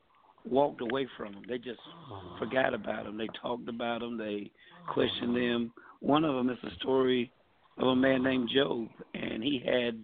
[0.49, 1.43] walked away from them.
[1.47, 1.79] They just
[2.11, 2.37] ah.
[2.39, 3.17] forgot about them.
[3.17, 4.17] They talked about them.
[4.17, 4.51] They
[4.87, 5.71] questioned them.
[5.99, 7.31] One of them is a story
[7.77, 9.99] of a man named Job, and he had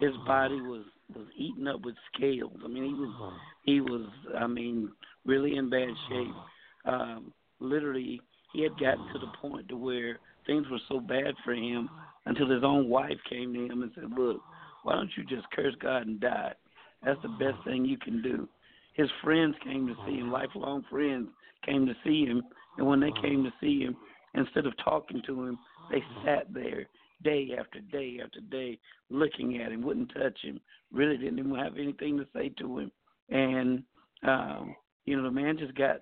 [0.00, 0.26] his ah.
[0.26, 0.84] body was
[1.14, 2.58] was eaten up with scales.
[2.64, 3.38] I mean, he was ah.
[3.64, 4.08] he was
[4.38, 4.90] I mean
[5.24, 6.34] really in bad shape.
[6.84, 8.20] Um, literally,
[8.52, 11.88] he had gotten to the point to where things were so bad for him
[12.26, 14.40] until his own wife came to him and said, "Look,
[14.82, 16.54] why don't you just curse God and die?
[17.04, 18.48] That's the best thing you can do."
[18.96, 21.28] His friends came to see him, lifelong friends
[21.64, 22.42] came to see him,
[22.78, 23.96] and when they came to see him,
[24.34, 25.58] instead of talking to him,
[25.90, 26.86] they sat there
[27.22, 28.78] day after day after day
[29.10, 30.60] looking at him, wouldn't touch him,
[30.92, 32.92] really didn't even have anything to say to him.
[33.30, 33.82] And
[34.22, 34.74] um,
[35.04, 36.00] you know, the man just got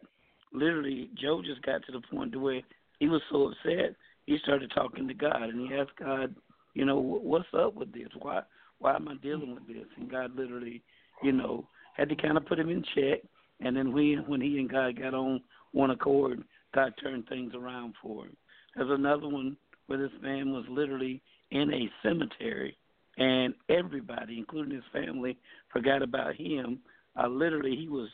[0.53, 2.61] literally Job just got to the point to where
[2.99, 6.35] he was so upset he started talking to God and he asked God,
[6.75, 8.09] you know, what's up with this?
[8.21, 8.43] Why
[8.79, 9.87] why am I dealing with this?
[9.97, 10.83] And God literally,
[11.23, 13.21] you know, had to kind of put him in check.
[13.61, 15.41] And then we, when he and God got on
[15.73, 18.37] one accord, God turned things around for him.
[18.77, 22.77] There's another one where this man was literally in a cemetery,
[23.17, 25.39] and everybody, including his family,
[25.73, 26.81] forgot about him.
[27.17, 28.09] Uh, literally, he was.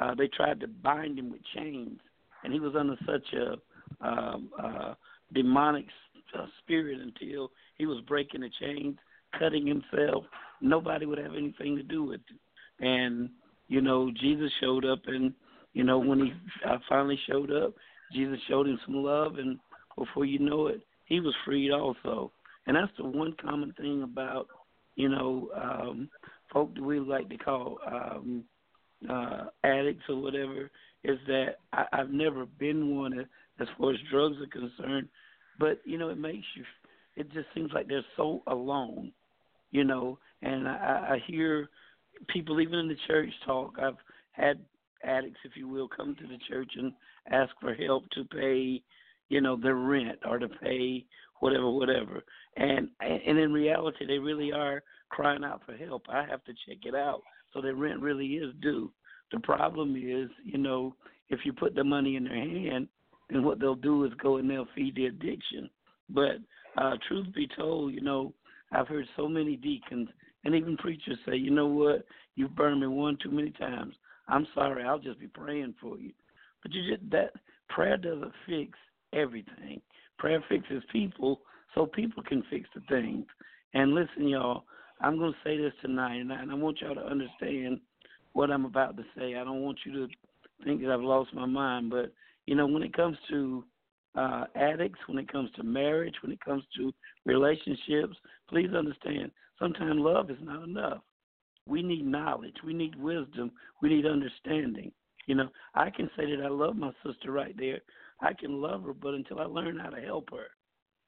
[0.00, 1.98] Uh, they tried to bind him with chains,
[2.44, 4.94] and he was under such a um, uh,
[5.34, 5.86] demonic
[6.38, 8.96] uh, spirit until he was breaking the chains,
[9.38, 10.24] cutting himself.
[10.60, 12.36] Nobody would have anything to do with it.
[12.80, 13.30] And
[13.68, 15.32] you know, Jesus showed up, and
[15.74, 16.32] you know, when he
[16.68, 17.74] uh, finally showed up,
[18.12, 19.58] Jesus showed him some love, and
[19.96, 22.32] before you know it, he was freed also.
[22.66, 24.46] And that's the one common thing about,
[24.94, 26.08] you know, um,
[26.52, 28.44] folk that we like to call um,
[29.08, 30.70] uh, addicts or whatever,
[31.04, 33.26] is that I, I've never been one
[33.60, 35.08] as far as drugs are concerned,
[35.58, 36.64] but you know, it makes you.
[37.16, 39.12] It just seems like they're so alone,
[39.70, 40.18] you know.
[40.42, 41.68] And I, I hear
[42.28, 43.74] people even in the church talk.
[43.80, 43.96] I've
[44.32, 44.60] had
[45.04, 46.92] addicts, if you will, come to the church and
[47.30, 48.82] ask for help to pay,
[49.28, 51.04] you know, their rent or to pay
[51.40, 52.24] whatever, whatever.
[52.56, 56.02] And and in reality, they really are crying out for help.
[56.08, 57.22] I have to check it out.
[57.52, 58.92] So their rent really is due.
[59.32, 60.94] The problem is, you know,
[61.28, 62.88] if you put the money in their hand,
[63.30, 65.68] then what they'll do is go and they'll feed the addiction.
[66.08, 66.38] But
[66.76, 68.32] uh, truth be told, you know,
[68.72, 70.08] I've heard so many deacons
[70.44, 72.04] and even preachers say, you know what,
[72.36, 73.94] you've burned me one too many times.
[74.28, 76.12] I'm sorry, I'll just be praying for you.
[76.62, 77.32] But you just that
[77.68, 78.78] prayer doesn't fix
[79.12, 79.80] everything.
[80.18, 81.40] Prayer fixes people
[81.74, 83.26] so people can fix the things.
[83.74, 84.64] And listen, y'all,
[85.00, 87.80] I'm to say this tonight, and I, and I want y'all to understand
[88.32, 89.36] what I'm about to say.
[89.36, 90.08] I don't want you to
[90.64, 92.12] think that I've lost my mind, but
[92.46, 93.64] you know, when it comes to
[94.18, 96.92] uh, addicts, when it comes to marriage, when it comes to
[97.24, 98.16] relationships,
[98.48, 101.02] please understand sometimes love is not enough.
[101.66, 104.90] We need knowledge, we need wisdom, we need understanding.
[105.26, 107.80] You know, I can say that I love my sister right there.
[108.20, 110.46] I can love her, but until I learn how to help her,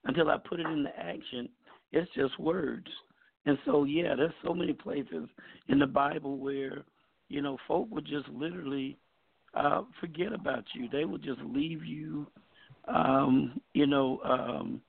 [0.04, 1.48] until I put it into action,
[1.90, 2.86] it's just words.
[3.46, 5.28] And so, yeah, there's so many places
[5.68, 6.84] in the Bible where,
[7.28, 8.98] you know, folk would just literally
[9.54, 10.88] uh, forget about you.
[10.92, 12.26] They would just leave you,
[12.88, 14.80] um, you know, um,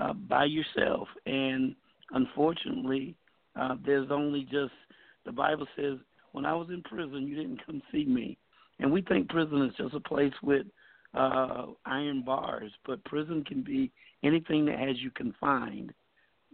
[0.00, 1.08] uh, by yourself.
[1.26, 1.74] And
[2.10, 3.14] unfortunately,
[3.56, 4.72] uh, there's only just
[5.24, 5.98] the Bible says,
[6.32, 8.36] when I was in prison, you didn't come see me.
[8.80, 10.66] And we think prison is just a place with
[11.14, 13.92] uh, iron bars, but prison can be
[14.24, 15.92] anything that has you confined.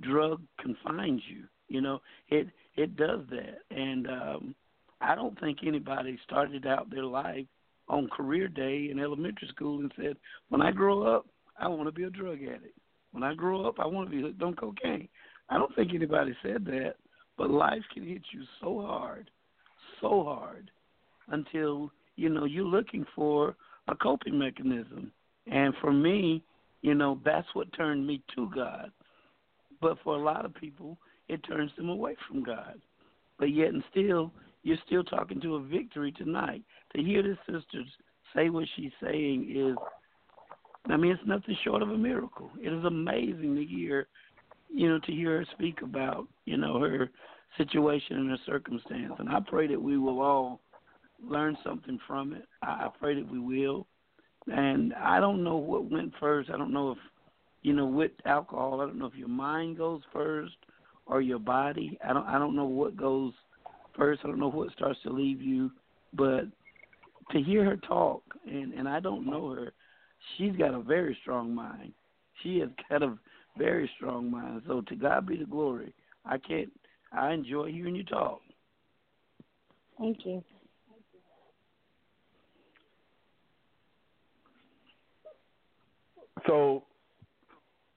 [0.02, 1.44] Drug confines you.
[1.68, 4.54] You know, it it does that, and um,
[5.00, 7.46] I don't think anybody started out their life
[7.90, 10.16] on career day in elementary school and said,
[10.48, 11.26] "When I grow up,
[11.58, 12.78] I want to be a drug addict.
[13.12, 15.08] When I grow up, I want to be hooked on cocaine."
[15.48, 16.94] I don't think anybody said that,
[17.36, 19.30] but life can hit you so hard,
[20.00, 20.70] so hard,
[21.28, 23.56] until you know you're looking for
[23.88, 25.10] a coping mechanism.
[25.46, 26.44] And for me,
[26.82, 28.92] you know, that's what turned me to God.
[29.80, 30.96] But for a lot of people,
[31.28, 32.80] it turns them away from God.
[33.38, 36.62] But yet and still, you're still talking to a victory tonight.
[36.94, 37.82] To hear this sister
[38.34, 39.76] say what she's saying is,
[40.86, 42.50] I mean, it's nothing short of a miracle.
[42.60, 44.08] It is amazing to hear,
[44.72, 47.10] you know, to hear her speak about, you know, her
[47.58, 49.14] situation and her circumstance.
[49.18, 50.60] And I pray that we will all
[51.22, 52.46] learn something from it.
[52.62, 53.86] I pray that we will.
[54.46, 56.50] And I don't know what went first.
[56.50, 56.98] I don't know if,
[57.62, 60.54] you know, with alcohol, I don't know if your mind goes first
[61.06, 61.98] or your body.
[62.02, 63.34] I don't I don't know what goes
[63.96, 64.20] first.
[64.24, 65.70] I don't know what starts to leave you,
[66.14, 66.42] but
[67.32, 69.72] to hear her talk and and I don't know her,
[70.36, 71.92] she's got a very strong mind.
[72.42, 73.16] She has got a
[73.58, 74.62] very strong mind.
[74.66, 75.94] So to God be the glory.
[76.24, 76.70] I can't
[77.12, 78.40] I enjoy hearing you talk.
[79.98, 80.42] Thank you.
[86.46, 86.84] So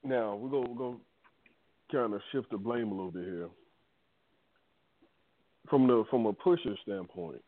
[0.03, 0.97] now we're gonna we're gonna
[1.91, 3.49] kind of shift the blame a little bit here.
[5.69, 7.41] From the from a pusher standpoint,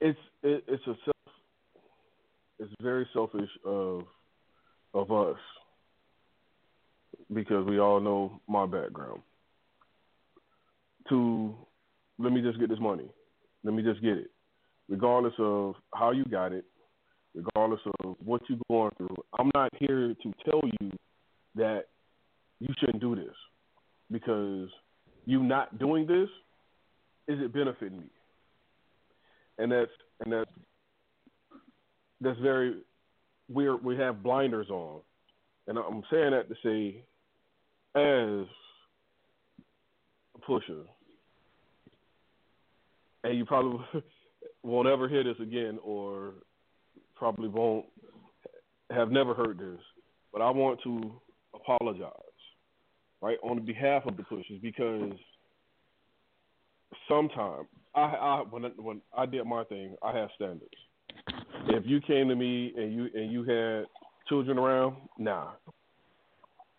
[0.00, 1.34] it's it, it's a self,
[2.58, 4.02] it's very selfish of
[4.94, 5.38] of us
[7.32, 9.20] because we all know my background.
[11.08, 11.54] To
[12.18, 13.08] let me just get this money,
[13.62, 14.30] let me just get it,
[14.88, 16.64] regardless of how you got it,
[17.34, 19.16] regardless of what you're going through.
[19.38, 20.90] I'm not here to tell you
[21.54, 21.84] that
[22.58, 23.34] you shouldn't do this
[24.10, 24.68] because
[25.24, 26.28] you not doing this
[27.28, 28.06] is it benefiting me?
[29.58, 29.90] And that's
[30.24, 30.50] and that's
[32.20, 32.76] that's very
[33.52, 35.00] we we have blinders on,
[35.66, 37.02] and I'm saying that to say,
[37.94, 38.46] as
[40.34, 40.82] a pusher,
[43.24, 43.84] and you probably
[44.62, 46.34] won't ever hear this again, or
[47.14, 47.86] probably won't
[48.90, 49.80] have never heard this,
[50.32, 51.12] but I want to
[51.54, 52.10] apologize,
[53.26, 55.12] right, on behalf of the pushers because
[57.08, 60.70] sometimes I, I when when I did my thing, I have standards.
[61.68, 63.86] If you came to me and you and you had
[64.28, 65.48] children around, nah,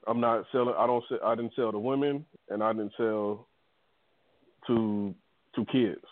[0.08, 0.76] I'm not selling.
[0.78, 1.04] I don't.
[1.24, 3.48] I didn't sell to women, and I didn't sell
[4.68, 5.14] to
[5.56, 6.06] to kids.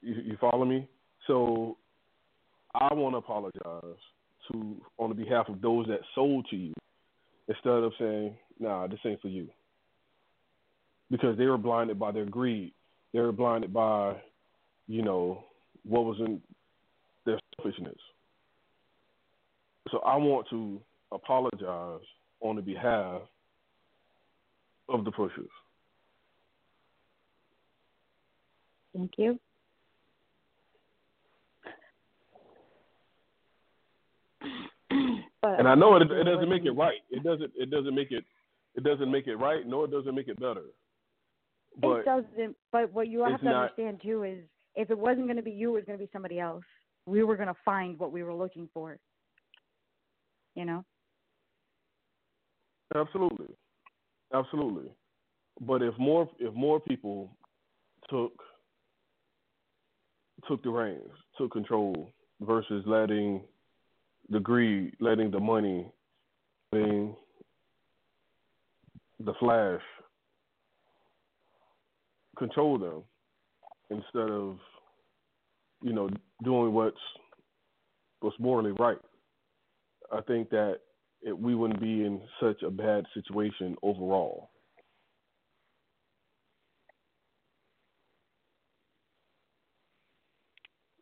[0.00, 0.88] You, you follow me?
[1.26, 1.76] So
[2.74, 4.00] I want to apologize
[4.50, 6.74] to on behalf of those that sold to you,
[7.48, 9.48] instead of saying, "Nah, this ain't for you,"
[11.10, 12.72] because they were blinded by their greed.
[13.12, 14.22] They were blinded by,
[14.86, 15.44] you know,
[15.84, 16.42] what was in
[17.24, 17.98] their selfishness.
[19.90, 20.80] So I want to
[21.12, 22.06] apologize
[22.40, 23.22] on the behalf
[24.88, 25.50] of the pushers.
[28.94, 29.38] Thank you.
[35.42, 37.00] But and I know it, it doesn't make it right.
[37.10, 37.52] It doesn't.
[37.56, 38.24] It doesn't make it.
[38.74, 39.66] It doesn't make it right.
[39.66, 40.64] No, it doesn't make it better.
[41.80, 42.56] But it doesn't.
[42.72, 44.38] But what you have to not, understand too is,
[44.74, 46.64] if it wasn't going to be you, it was going to be somebody else.
[47.06, 48.98] We were going to find what we were looking for.
[50.54, 50.84] You know.
[52.94, 53.54] Absolutely,
[54.34, 54.90] absolutely.
[55.60, 57.30] But if more if more people
[58.10, 58.32] took
[60.48, 62.10] took the reins, took control,
[62.40, 63.42] versus letting
[64.30, 65.90] the greed, letting the money,
[66.72, 67.16] letting
[69.20, 69.80] the flash
[72.38, 73.02] control them
[73.90, 74.58] instead of,
[75.82, 76.08] you know,
[76.44, 76.96] doing what's
[78.20, 78.98] what's morally right.
[80.12, 80.78] I think that
[81.22, 84.50] it, we wouldn't be in such a bad situation overall.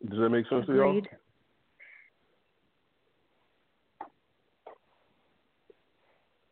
[0.08, 1.04] Does that make sense Agreed.
[1.04, 1.25] to y'all?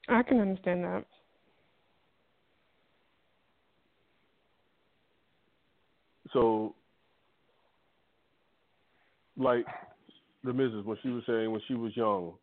[0.08, 1.04] I can understand that.
[6.32, 6.74] So,
[9.36, 9.64] like
[10.42, 10.84] the Mrs.
[10.84, 12.34] when she was saying when she was young,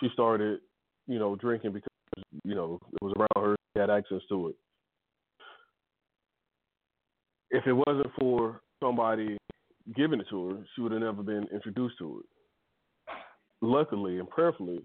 [0.00, 0.60] she started,
[1.06, 1.88] you know, drinking because
[2.44, 4.56] you know it was around her, she had access to it.
[7.50, 9.36] If it wasn't for somebody
[9.94, 13.16] giving it to her, she would have never been introduced to it.
[13.62, 14.82] Luckily and prayerfully,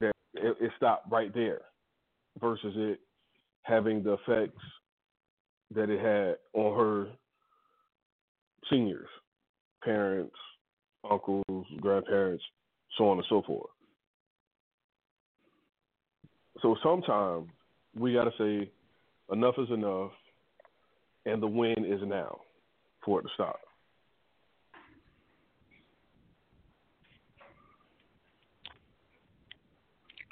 [0.00, 1.62] that it, it stopped right there,
[2.40, 3.00] versus it
[3.62, 4.62] having the effects
[5.74, 7.06] that it had on her
[8.70, 9.08] seniors,
[9.84, 10.36] parents,
[11.10, 12.42] uncles, grandparents,
[12.96, 13.70] so on and so forth.
[16.62, 17.48] So sometimes
[17.96, 18.70] we got to say
[19.32, 20.10] enough is enough,
[21.26, 22.40] and the win is now
[23.04, 23.60] for it to stop.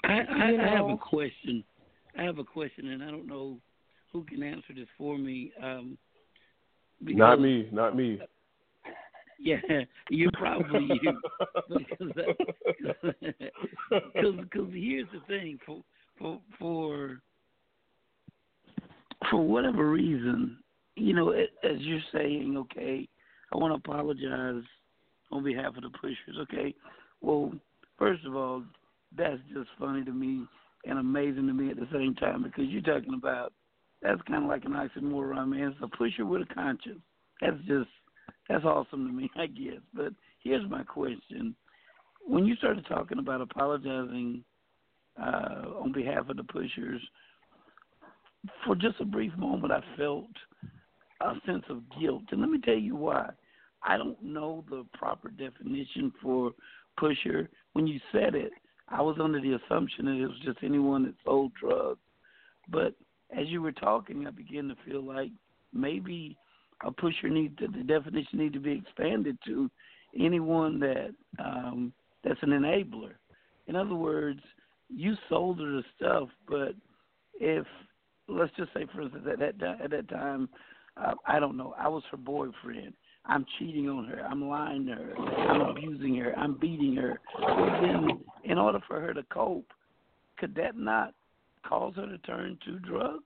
[0.09, 1.63] I, I, You I have a question.
[2.19, 3.59] I have a question, and I don't know
[4.13, 5.53] who can answer this for me.
[5.63, 5.99] Um,
[7.05, 8.21] because, Not me, not me.
[9.41, 9.61] Yeah,
[10.11, 11.21] you're probably you.
[11.69, 12.13] because
[14.03, 15.83] because here's the thing for
[16.19, 17.21] for for
[19.31, 20.59] for whatever reason,
[20.97, 23.09] you know, a- as you're saying, okay,
[23.53, 24.63] I want to apologize
[25.31, 26.37] on behalf of the pushers.
[26.41, 26.75] Okay,
[27.21, 27.53] well,
[27.99, 28.65] first of all,
[29.17, 30.45] that's just funny to me
[30.85, 33.53] and amazing to me at the same time because you're talking about
[34.03, 35.75] that's kind of like an oxymoron, man.
[35.75, 37.01] It's a pusher with a conscience.
[37.41, 37.89] That's just
[38.49, 39.81] that's awesome to me, I guess.
[39.95, 40.13] But
[40.43, 41.55] here's my question:
[42.27, 44.45] When you started talking about apologizing
[45.21, 47.03] uh, on behalf of the pushers,
[48.65, 50.31] for just a brief moment, I felt
[51.21, 53.31] a sense of guilt, and let me tell you why.
[53.83, 56.53] I don't know the proper definition for
[56.97, 57.49] pusher.
[57.73, 58.51] When you said it,
[58.91, 62.01] I was under the assumption that it was just anyone that sold drugs.
[62.71, 62.95] But
[63.37, 65.31] as you were talking, I began to feel like
[65.73, 66.37] maybe
[66.85, 69.71] a pusher need to, the definition need to be expanded to
[70.19, 71.93] anyone that um,
[72.25, 73.13] that's an enabler.
[73.67, 74.41] In other words,
[74.89, 76.75] you sold her the stuff, but
[77.41, 77.67] if
[78.29, 80.49] let's just say, for instance, at that at that time,
[80.97, 82.95] uh, I don't know, I was her boyfriend.
[83.27, 84.23] I'm cheating on her.
[84.23, 85.15] I'm lying to her.
[85.17, 86.35] I'm abusing her.
[86.39, 87.21] I'm beating her.
[87.83, 89.71] Then, in order for her to cope,
[90.39, 91.15] could that not
[91.67, 93.25] cause her to turn to drugs?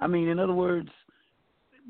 [0.00, 0.88] I mean, in other words,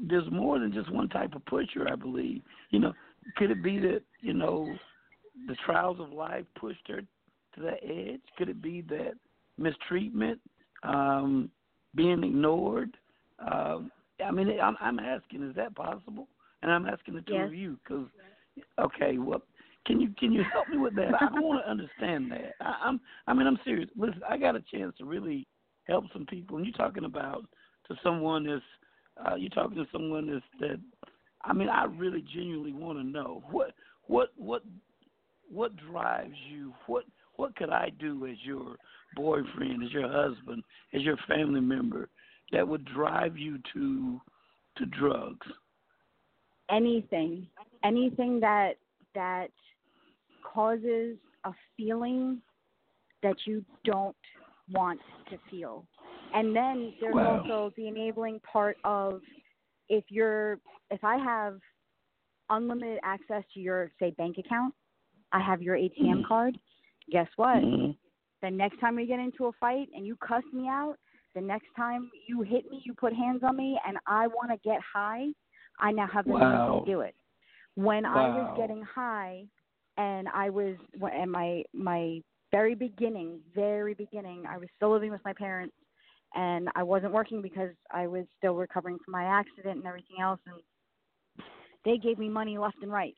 [0.08, 2.42] there's more than just one type of pusher, I believe.
[2.70, 2.92] You know,
[3.36, 4.76] could it be that, you know,
[5.46, 8.20] the trials of life pushed her to that edge?
[8.36, 9.12] Could it be that
[9.58, 10.40] mistreatment,
[10.82, 11.50] um,
[11.94, 12.96] being ignored?
[13.38, 13.90] Um,
[14.24, 16.28] I mean, I'm, I'm asking, is that possible?
[16.62, 17.46] And I'm asking the two Yes.
[17.46, 18.06] of you because,
[18.80, 19.42] okay, well,
[19.86, 21.12] can you can you help me with that?
[21.20, 22.54] I want to understand that.
[22.60, 23.88] I, I'm, I mean, I'm serious.
[23.96, 25.46] Listen, I got a chance to really
[25.84, 27.44] help some people, and you're talking about
[27.88, 28.62] to someone that's,
[29.26, 30.80] uh, you're talking to someone that's that.
[31.44, 33.72] I mean, I really genuinely want to know what
[34.06, 34.62] what what
[35.50, 36.72] what drives you.
[36.86, 37.04] What
[37.36, 38.76] what could I do as your
[39.16, 40.62] boyfriend, as your husband,
[40.94, 42.08] as your family member
[42.52, 44.20] that would drive you to
[44.78, 45.46] to drugs?
[46.70, 47.46] anything
[47.82, 48.74] anything that
[49.14, 49.50] that
[50.54, 52.40] causes a feeling
[53.22, 54.16] that you don't
[54.70, 55.86] want to feel
[56.32, 57.38] and then there's Wow.
[57.38, 59.20] also the enabling part of
[59.88, 60.58] if you're
[60.90, 61.58] if i have
[62.50, 64.74] unlimited access to your say bank account
[65.32, 66.28] i have your atm Mhm.
[66.28, 66.58] card
[67.10, 67.96] guess what Mhm.
[68.44, 70.96] the next time we get into a fight and you cuss me out,
[71.34, 74.58] the next time you hit me, you put hands on me, and I want to
[74.58, 75.28] get high,
[75.80, 76.84] I now have the Wow.
[76.84, 77.14] to do it.
[77.74, 79.46] When I was getting high,
[79.96, 85.24] and I was at my my very beginning, very beginning, I was still living with
[85.24, 85.74] my parents,
[86.34, 90.40] and I wasn't working because I was still recovering from my accident and everything else,
[90.46, 90.56] and
[91.84, 93.14] they gave me money left and right,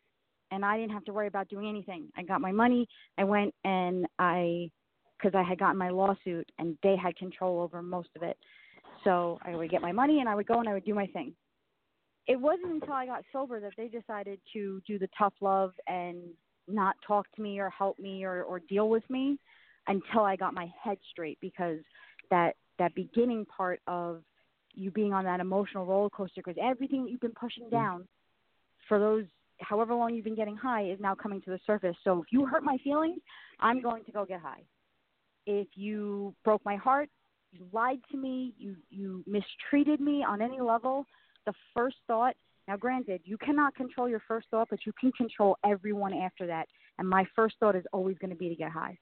[0.51, 2.09] and I didn't have to worry about doing anything.
[2.17, 2.87] I got my money,
[3.19, 4.71] I went and I
[5.19, 8.37] because I had gotten my lawsuit and they had control over most of it.
[9.05, 11.07] So I would get my money and I would go and I would do my
[11.07, 11.33] thing.
[12.27, 16.19] It wasn't until I got sober that they decided to do the tough love and
[16.69, 19.39] not talk to me or help me or, or deal with me
[19.87, 21.79] until I got my head straight because
[22.31, 24.23] that that beginning part of
[24.75, 27.77] you being on that emotional roller coaster because everything that you've been pushing mm-hmm.
[27.77, 28.09] down
[28.89, 29.25] for those
[29.61, 31.97] however long you've been getting high is now coming to the surface.
[32.05, 33.21] So if you hurt my feelings,
[33.61, 34.63] I'm going to go get high
[35.47, 37.09] if you broke my heart,
[37.53, 41.07] you lied to me, you you mistreated me on any level,
[41.47, 42.35] the first thought
[42.69, 46.67] now granted, you cannot control your first thought, but you can control everyone after that.
[46.99, 48.99] And my first thought is always going to be to get high.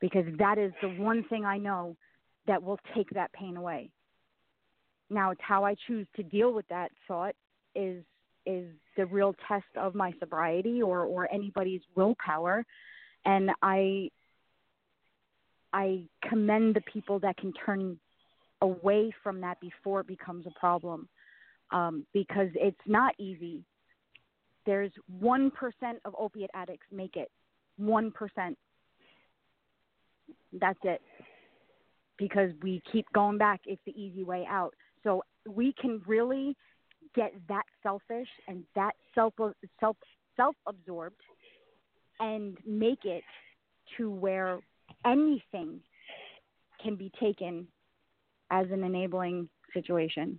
[0.00, 1.96] Because that is the one thing I know
[2.46, 3.90] that will take that pain away.
[5.08, 7.34] Now it's how I choose to deal with that thought
[7.74, 8.02] is
[8.44, 8.66] is
[8.96, 12.64] the real test of my sobriety or or anybody's willpower
[13.24, 14.08] and I
[15.72, 17.98] I commend the people that can turn
[18.60, 21.08] away from that before it becomes a problem
[21.72, 23.64] um, because it's not easy.
[24.66, 24.92] There's
[25.22, 25.50] 1%
[26.04, 27.30] of opiate addicts make it.
[27.80, 28.12] 1%.
[30.60, 31.00] That's it.
[32.18, 34.74] Because we keep going back, it's the easy way out.
[35.02, 36.56] So we can really
[37.14, 39.34] get that selfish and that self
[39.80, 39.96] self
[40.36, 41.20] self absorbed
[42.20, 43.24] and make it
[43.96, 44.60] to where
[45.04, 45.80] anything
[46.82, 47.66] can be taken
[48.50, 50.38] as an enabling situation.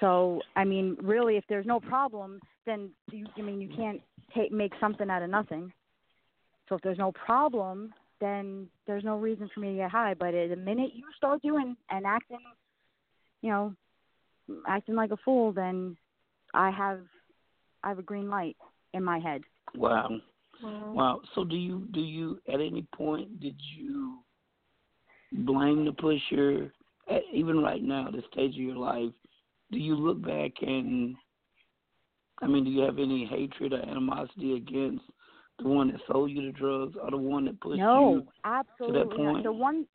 [0.00, 4.00] So, I mean, really, if there's no problem, then you, I mean, you can't
[4.34, 5.72] take make something out of nothing.
[6.68, 10.14] So if there's no problem, then there's no reason for me to get high.
[10.14, 12.38] But the minute you start doing and acting,
[13.42, 13.74] you know,
[14.66, 15.96] acting like a fool, then
[16.54, 17.00] I have
[17.82, 18.56] I have a green light
[18.94, 19.42] in my head.
[19.74, 20.08] Wow.
[20.62, 20.92] Wow.
[20.92, 21.20] wow.
[21.34, 24.18] So do you do you at any point did you
[25.32, 26.72] blame the pusher
[27.10, 29.12] at, even right now, the stage of your life,
[29.70, 31.16] do you look back and
[32.42, 35.04] I mean, do you have any hatred or animosity against
[35.58, 38.26] the one that sold you the drugs or the one that pushed you no, you
[38.44, 39.36] absolutely to that point?
[39.36, 39.44] Not.
[39.44, 39.86] The one,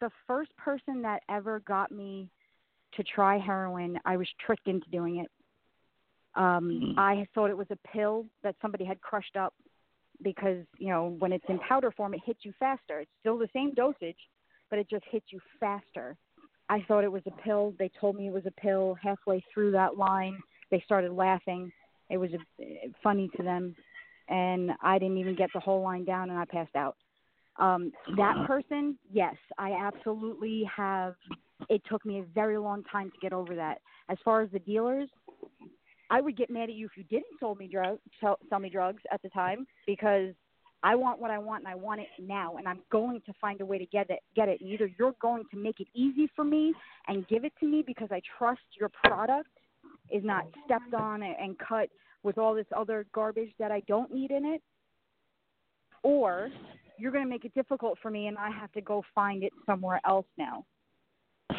[0.00, 2.30] the first person that ever got me
[2.94, 5.30] to try heroin, I was tricked into doing it.
[6.34, 6.98] Um, mm-hmm.
[6.98, 9.54] I thought it was a pill that somebody had crushed up
[10.22, 13.00] because you know when it's in powder form, it hits you faster.
[13.00, 14.16] It's still the same dosage,
[14.70, 16.16] but it just hits you faster.
[16.68, 17.74] I thought it was a pill.
[17.78, 18.96] They told me it was a pill.
[19.02, 20.38] Halfway through that line,
[20.70, 21.72] they started laughing.
[22.10, 23.74] It was a, funny to them,
[24.28, 26.96] and I didn't even get the whole line down, and I passed out.
[27.58, 31.14] Um, that person, yes, I absolutely have.
[31.68, 33.80] It took me a very long time to get over that.
[34.08, 35.08] As far as the dealers,
[36.10, 38.70] I would get mad at you if you didn't sell me drugs, sell, sell me
[38.70, 40.34] drugs at the time because
[40.82, 43.60] I want what I want and I want it now and I'm going to find
[43.60, 44.60] a way to get it get it.
[44.62, 46.72] Either you're going to make it easy for me
[47.08, 49.48] and give it to me because I trust your product
[50.10, 51.88] is not stepped on and cut
[52.22, 54.62] with all this other garbage that I don't need in it,
[56.02, 56.48] or
[56.98, 59.52] you're going to make it difficult for me and I have to go find it
[59.66, 60.64] somewhere else now.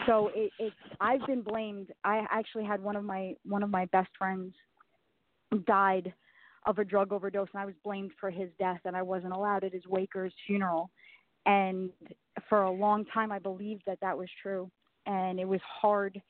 [0.05, 1.87] So it, it's I've been blamed.
[2.03, 4.53] I actually had one of my one of my best friends
[5.65, 6.13] died
[6.69, 9.63] of a drug overdose and I was blamed for his death and I wasn't allowed
[9.63, 10.91] at his Waker's funeral.
[11.47, 11.89] And
[12.47, 14.69] for a long time I believed that that was true
[15.07, 16.21] and it was hard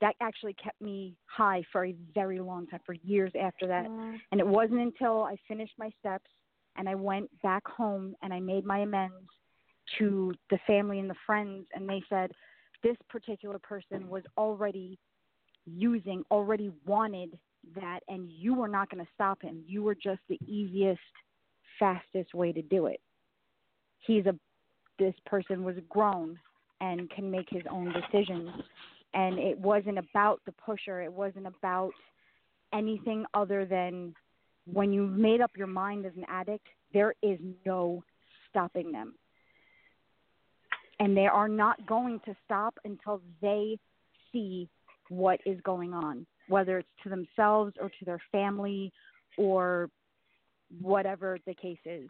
[0.00, 3.86] that actually kept me high for a very long time, for years after that.
[4.30, 6.30] And it wasn't until I finished my steps
[6.76, 9.28] and I went back home and I made my amends
[9.98, 12.30] to the family and the friends, and they said,
[12.82, 14.98] this particular person was already
[15.66, 17.38] using, already wanted
[17.74, 19.62] that, and you were not going to stop him.
[19.66, 21.00] You were just the easiest,
[21.78, 23.00] fastest way to do it.
[24.06, 24.34] He's a,
[24.98, 26.38] this person was grown
[26.80, 28.50] and can make his own decisions
[29.14, 31.02] and it wasn't about the pusher.
[31.02, 31.92] It wasn't about
[32.72, 34.14] anything other than
[34.72, 38.04] when you've made up your mind as an addict, there is no
[38.48, 39.14] stopping them.
[41.00, 43.78] And they are not going to stop until they
[44.32, 44.68] see
[45.08, 48.92] what is going on, whether it's to themselves or to their family
[49.38, 49.88] or
[50.80, 52.08] whatever the case is.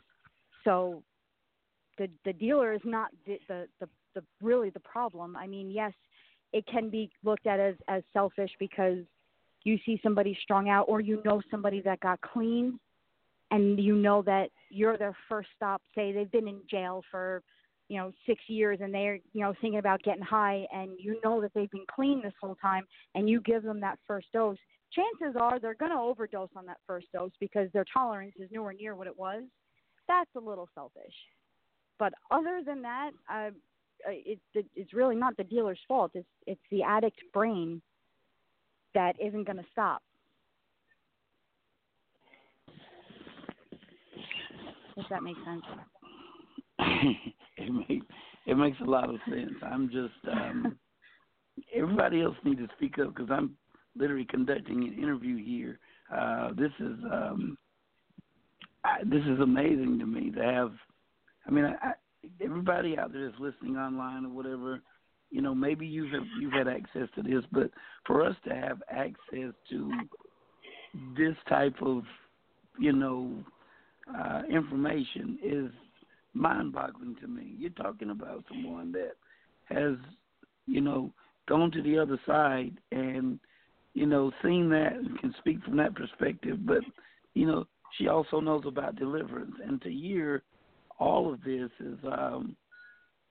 [0.65, 1.03] So
[1.99, 5.37] the the dealer is not the the, the, the really the problem.
[5.37, 5.93] I mean, yes,
[6.53, 8.99] it can be looked at as as selfish because
[9.63, 12.81] you see somebody strung out or you know somebody that got clean
[13.51, 17.43] and you know that you're their first stop say they've been in jail for
[17.91, 21.41] you know six years and they're you know thinking about getting high and you know
[21.41, 22.85] that they've been clean this whole time
[23.15, 24.57] and you give them that first dose
[24.93, 28.73] chances are they're going to overdose on that first dose because their tolerance is nowhere
[28.73, 29.43] near what it was
[30.09, 31.15] that's a little selfish
[31.99, 33.51] but other than that uh,
[34.07, 34.39] uh, it,
[34.75, 36.13] it's really not the dealer's fault.
[36.15, 37.83] It's it's the addict brain
[38.95, 40.03] that isn't going to stop.
[44.97, 45.63] If that makes sense.
[47.57, 48.07] it makes
[48.47, 49.53] it makes a lot of sense.
[49.63, 50.77] I'm just um,
[51.75, 53.57] everybody else needs to speak up because I'm
[53.97, 55.79] literally conducting an interview here.
[56.15, 57.57] Uh, this is um,
[58.85, 60.73] I, this is amazing to me to have.
[61.47, 61.93] I mean, I,
[62.43, 64.81] everybody out there that's listening online or whatever,
[65.31, 67.71] you know, maybe you've you've had access to this, but
[68.07, 69.93] for us to have access to
[71.17, 72.03] this type of,
[72.79, 73.33] you know,
[74.19, 75.71] uh, information is
[76.35, 77.55] mind-boggling to me.
[77.59, 79.13] You're talking about someone that
[79.65, 79.97] has,
[80.67, 81.13] you know,
[81.49, 83.39] gone to the other side and,
[83.95, 86.59] you know, seen that and can speak from that perspective.
[86.67, 86.83] But,
[87.35, 87.67] you know,
[87.99, 90.43] she also knows about deliverance, and to hear
[91.01, 92.55] all of this is um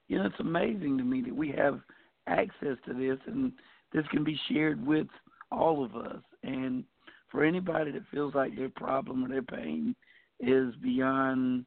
[0.07, 1.79] you know it's amazing to me that we have
[2.27, 3.53] access to this and
[3.93, 5.07] this can be shared with
[5.51, 6.83] all of us and
[7.31, 9.95] for anybody that feels like their problem or their pain
[10.39, 11.63] is beyond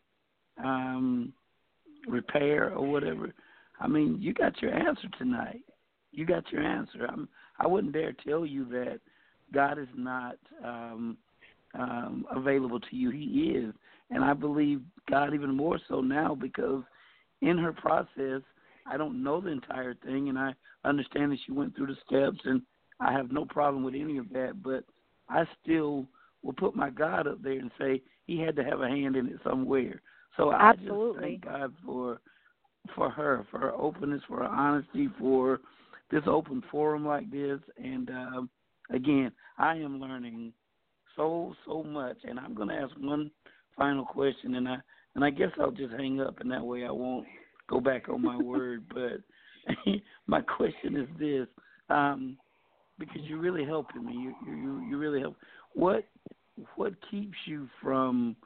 [0.59, 1.33] um
[2.09, 3.33] repair or whatever
[3.81, 5.62] i mean you got your answer tonight
[6.12, 7.07] you got your answer.
[7.09, 9.01] I'm, I wouldn't dare tell you that
[9.53, 11.16] God is not um,
[11.74, 13.11] um, available to you.
[13.11, 13.74] He is,
[14.11, 16.85] and I believe God even more so now because
[17.41, 18.43] in her process,
[18.87, 20.55] I don't know the entire thing, and I
[20.85, 22.62] understand that she went through the steps, and
[23.01, 24.62] I have no problem with any of that.
[24.62, 24.85] But
[25.29, 26.07] I still
[26.43, 29.29] will put my God up there and say He had to have a hand in
[29.29, 30.03] it somewhere.
[30.37, 30.97] So Absolutely.
[30.97, 32.21] I just thank God for
[32.95, 35.61] for her, for her openness, for her honesty, for
[36.11, 37.61] this open forum like this.
[37.83, 38.51] And um,
[38.91, 40.53] again, I am learning
[41.17, 42.17] so so much.
[42.25, 43.31] And I'm going to ask one
[43.77, 44.77] final question, and I
[45.15, 47.27] and I guess I'll just hang up, and that way I won't
[47.69, 48.85] go back on my word.
[48.93, 49.75] But
[50.27, 51.47] my question is this:
[51.89, 52.37] um,
[52.99, 55.37] because you're really helping me, you you you really help.
[55.75, 56.05] What
[56.77, 58.37] what keeps you from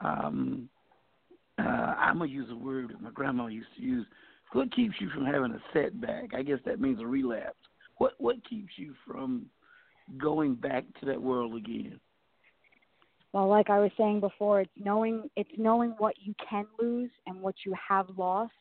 [0.00, 0.68] um,
[1.62, 4.06] uh, I'm gonna use a word that my grandma used to use.
[4.52, 6.34] What keeps you from having a setback?
[6.34, 7.56] I guess that means a relapse.
[7.98, 9.46] What what keeps you from
[10.18, 11.98] going back to that world again?
[13.32, 17.40] Well, like I was saying before, it's knowing it's knowing what you can lose and
[17.40, 18.52] what you have lost,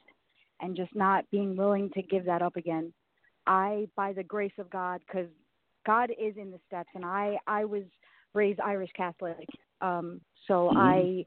[0.61, 2.94] and just not being willing to give that up again.
[3.48, 5.28] I, by the grace of God, because
[5.86, 7.84] God is in the steps, and I I was
[8.34, 9.48] raised Irish Catholic,
[9.82, 10.78] um, so mm-hmm.
[10.78, 11.26] I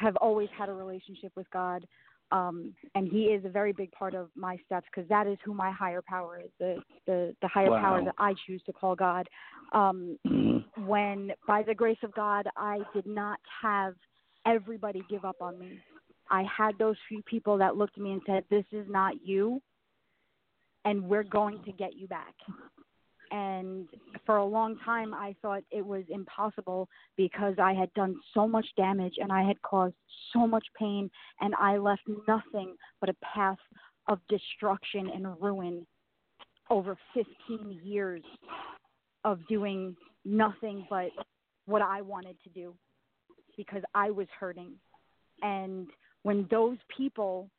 [0.00, 1.86] have always had a relationship with God,
[2.32, 5.54] um, and He is a very big part of my steps because that is who
[5.54, 7.80] my higher power is the the, the higher wow.
[7.80, 9.28] power that I choose to call God.
[9.72, 10.18] Um.
[10.86, 13.94] When by the grace of God, I did not have
[14.46, 15.80] everybody give up on me.
[16.30, 19.60] I had those few people that looked at me and said, "This is not you."
[20.84, 22.34] and we're going to get you back
[23.30, 23.88] and
[24.26, 28.66] for a long time I thought it was impossible because I had done so much
[28.76, 29.94] damage and I had caused
[30.32, 33.58] so much pain and I left nothing but a path
[34.08, 35.86] of destruction and ruin
[36.70, 38.22] over 15 years
[39.24, 41.10] of doing nothing but
[41.66, 42.74] what I wanted to do
[43.56, 44.72] because I was hurting.
[45.42, 45.88] And
[46.22, 47.50] when those people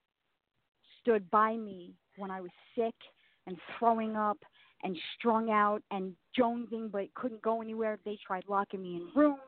[1.01, 2.95] stood by me when I was sick
[3.47, 4.37] and throwing up
[4.83, 7.99] and strung out and jonesing but couldn't go anywhere.
[8.05, 9.39] They tried locking me in rooms.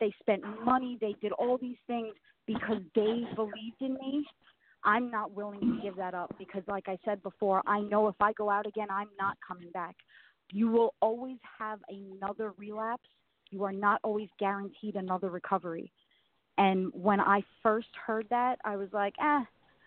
[0.00, 0.98] They spent money.
[1.00, 2.14] They did all these things
[2.46, 4.24] because they believed in me.
[4.84, 8.14] I'm not willing to give that up because, like I said before, I know if
[8.20, 9.96] I go out again, I'm not coming back.
[10.52, 13.08] You will always have another relapse.
[13.50, 15.92] You are not always guaranteed another recovery.
[16.58, 19.42] And when I first heard that, I was like, eh,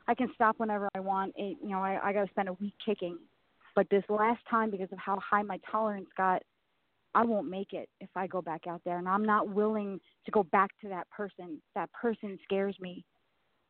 [0.08, 1.34] I can stop whenever I want.
[1.38, 3.18] It, you know, I, I got to spend a week kicking.
[3.76, 6.42] But this last time, because of how high my tolerance got,
[7.14, 8.98] I won't make it if I go back out there.
[8.98, 11.62] And I'm not willing to go back to that person.
[11.76, 13.04] That person scares me.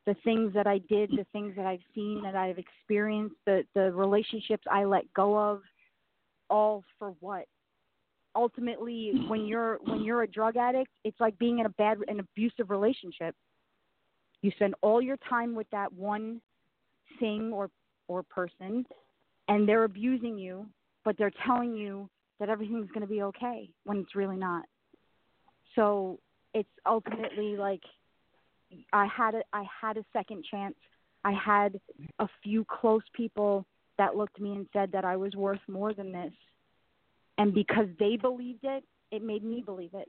[0.06, 3.92] The things that I did, the things that I've seen, that I've experienced, the, the
[3.92, 5.62] relationships I let go of,
[6.50, 7.46] all for what?
[8.36, 12.20] Ultimately, when you're when you're a drug addict, it's like being in a bad, an
[12.20, 13.36] abusive relationship.
[14.42, 16.42] You spend all your time with that one
[17.20, 17.70] thing or
[18.08, 18.86] or person,
[19.52, 20.66] and they're abusing you,
[21.04, 22.10] but they're telling you
[22.40, 24.64] that everything's going to be okay when it's really not.
[25.76, 26.20] So
[26.54, 27.82] it's ultimately like
[28.94, 30.76] I had a I had a second chance.
[31.26, 31.82] I had
[32.20, 33.66] a few close people
[33.98, 36.32] that looked at me and said that I was worth more than this.
[37.38, 40.08] And because they believed it, it made me believe it.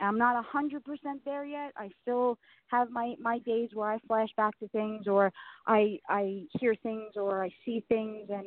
[0.00, 1.72] I'm not a hundred percent there yet.
[1.76, 2.38] I still
[2.68, 5.32] have my my days where I flash back to things, or
[5.66, 8.46] I I hear things, or I see things, and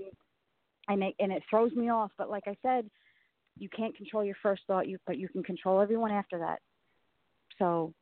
[0.87, 2.11] and it and it throws me off.
[2.17, 2.89] But like I said,
[3.57, 6.59] you can't control your first thought, you but you can control everyone after that.
[7.59, 7.93] So.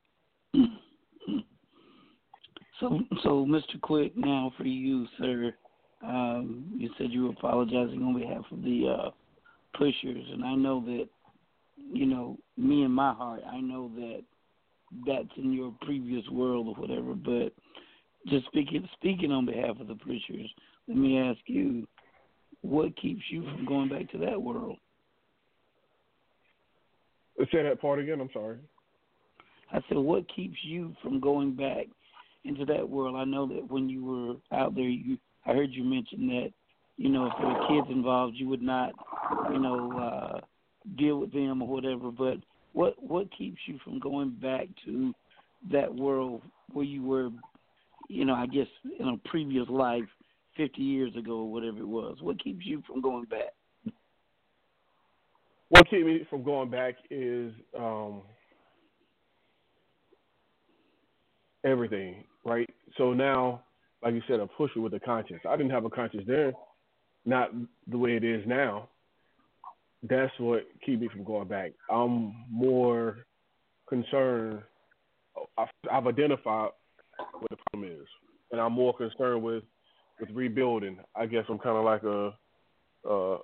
[2.79, 3.79] So, so Mr.
[3.81, 5.53] Quick, now for you, sir.
[6.01, 9.09] Um, you said you were apologizing on behalf of the uh,
[9.77, 11.09] pushers, and I know that
[11.91, 14.23] you know, me in my heart, I know that
[15.05, 17.13] that's in your previous world or whatever.
[17.13, 17.53] But
[18.27, 20.49] just speaking speaking on behalf of the preachers,
[20.87, 21.87] let me ask you,
[22.61, 24.77] what keeps you from going back to that world?
[27.51, 28.19] Say that part again.
[28.19, 28.57] I'm sorry.
[29.71, 31.85] I said, what keeps you from going back
[32.43, 33.15] into that world?
[33.15, 36.51] I know that when you were out there, you I heard you mention that,
[36.97, 38.91] you know, if there were kids involved, you would not,
[39.51, 40.39] you know, uh,
[40.97, 42.11] deal with them or whatever.
[42.11, 42.37] But
[42.73, 45.13] what what keeps you from going back to
[45.71, 46.41] that world
[46.71, 47.29] where you were,
[48.07, 48.67] you know, I guess
[48.99, 50.07] in a previous life,
[50.55, 52.17] fifty years ago or whatever it was?
[52.21, 53.53] What keeps you from going back?
[55.69, 58.23] What keeps me from going back is um,
[61.63, 62.69] everything, right?
[62.97, 63.63] So now,
[64.01, 65.41] like you said, a pusher with a conscience.
[65.47, 66.53] I didn't have a conscience then.
[67.25, 67.51] not
[67.87, 68.89] the way it is now,
[70.03, 71.71] that's what keep me from going back.
[71.89, 73.17] I'm more
[73.87, 74.61] concerned.
[75.57, 76.69] I've, I've identified
[77.33, 78.07] what the problem is,
[78.51, 79.63] and I'm more concerned with
[80.19, 80.99] with rebuilding.
[81.15, 82.33] I guess I'm kind of like a
[83.09, 83.37] a,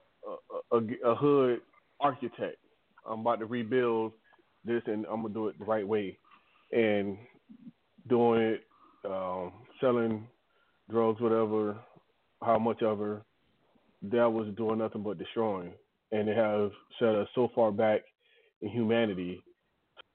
[0.71, 1.61] a a hood
[1.99, 2.57] architect.
[3.09, 4.13] I'm about to rebuild
[4.63, 6.17] this, and I'm gonna do it the right way,
[6.71, 7.17] and
[8.07, 8.63] doing it,
[9.05, 10.27] um, selling
[10.89, 11.77] drugs, whatever,
[12.43, 13.23] how much ever,
[14.03, 15.71] that was doing nothing but destroying,
[16.11, 18.01] and it have set us so far back
[18.61, 19.43] in humanity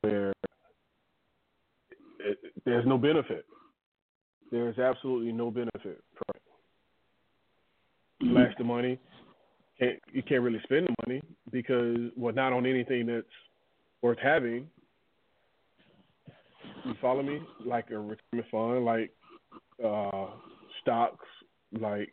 [0.02, 0.32] where
[2.20, 3.44] it, there's no benefit.
[4.50, 6.42] There's absolutely no benefit from it.
[8.32, 8.98] Flash the money.
[9.78, 13.26] Can't, you can't really spend the money because, well, not on anything that's
[14.02, 14.66] worth having.
[16.84, 17.40] You follow me?
[17.64, 19.10] Like a retirement fund, like
[19.84, 20.26] uh,
[20.82, 21.26] stocks,
[21.78, 22.10] like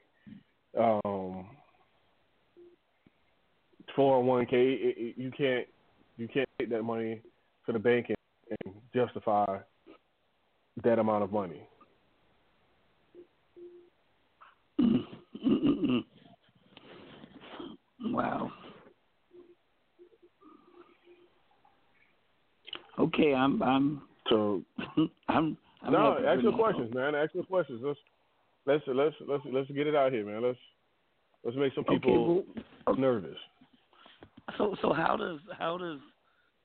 [0.80, 1.48] um,
[3.98, 5.14] 401k.
[5.18, 5.68] you can't
[6.18, 7.22] you can't take that money
[7.65, 8.18] to the bank and,
[8.65, 9.57] and justify
[10.84, 11.68] that amount of money.
[17.99, 18.52] Wow.
[22.99, 24.64] Okay, I'm I'm so
[25.28, 26.18] I'm, I'm no.
[26.28, 27.15] Ask your questions, man.
[27.15, 27.82] Ask your questions.
[27.84, 27.99] Let's
[28.65, 30.41] let's let's let's let's get it out here, man.
[30.41, 30.57] Let's
[31.44, 33.38] let's make some people okay, well, nervous.
[34.56, 35.99] So so how does how does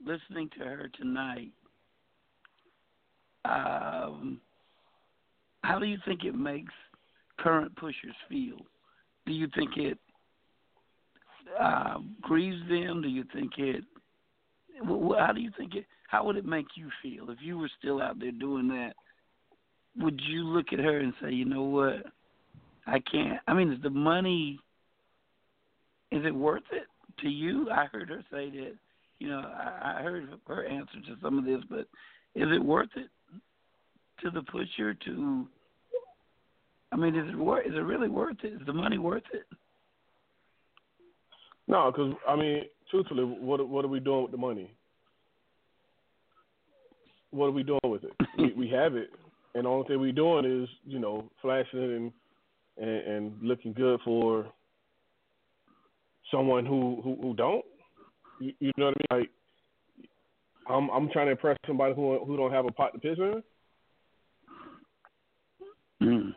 [0.05, 1.53] listening to her tonight?
[3.45, 4.41] Um,
[5.63, 6.73] how do you think it makes
[7.39, 8.59] current pushers feel?
[9.27, 9.99] Do you think it
[11.61, 13.03] uh, grieves them?
[13.03, 13.85] Do you think it?
[14.85, 15.87] How do you think it?
[16.09, 18.93] How would it make you feel if you were still out there doing that?
[19.99, 22.05] Would you look at her and say, you know what?
[22.87, 23.41] I can't.
[23.47, 24.59] I mean, is the money?
[26.11, 26.87] Is it worth it
[27.21, 27.69] to you?
[27.71, 28.75] I heard her say that.
[29.19, 31.87] You know, I, I heard her answer to some of this, but
[32.35, 33.09] is it worth it
[34.23, 35.47] to the pusher to?
[36.91, 37.67] I mean, is it worth?
[37.67, 38.55] Is it really worth it?
[38.55, 39.45] Is the money worth it?
[41.69, 44.75] No, because I mean, truthfully, what what are we doing with the money?
[47.31, 48.13] What are we doing with it?
[48.39, 49.11] we, we have it,
[49.55, 52.13] and the only thing we're doing is you know flashing it and
[52.79, 54.47] and, and looking good for
[56.33, 57.65] someone who who, who don't.
[58.41, 59.21] You, you know what I mean?
[59.21, 59.31] Like
[60.69, 63.43] I'm I'm trying to impress somebody who who don't have a pot to piss in.
[66.03, 66.35] Mm.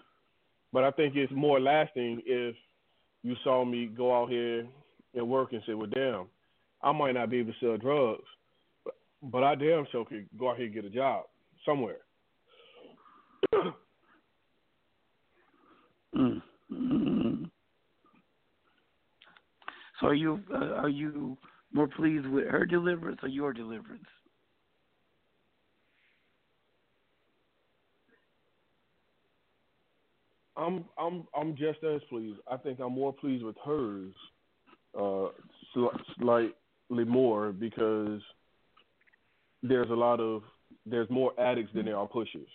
[0.71, 2.55] But I think it's more lasting if
[3.23, 4.67] you saw me go out here
[5.15, 6.27] and work and say, well, damn,
[6.83, 8.27] I might not be able to sell drugs,
[8.83, 8.93] but,
[9.23, 11.23] but I damn sure could go out here and get a job
[11.65, 11.97] somewhere.
[16.15, 16.41] mm.
[20.05, 21.35] So are you uh, are you
[21.73, 24.05] more pleased with her deliverance or your deliverance?
[30.55, 32.39] I'm I'm I'm just as pleased.
[32.49, 34.13] I think I'm more pleased with hers
[34.99, 35.29] uh,
[36.19, 36.53] slightly
[36.89, 38.21] more because
[39.63, 40.43] there's a lot of
[40.85, 42.47] there's more addicts than there are pushers,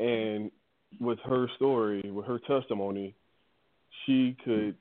[0.00, 0.50] and
[0.98, 3.14] with her story, with her testimony,
[4.04, 4.74] she could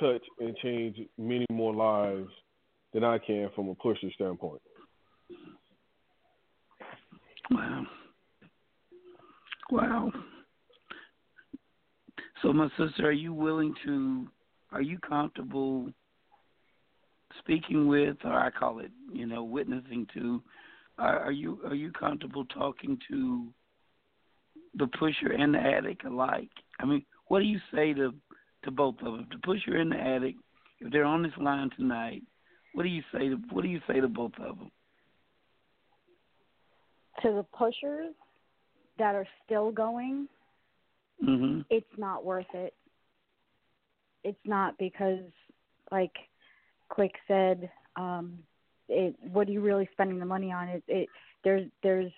[0.00, 2.30] touch and change many more lives
[2.92, 4.60] than I can from a pusher standpoint.
[7.50, 7.86] Wow.
[9.70, 10.12] Wow.
[12.42, 14.28] So, my sister, are you willing to
[14.70, 15.90] are you comfortable
[17.38, 20.42] speaking with, or I call it, you know, witnessing to?
[20.98, 23.48] Are, are you are you comfortable talking to
[24.74, 26.50] the pusher and the addict alike?
[26.80, 28.14] I mean, what do you say to
[28.68, 30.34] to both of them, the pusher in the attic.
[30.80, 32.22] If they're on this line tonight,
[32.72, 34.70] what do you say to what do you say to both of them?
[37.22, 38.14] To the pushers
[38.98, 40.28] that are still going,
[41.22, 41.60] mm-hmm.
[41.70, 42.74] it's not worth it
[44.24, 45.20] it's not because
[45.90, 46.12] like
[46.88, 48.38] Quick said, um,
[48.88, 50.68] it what are you really spending the money on?
[50.68, 51.08] It, it
[51.44, 52.12] there's there's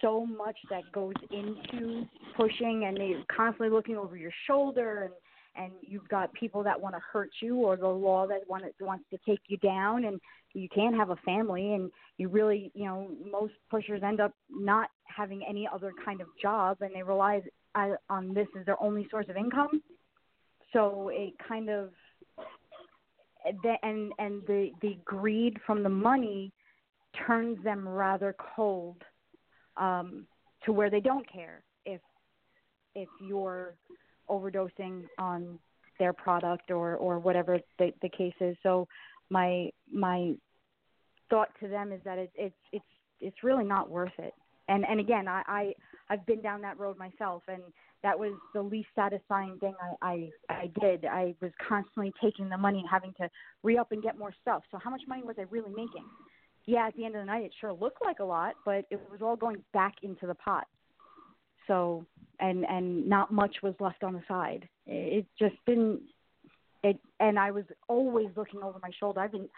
[0.00, 5.12] so much that goes into pushing and they're constantly looking over your shoulder and
[5.56, 9.04] and you've got people that want to hurt you or the law that want wants
[9.10, 10.20] to take you down and
[10.54, 14.88] you can't have a family and you really you know most pushers end up not
[15.04, 17.40] having any other kind of job and they rely
[18.08, 19.82] on this as their only source of income.
[20.72, 21.90] So it kind of
[23.82, 26.52] and and the the greed from the money
[27.26, 29.02] turns them rather cold
[29.76, 30.26] um,
[30.64, 32.00] to where they don't care if
[32.94, 33.74] if you're
[34.28, 35.58] overdosing on
[35.98, 38.56] their product or or whatever the the case is.
[38.62, 38.86] So
[39.30, 40.34] my my
[41.30, 42.84] thought to them is that it, it's it's
[43.20, 44.34] it's really not worth it.
[44.68, 45.72] And and again, I, I
[46.10, 47.62] I've been down that road myself, and
[48.02, 51.04] that was the least satisfying thing I I, I did.
[51.04, 53.28] I was constantly taking the money and having to
[53.62, 54.62] re up and get more stuff.
[54.70, 56.04] So how much money was I really making?
[56.66, 59.00] Yeah, at the end of the night, it sure looked like a lot, but it
[59.10, 60.66] was all going back into the pot.
[61.68, 62.04] So
[62.40, 64.68] and and not much was left on the side.
[64.86, 66.00] It just didn't.
[66.82, 69.20] It and I was always looking over my shoulder.
[69.20, 69.48] I've been.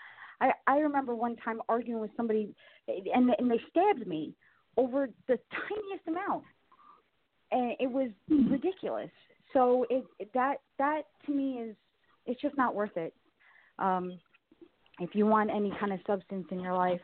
[0.41, 2.55] I I remember one time arguing with somebody,
[2.87, 4.35] and and they stabbed me
[4.77, 6.45] over the tiniest amount,
[7.51, 9.11] and it was ridiculous.
[9.53, 11.77] So it that that to me is
[12.27, 13.15] it's just not worth it.
[13.79, 14.19] Um,
[15.01, 17.01] if you want any kind of substance in your life,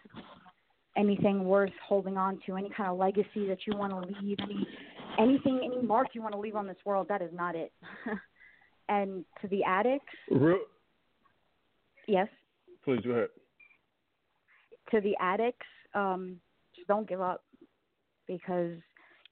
[0.96, 4.66] anything worth holding on to, any kind of legacy that you want to leave, any
[5.18, 7.72] anything, any mark you want to leave on this world, that is not it.
[8.88, 10.58] and to the addicts, Real,
[12.06, 12.28] yes,
[12.84, 13.28] please go ahead.
[14.90, 16.36] to the addicts, um,
[16.74, 17.42] just don't give up
[18.26, 18.76] because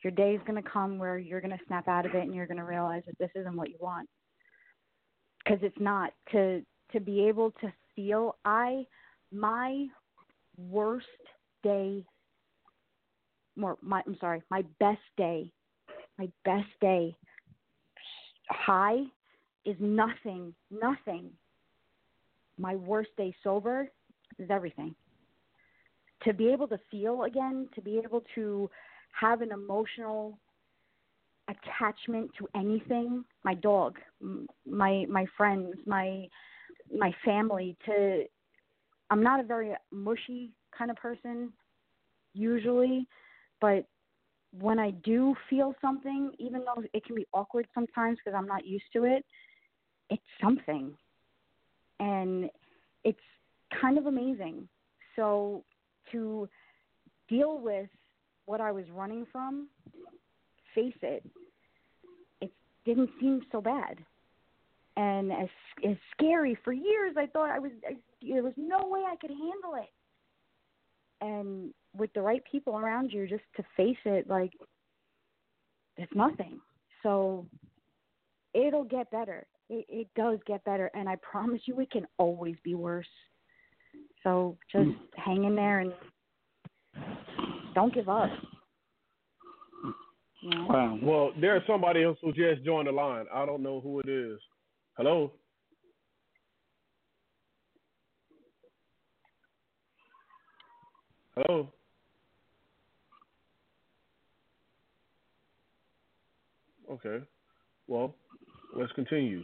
[0.02, 2.34] your day is going to come where you're going to snap out of it and
[2.34, 4.08] you're going to realize that this isn't what you want.
[5.44, 8.84] Because it's not to to be able to feel I
[9.32, 9.86] my
[10.56, 11.06] worst
[11.62, 12.04] day
[13.56, 15.50] more my I'm sorry, my best day,
[16.22, 17.16] my best day
[18.48, 19.00] high
[19.64, 21.30] is nothing, nothing.
[22.58, 23.88] My worst day sober
[24.38, 24.94] is everything.
[26.24, 28.70] To be able to feel again, to be able to
[29.20, 30.38] have an emotional
[31.48, 33.98] attachment to anything, my dog,
[34.64, 36.28] my my friends, my
[36.96, 38.24] my family to
[39.10, 41.52] I'm not a very mushy kind of person
[42.32, 43.08] usually,
[43.60, 43.84] but
[44.58, 48.66] when I do feel something, even though it can be awkward sometimes because I'm not
[48.66, 49.24] used to it,
[50.10, 50.92] it's something.
[52.00, 52.50] And
[53.04, 53.18] it's
[53.80, 54.68] kind of amazing.
[55.16, 55.64] So
[56.10, 56.48] to
[57.28, 57.88] deal with
[58.46, 59.68] what I was running from,
[60.74, 61.24] face it,
[62.40, 62.50] it
[62.84, 63.98] didn't seem so bad.
[64.96, 65.48] And as
[65.88, 67.70] as scary for years, I thought I was.
[67.88, 69.88] I, there was no way I could handle it.
[71.22, 74.52] And with the right people around you, just to face it, like
[75.96, 76.60] it's nothing.
[77.02, 77.46] So
[78.54, 79.46] it'll get better.
[79.70, 83.06] It, it does get better, and I promise you, it can always be worse.
[84.22, 84.92] So just hmm.
[85.16, 85.92] hang in there and
[87.74, 88.28] don't give up.
[90.42, 90.66] You know?
[90.68, 90.98] Wow.
[91.02, 93.26] Well, there's somebody else who just joined the line.
[93.32, 94.40] I don't know who it is.
[94.96, 95.32] Hello.
[101.36, 101.72] Hello.
[106.90, 107.24] Okay.
[107.86, 108.14] Well,
[108.76, 109.42] let's continue.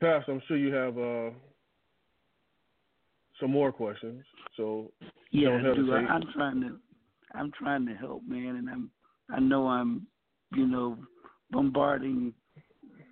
[0.00, 1.30] Pastor, I'm sure you have uh,
[3.40, 4.22] some more questions.
[4.56, 4.92] So
[5.30, 5.92] Yeah, Don't I do.
[5.92, 6.78] I, I'm trying to,
[7.34, 8.90] I'm trying to help, man, and I'm,
[9.30, 10.06] I know I'm,
[10.54, 10.98] you know,
[11.50, 12.34] bombarding,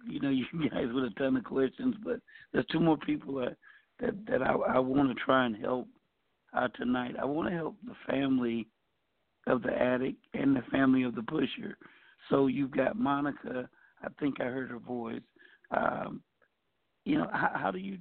[0.07, 2.21] you know, you guys with a ton of questions, but
[2.53, 3.57] there's two more people that
[4.01, 5.89] that that I, I want to try and help
[6.55, 7.17] uh, tonight.
[7.21, 8.67] I want to help the family
[9.47, 11.77] of the addict and the family of the pusher.
[12.31, 13.69] So you've got Monica.
[14.03, 15.21] I think I heard her voice.
[15.71, 16.23] Um,
[17.05, 17.99] you know, how, how do you,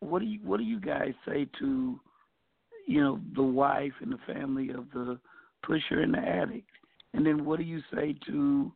[0.00, 2.00] what do you, what do you guys say to,
[2.86, 5.18] you know, the wife and the family of the
[5.62, 6.68] pusher and the addict?
[7.14, 8.72] And then what do you say to,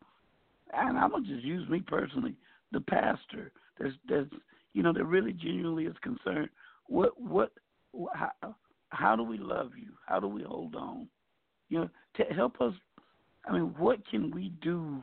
[0.72, 2.34] and I'm gonna just use me personally,
[2.72, 3.52] the pastor.
[3.78, 4.28] There's, there's,
[4.72, 6.48] you know, that really genuinely is concerned.
[6.86, 7.52] What, what,
[8.14, 8.30] how,
[8.90, 9.92] how do we love you?
[10.06, 11.08] How do we hold on?
[11.68, 12.74] You know, to help us.
[13.46, 15.02] I mean, what can we do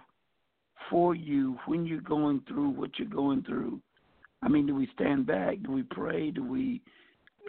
[0.89, 3.81] for you when you're going through what you're going through?
[4.43, 5.57] I mean, do we stand back?
[5.64, 6.31] Do we pray?
[6.31, 6.81] Do we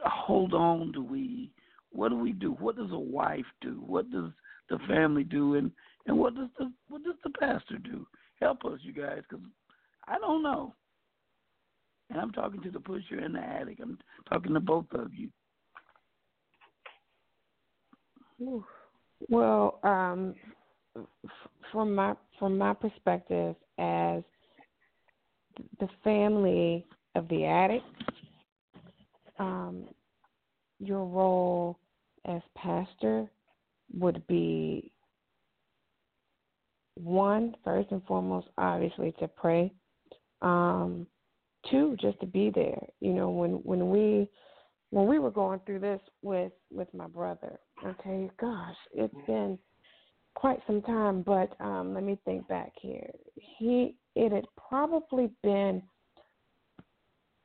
[0.04, 0.92] hold on?
[0.92, 1.50] Do we?
[1.92, 2.52] What do we do?
[2.52, 3.82] What does a wife do?
[3.84, 4.30] What does
[4.70, 5.56] the family do?
[5.56, 5.70] And
[6.06, 8.06] and what does the what does the pastor do?
[8.40, 9.44] Help us, you guys, because
[10.06, 10.74] I don't know.
[12.10, 13.80] And I'm talking to the pusher and the addict.
[13.80, 13.98] I'm
[14.30, 15.28] talking to both of you.
[18.38, 20.34] Well, um,
[21.72, 24.22] from my from my perspective, as
[25.80, 27.84] the family of the addict,
[29.38, 29.84] um,
[30.78, 31.78] your role
[32.26, 33.28] as pastor
[33.96, 34.92] would be
[36.94, 39.72] one, first and foremost, obviously to pray.
[40.42, 41.06] Um,
[41.70, 42.80] two, just to be there.
[43.00, 44.28] You know, when when we
[44.90, 49.58] when we were going through this with with my brother, okay, gosh, it's been
[50.34, 53.10] quite some time, but um, let me think back here.
[53.34, 55.82] He it had probably been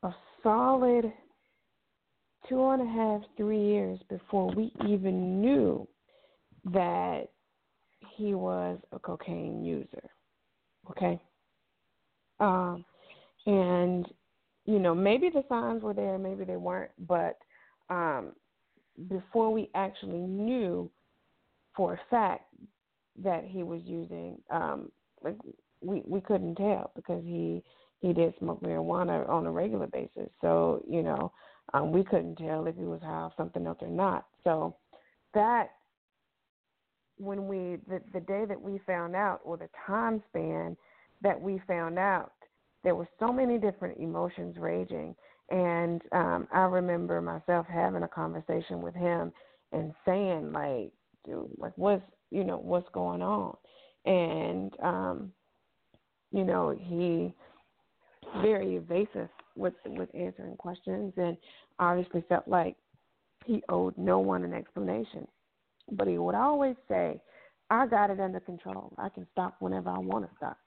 [0.04, 0.12] a
[0.42, 1.12] solid
[2.50, 5.88] two and a half, three years before we even knew
[6.66, 7.30] that
[8.16, 10.10] he was a cocaine user.
[10.90, 11.22] Okay.
[12.40, 12.84] Um,
[13.46, 14.08] and
[14.66, 17.38] you know, maybe the signs were there, maybe they weren't, but
[17.90, 18.34] um,
[19.08, 20.90] before we actually knew
[21.76, 22.46] for a fact
[23.22, 24.92] that he was using, um,
[25.24, 25.38] like
[25.82, 27.64] we we couldn't tell because he
[28.00, 30.30] he did smoke marijuana on a regular basis.
[30.42, 31.32] So you know,
[31.74, 34.26] um, we couldn't tell if he was high off something else or not.
[34.44, 34.76] So
[35.34, 35.70] that
[37.18, 40.76] when we the the day that we found out or the time span
[41.22, 42.32] that we found out
[42.84, 45.16] there were so many different emotions raging
[45.50, 49.32] and um i remember myself having a conversation with him
[49.72, 50.92] and saying like
[51.26, 53.56] dude like what's you know what's going on
[54.06, 55.32] and um
[56.32, 57.34] you know he
[58.42, 61.38] very evasive with with answering questions and
[61.80, 62.76] obviously felt like
[63.46, 65.28] he owed no one an explanation
[65.92, 67.22] but he would always say
[67.70, 70.58] i got it under control i can stop whenever i want to stop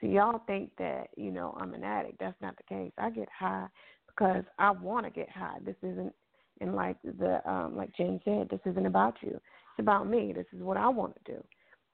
[0.00, 2.18] So y'all think that, you know, I'm an addict.
[2.20, 2.92] That's not the case.
[2.98, 3.66] I get high
[4.16, 5.58] because I want to get high.
[5.64, 6.12] This isn't,
[6.60, 9.30] and like the, um, like Jen said, this isn't about you.
[9.30, 10.32] It's about me.
[10.34, 11.44] This is what I want to do.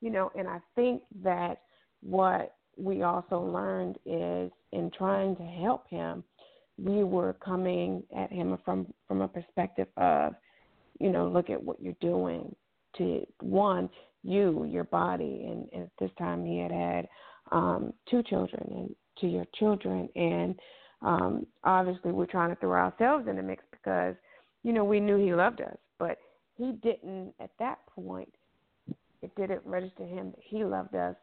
[0.01, 1.63] You know, and I think that
[2.03, 6.25] what we also learned is in trying to help him,
[6.79, 10.35] we were coming at him from from a perspective of,
[10.99, 12.55] you know, look at what you're doing
[12.99, 13.89] to one
[14.23, 17.09] you, your body, and, at this time he had had
[17.51, 20.09] um, two children and to your children.
[20.17, 20.59] And
[21.03, 24.15] um, obviously, we're trying to throw ourselves in the mix because,
[24.63, 26.19] you know, we knew he loved us, but
[26.57, 28.33] he didn't at that point.
[29.21, 31.17] It didn't register him that he loved us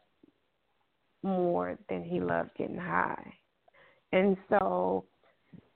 [1.22, 3.34] more than he loved getting high.
[4.12, 5.04] And so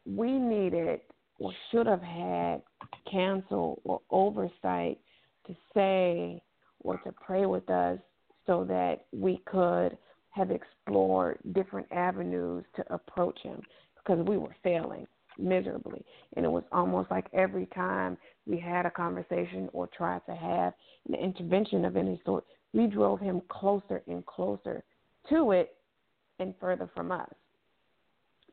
[0.06, 1.01] we needed
[1.39, 2.62] or should have had
[3.10, 4.98] counsel or oversight
[5.47, 6.43] to say
[6.81, 7.98] or to pray with us
[8.47, 9.97] so that we could
[10.31, 13.60] have explored different avenues to approach him
[14.05, 15.06] because we were failing
[15.39, 16.05] miserably.
[16.36, 18.16] And it was almost like every time
[18.47, 20.74] we had a conversation or tried to have
[21.09, 24.82] an intervention of any sort, we drove him closer and closer
[25.31, 25.76] to it
[26.39, 27.28] and further from us.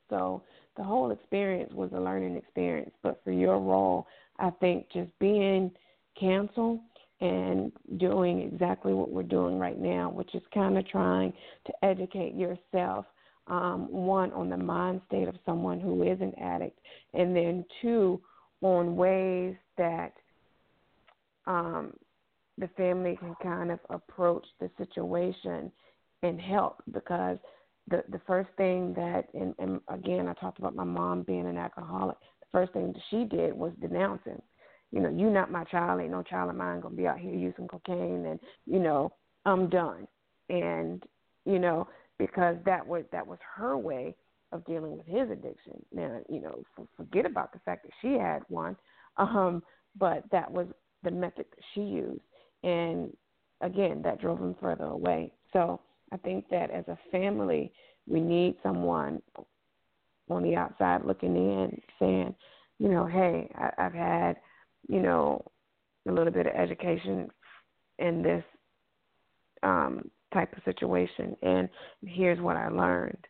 [0.09, 0.43] So
[0.77, 2.91] the whole experience was a learning experience.
[3.01, 4.07] But for your role,
[4.39, 5.71] I think just being
[6.19, 6.81] canceled
[7.21, 11.33] and doing exactly what we're doing right now, which is kind of trying
[11.67, 13.05] to educate yourself.
[13.51, 16.79] Um, one, on the mind state of someone who is an addict,
[17.13, 18.21] and then two,
[18.61, 20.13] on ways that
[21.45, 21.93] um,
[22.57, 25.71] the family can kind of approach the situation
[26.23, 27.37] and help because
[27.89, 31.57] the the first thing that and, and again I talked about my mom being an
[31.57, 32.17] alcoholic.
[32.39, 34.41] The first thing that she did was denounce him
[34.91, 37.33] you know, you not my child, ain't no child of mine gonna be out here
[37.33, 39.13] using cocaine and, you know,
[39.45, 40.07] I'm done.
[40.49, 41.01] And,
[41.45, 41.87] you know,
[42.21, 44.15] because that was that was her way
[44.51, 45.83] of dealing with his addiction.
[45.93, 46.63] Now, you know,
[46.97, 48.75] forget about the fact that she had one,
[49.17, 49.63] um,
[49.97, 50.67] but that was
[51.03, 52.21] the method that she used.
[52.63, 53.15] And
[53.61, 55.33] again, that drove him further away.
[55.53, 55.79] So
[56.11, 57.71] I think that as a family,
[58.07, 59.21] we need someone
[60.29, 62.35] on the outside looking in saying,
[62.77, 64.35] you know, hey, I, I've had
[64.87, 65.43] you know,
[66.07, 67.29] a little bit of education
[67.99, 68.43] in this
[69.63, 71.35] um, type of situation.
[71.41, 71.69] And
[72.05, 73.27] here's what I learned.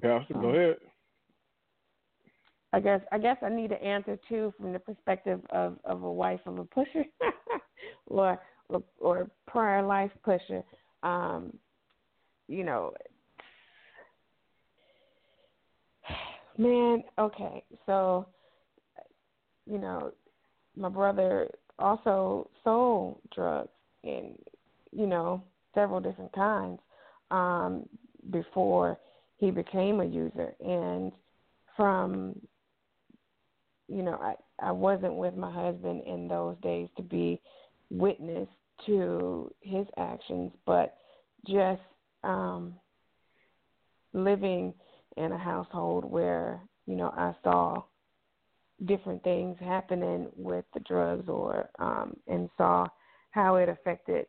[0.00, 0.76] Pastor, go ahead.
[2.72, 6.12] I guess I guess I need an answer too from the perspective of, of a
[6.12, 7.04] wife of a pusher
[8.06, 8.38] or
[8.68, 10.62] or, or prior life pusher,
[11.02, 11.56] um,
[12.48, 12.92] you know,
[16.58, 18.26] man, okay, so,
[19.66, 20.12] you know,
[20.76, 21.48] my brother
[21.78, 23.70] also sold drugs
[24.04, 24.36] and,
[24.92, 25.42] you know,
[25.74, 26.80] several different kinds
[27.30, 27.88] um,
[28.30, 28.98] before
[29.36, 30.54] he became a user.
[30.60, 31.12] And
[31.76, 32.34] from,
[33.88, 37.40] you know, I, I wasn't with my husband in those days to be
[37.90, 38.48] witness
[38.86, 40.96] to his actions, but
[41.46, 41.80] just
[42.24, 42.74] um,
[44.12, 44.74] living
[45.18, 47.82] in a household where you know I saw
[48.86, 52.86] different things happening with the drugs, or um, and saw
[53.30, 54.26] how it affected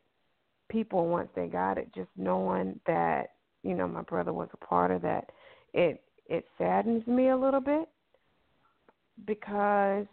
[0.70, 1.94] people once they got it.
[1.94, 3.30] Just knowing that
[3.62, 5.30] you know my brother was a part of that,
[5.72, 7.88] it it saddens me a little bit
[9.26, 10.06] because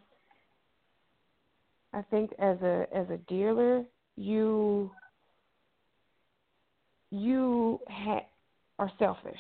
[1.94, 3.84] I think as a as a dealer,
[4.16, 4.92] you
[7.10, 8.28] you ha-
[8.80, 9.40] are selfish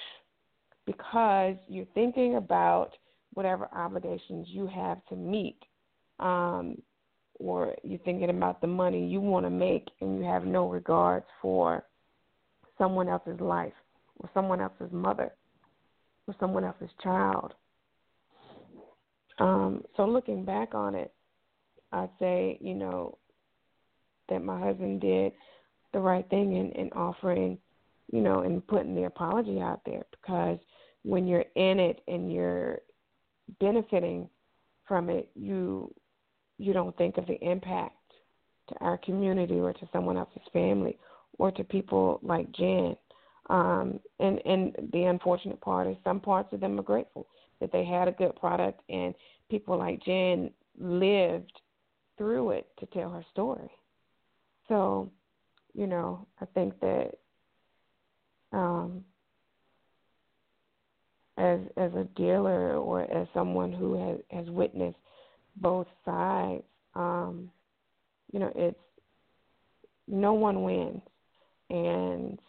[0.87, 2.91] because you're thinking about
[3.33, 5.59] whatever obligations you have to meet,
[6.19, 6.81] um,
[7.35, 11.25] or you're thinking about the money you want to make, and you have no regards
[11.39, 11.83] for
[12.79, 13.73] someone else's life,
[14.19, 15.31] or someone else's mother,
[16.25, 17.53] or someone else's child.
[19.39, 21.13] Um, so looking back on it,
[21.91, 23.17] I'd say, you know,
[24.29, 25.33] that my husband did
[25.93, 27.57] the right thing in, in offering,
[28.11, 30.57] you know, and putting the apology out there because
[31.03, 32.79] when you're in it and you're
[33.59, 34.29] benefiting
[34.87, 35.93] from it, you
[36.57, 37.93] you don't think of the impact
[38.69, 40.97] to our community or to someone else's family
[41.37, 42.95] or to people like Jen.
[43.49, 47.27] Um, and and the unfortunate part is some parts of them are grateful
[47.59, 49.15] that they had a good product and
[49.49, 51.53] people like Jen lived
[52.17, 53.69] through it to tell her story.
[54.67, 55.09] So,
[55.73, 57.11] you know, I think that
[58.51, 59.03] um,
[61.37, 64.97] as as a dealer or as someone who has has witnessed
[65.57, 66.63] both sides,
[66.95, 67.49] um,
[68.31, 68.79] you know, it's
[70.07, 71.01] no one wins,
[71.69, 72.39] and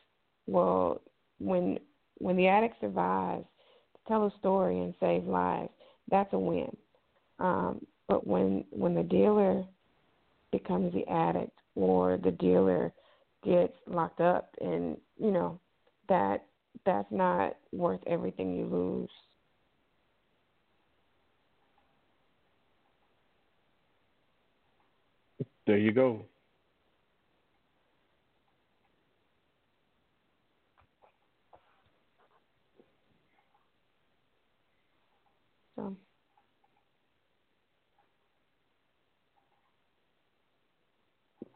[0.47, 1.01] well,
[1.39, 1.79] when
[2.19, 3.45] when the addict survives
[3.95, 5.71] to tell a story and save lives,
[6.11, 6.75] that's a win.
[7.39, 9.65] Um, but when when the dealer
[10.51, 12.93] becomes the addict or the dealer
[13.45, 15.61] gets locked up and you know
[16.09, 16.47] that
[16.85, 19.11] that's not worth everything you lose.
[25.67, 26.25] There you go.
[35.77, 35.95] So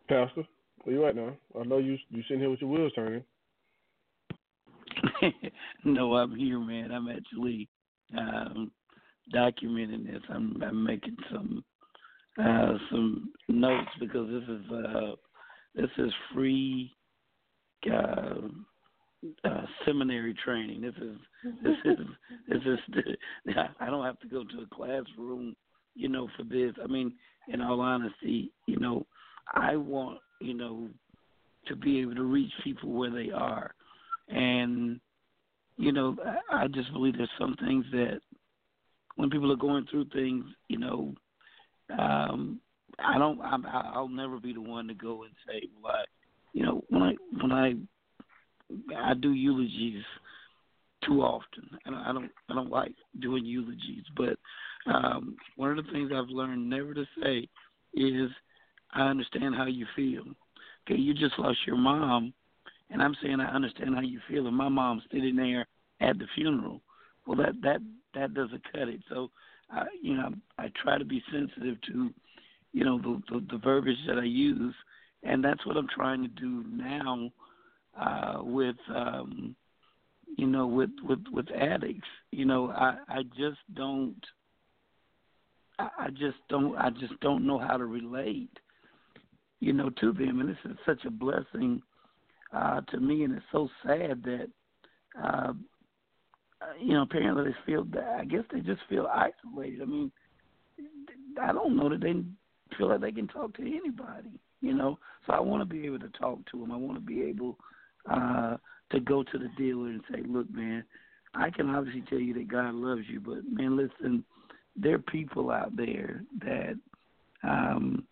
[0.09, 0.45] Pastor,
[0.85, 1.33] where you at now?
[1.59, 3.25] I know you you sitting here with your wheels turning.
[5.85, 6.93] no, I'm here, man.
[6.93, 7.69] I'm actually
[8.17, 8.71] um,
[9.35, 10.23] documenting this.
[10.29, 11.65] I'm, I'm making some
[12.43, 15.13] uh, some notes because this is uh,
[15.75, 16.91] this is free
[17.91, 18.35] uh,
[19.45, 20.81] uh, seminary training.
[20.81, 21.17] This is
[21.63, 22.07] this is
[22.49, 23.59] this is.
[23.81, 25.55] I don't have to go to a classroom,
[25.95, 26.73] you know, for this.
[26.83, 27.13] I mean,
[27.49, 29.07] in all honesty, you know,
[29.53, 30.89] I want you know
[31.67, 33.73] to be able to reach people where they are
[34.29, 35.01] and
[35.83, 36.17] you know
[36.51, 38.21] I just believe there's some things that
[39.17, 41.15] when people are going through things, you know,
[41.99, 42.61] um,
[42.99, 43.41] I don't.
[43.41, 46.05] I'm, I'll never be the one to go and say, I,
[46.53, 47.75] you know, when I when I
[48.97, 50.05] I do eulogies
[51.05, 54.39] too often, and I don't I don't like doing eulogies, but
[54.87, 57.49] um, one of the things I've learned never to say
[57.95, 58.31] is,
[58.93, 60.25] I understand how you feel.
[60.87, 62.33] Okay, you just lost your mom,
[62.91, 65.67] and I'm saying I understand how you feel, and my mom's sitting there
[66.03, 66.81] at the funeral.
[67.27, 67.81] Well, that that
[68.15, 69.01] that doesn't cut it.
[69.09, 69.31] So,
[69.71, 72.11] I, you know, I try to be sensitive to,
[72.73, 74.75] you know, the, the the verbiage that I use,
[75.23, 77.31] and that's what I'm trying to do now
[77.99, 79.55] uh, with, um,
[80.37, 82.09] you know, with with with addicts.
[82.31, 84.23] You know, I I just don't.
[85.79, 86.77] I just don't.
[86.77, 88.57] I just don't know how to relate,
[89.61, 91.83] you know, to them, and this is such a blessing
[92.53, 94.49] uh, to me, and it's so sad that,
[95.23, 95.53] uh,
[96.81, 98.17] you know, apparently they feel that.
[98.21, 99.83] I guess they just feel isolated.
[99.83, 100.13] I mean,
[101.41, 102.15] I don't know that they
[102.77, 104.31] feel like they can talk to anybody.
[104.61, 106.71] You know, so I want to be able to talk to them.
[106.71, 107.59] I want to be able
[108.09, 108.57] uh,
[108.93, 110.85] to go to the dealer and say, "Look, man,
[111.35, 114.25] I can obviously tell you that God loves you, but man, listen,
[114.77, 116.75] there are people out there that
[117.43, 118.05] um,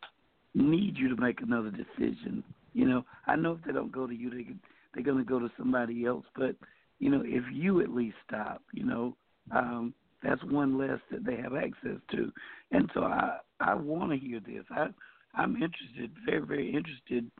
[0.55, 4.15] need you to make another decision you know, I know if they don't go to
[4.15, 4.47] you, they
[4.95, 6.25] they're going to go to somebody else.
[6.37, 6.57] But
[7.01, 9.17] you know, if you at least stop, you know,
[9.51, 12.31] um, that's one less that they have access to.
[12.71, 14.65] And so I I want to hear this.
[14.71, 14.89] I
[15.35, 17.31] I'm interested, very very interested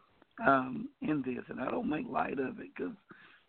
[0.45, 2.97] um, in this, and I don't make light of it because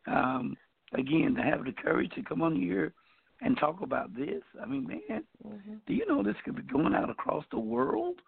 [0.08, 0.58] um,
[0.94, 2.94] again, to have the courage to come on here
[3.42, 4.44] and talk about this.
[4.62, 5.76] I mean, man, mm-hmm.
[5.88, 8.20] do you know this could be going out across the world?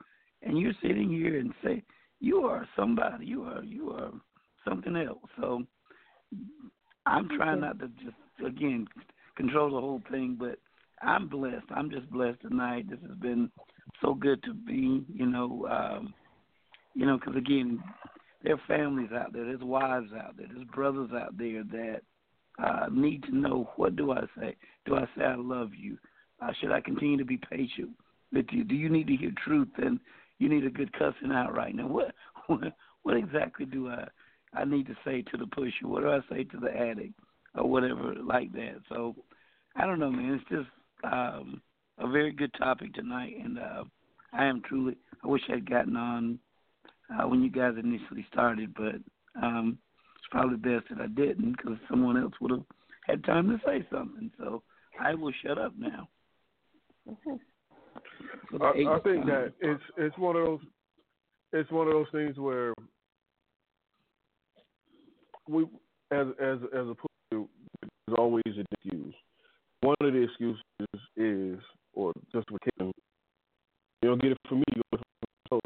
[0.41, 1.84] And you're sitting here and say,
[2.19, 3.26] you are somebody.
[3.26, 4.11] You are you are
[4.68, 5.19] something else.
[5.39, 5.64] So
[7.06, 8.16] I'm trying not to just
[8.46, 8.88] again
[9.36, 10.60] control the whole thing, but
[11.02, 11.66] I'm blessed.
[11.76, 12.90] I'm just blessed tonight.
[12.90, 13.50] This has been
[14.02, 15.06] so good to be.
[15.14, 16.14] You know, um,
[16.94, 17.84] you know, because again,
[18.44, 19.46] there are families out there.
[19.46, 20.48] There's wives out there.
[20.54, 22.02] There's brothers out there that
[22.64, 24.56] uh, need to know what do I say?
[24.86, 25.98] Do I say I love you?
[26.42, 27.90] Uh, should I continue to be patient
[28.32, 28.64] with you?
[28.64, 30.00] Do you need to hear truth and
[30.40, 31.88] you need a good cussing out right now?
[31.88, 32.14] What
[32.48, 32.60] what,
[33.04, 34.08] what exactly do I
[34.56, 35.88] I need to say to the pusher?
[35.88, 37.14] What do I say to the addict
[37.56, 38.76] or whatever like that?
[38.90, 39.16] So
[39.76, 40.34] I don't know, man.
[40.40, 40.70] It's just
[41.12, 41.62] um,
[41.98, 43.84] a very good topic tonight, and uh,
[44.34, 44.98] I am truly.
[45.24, 46.40] I wish I'd gotten on
[47.10, 48.96] uh, when you guys initially started, but
[49.42, 49.78] um,
[50.16, 52.66] it's probably best that I didn't because someone else would have
[53.08, 54.32] had time to say something.
[54.38, 54.64] So
[55.00, 56.08] I will shut up now.
[58.62, 60.60] I, I think that it's it's one of those
[61.52, 62.74] it's one of those things where
[65.48, 65.64] we
[66.11, 66.95] as as as a
[67.32, 69.14] there's always an excuse.
[69.82, 70.61] One of the excuses
[71.18, 71.60] is
[71.94, 72.91] or justification.
[74.02, 75.06] You don't get it from me, you get it
[75.49, 75.60] from.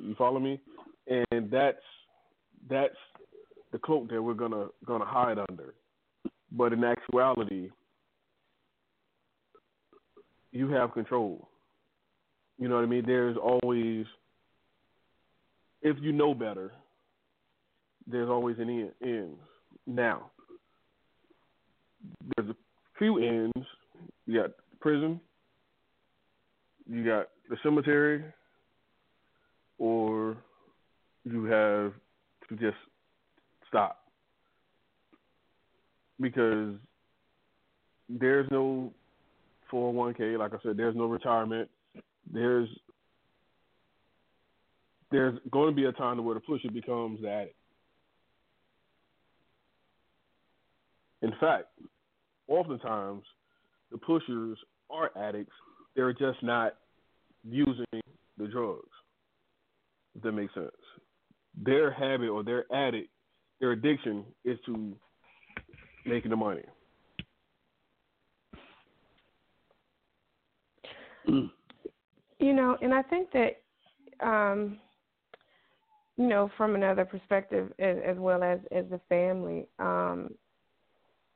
[0.00, 0.60] You follow me?
[1.06, 1.78] And that's
[2.68, 2.96] that's
[3.72, 5.74] the cloak that we're gonna gonna hide under.
[6.52, 7.70] But in actuality,
[10.52, 11.48] you have control.
[12.58, 13.04] You know what I mean?
[13.06, 14.06] There's always,
[15.82, 16.72] if you know better,
[18.06, 19.36] there's always an end.
[19.86, 20.30] Now,
[22.36, 22.56] there's a
[22.98, 23.66] few ends.
[24.26, 24.50] You got
[24.80, 25.20] prison,
[26.88, 28.24] you got the cemetery,
[29.78, 30.36] or
[31.24, 31.92] you have
[32.48, 32.76] to just
[33.68, 34.02] stop
[36.20, 36.74] because
[38.08, 38.92] there's no
[39.72, 40.38] 401k.
[40.38, 41.68] Like I said, there's no retirement.
[42.32, 42.68] There's
[45.10, 47.54] there's going to be a time where the pusher becomes the addict.
[51.26, 51.66] In fact,
[52.46, 53.24] oftentimes
[53.90, 54.56] the pushers
[54.90, 55.52] are addicts.
[55.96, 56.76] They're just not
[57.42, 57.84] using
[58.38, 58.86] the drugs.
[60.14, 60.70] If that makes sense.
[61.60, 63.08] Their habit or their addict,
[63.58, 64.94] their addiction is to
[66.04, 66.62] making the money.
[71.26, 74.78] You know, and I think that, um,
[76.16, 80.30] you know, from another perspective, as, as well as as the family, um,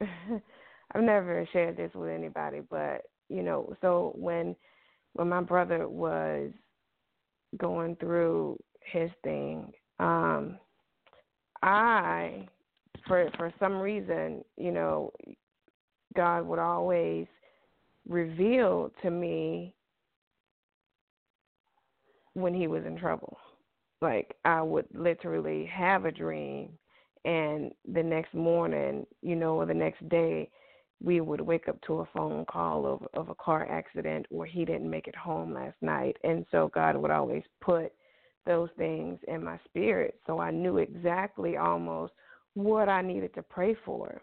[0.95, 4.57] I've never shared this with anybody, but you know, so when
[5.15, 6.51] when my brother was
[7.59, 10.59] going through his thing, um,
[11.63, 12.49] I,
[13.07, 15.13] for for some reason, you know,
[16.17, 17.27] God would always
[18.09, 19.75] reveal to me
[22.35, 23.37] when he was in trouble.
[24.01, 26.71] Like I would literally have a dream
[27.25, 30.51] and the next morning, you know, or the next day
[31.03, 34.65] we would wake up to a phone call of of a car accident or he
[34.65, 36.17] didn't make it home last night.
[36.25, 37.93] And so God would always put
[38.47, 42.13] those things in my spirit so I knew exactly almost
[42.55, 44.21] what I needed to pray for.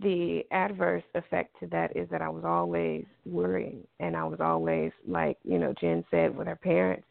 [0.00, 4.92] The adverse effect to that is that I was always worrying and I was always
[5.06, 7.06] like, you know, Jen said with her parents,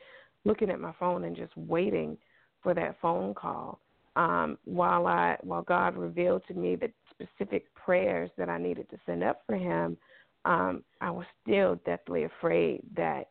[0.45, 2.17] looking at my phone and just waiting
[2.61, 3.79] for that phone call.
[4.15, 8.97] Um, while I while God revealed to me the specific prayers that I needed to
[9.05, 9.97] send up for him,
[10.45, 13.27] um, I was still deathly afraid that,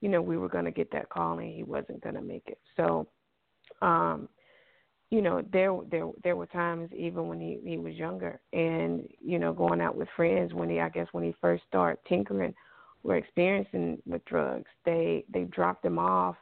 [0.00, 2.44] you know, we were going to get that call and he wasn't going to make
[2.46, 2.58] it.
[2.76, 3.08] So,
[3.82, 4.28] um,
[5.10, 9.38] you know, there there there were times even when he he was younger, and you
[9.38, 12.54] know, going out with friends when he I guess when he first started tinkering
[13.02, 16.36] or experiencing with drugs, they they dropped him off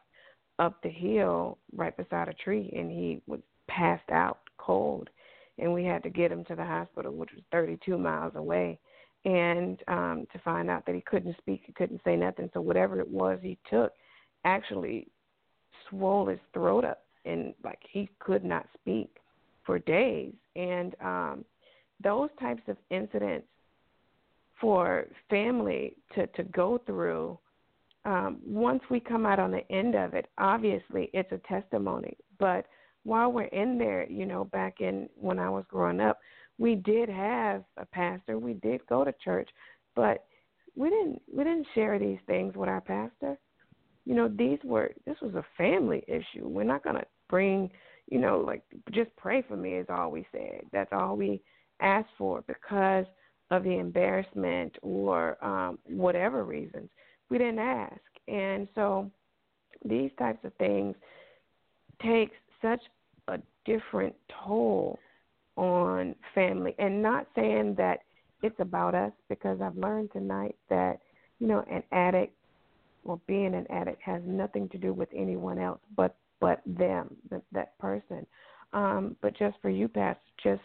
[0.59, 5.09] up the hill right beside a tree, and he was passed out cold
[5.59, 8.79] and we had to get him to the hospital, which was 32 miles away,
[9.25, 12.49] and um, to find out that he couldn't speak, he couldn't say nothing.
[12.55, 13.93] So whatever it was he took,
[14.45, 15.09] actually
[15.91, 19.17] swole his throat up, and like he could not speak
[19.67, 20.33] for days.
[20.55, 21.45] And um,
[22.03, 23.47] those types of incidents
[24.61, 27.39] for family to to go through.
[28.05, 32.65] Um, once we come out on the end of it, obviously it's a testimony, but
[33.09, 36.19] while we're in there, you know, back in when I was growing up,
[36.59, 38.39] we did have a pastor.
[38.39, 39.49] We did go to church,
[39.97, 40.27] but
[40.77, 43.39] we didn't we didn't share these things with our pastor.
[44.05, 46.47] You know, these were this was a family issue.
[46.49, 47.71] We're not gonna bring,
[48.11, 48.63] you know, like
[48.93, 50.61] just pray for me is all we said.
[50.71, 51.41] That's all we
[51.81, 53.07] asked for because
[53.51, 56.91] of the embarrassment or um whatever reasons.
[57.31, 58.01] We didn't ask.
[58.29, 59.11] And so
[59.83, 60.95] these types of things
[62.03, 62.81] takes such
[63.69, 64.15] different
[64.45, 64.99] toll
[65.57, 66.75] on family.
[66.79, 68.01] And not saying that
[68.43, 71.01] it's about us because I've learned tonight that,
[71.39, 72.35] you know, an addict
[73.05, 77.43] or being an addict has nothing to do with anyone else but but them, that,
[77.51, 78.25] that person.
[78.73, 80.63] Um, but just for you, Pastor, just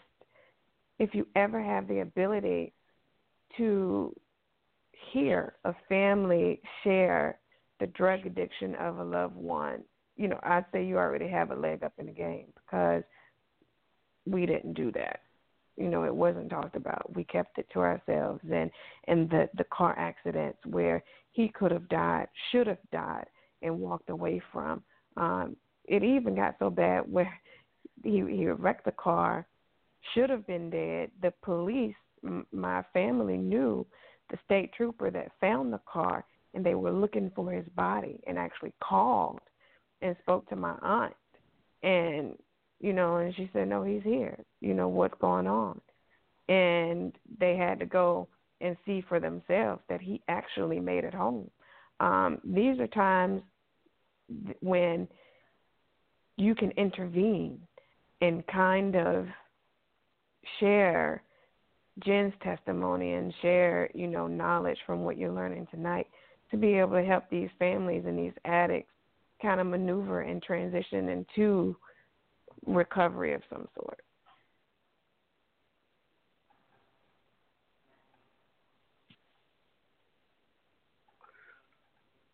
[1.00, 2.72] if you ever have the ability
[3.56, 4.14] to
[5.12, 7.40] hear a family share
[7.80, 9.82] the drug addiction of a loved one,
[10.16, 13.02] you know, I'd say you already have a leg up in the game because
[14.26, 15.20] we didn't do that.
[15.76, 17.14] You know, it wasn't talked about.
[17.14, 18.70] We kept it to ourselves and
[19.08, 23.26] and the the car accidents where he could have died, should have died
[23.62, 24.82] and walked away from.
[25.16, 27.32] Um it even got so bad where
[28.04, 29.46] he he wrecked the car,
[30.12, 31.10] should have been dead.
[31.22, 33.84] The police, m- my family knew
[34.30, 36.24] the state trooper that found the car,
[36.54, 39.40] and they were looking for his body, and actually called
[40.04, 41.14] and spoke to my aunt,
[41.82, 42.36] and
[42.80, 44.38] you know, and she said, no, he's here.
[44.60, 45.80] You know what's going on,
[46.48, 48.28] and they had to go
[48.60, 51.50] and see for themselves that he actually made it home.
[52.00, 53.42] Um, these are times
[54.60, 55.08] when
[56.36, 57.60] you can intervene
[58.20, 59.26] and kind of
[60.60, 61.22] share
[62.04, 66.06] Jen's testimony and share, you know, knowledge from what you're learning tonight
[66.50, 68.93] to be able to help these families and these addicts
[69.40, 71.76] kind of maneuver and transition into
[72.66, 74.00] recovery of some sort.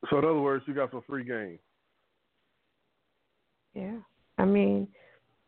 [0.09, 1.59] So, in other words, you got some free game.
[3.75, 3.99] Yeah.
[4.39, 4.89] I mean,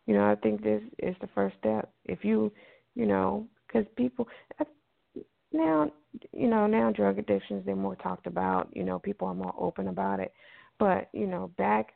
[0.07, 1.91] you know, I think this is the first step.
[2.05, 2.53] If you,
[2.95, 4.29] you know, because people
[5.53, 5.91] now,
[6.33, 8.69] you know, now drug addictions they're more talked about.
[8.73, 10.33] You know, people are more open about it.
[10.83, 11.93] But you know, back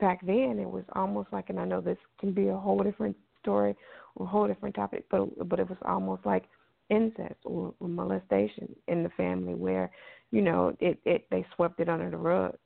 [0.00, 3.16] back then it was almost like, and I know this can be a whole different
[3.40, 3.76] story,
[4.16, 6.46] or a whole different topic, but but it was almost like
[6.90, 9.88] incest or, or molestation in the family where,
[10.32, 12.56] you know, it it they swept it under the rug.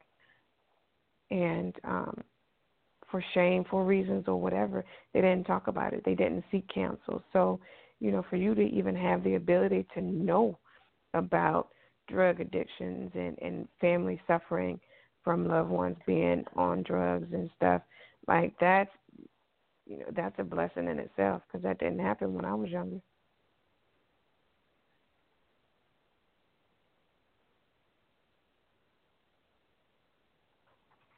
[1.31, 2.19] And um
[3.11, 6.03] for shameful reasons or whatever, they didn't talk about it.
[6.03, 7.23] They didn't seek counsel.
[7.35, 7.61] So,
[8.01, 10.59] you know, for you to even have the ability to know
[11.13, 11.69] about
[12.09, 14.81] drug addictions and, and family suffering
[15.29, 17.83] from loved ones being on drugs and stuff,
[18.27, 18.89] like that's,
[19.87, 23.03] you know, that's a blessing in itself because that didn't happen when I was younger.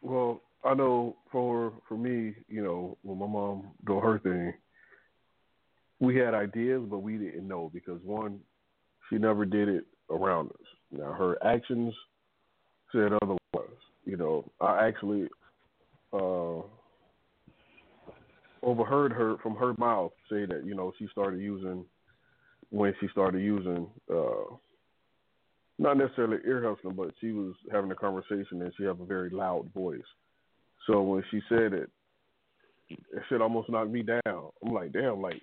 [0.03, 4.55] Well, I know for for me, you know, when my mom do her thing,
[6.01, 8.41] we had ideas, but we didn't know because one,
[9.09, 10.67] she never did it around us.
[10.91, 11.95] Now her actions
[12.91, 13.77] said otherwise.
[14.11, 15.29] You know, I actually
[16.13, 16.63] uh,
[18.61, 21.85] overheard her from her mouth say that you know she started using
[22.71, 24.57] when she started using uh,
[25.79, 29.31] not necessarily ear hustling, but she was having a conversation and she have a very
[29.31, 30.01] loud voice.
[30.89, 31.89] So when she said it,
[32.89, 34.21] it should almost knock me down.
[34.27, 35.41] I'm like, damn, like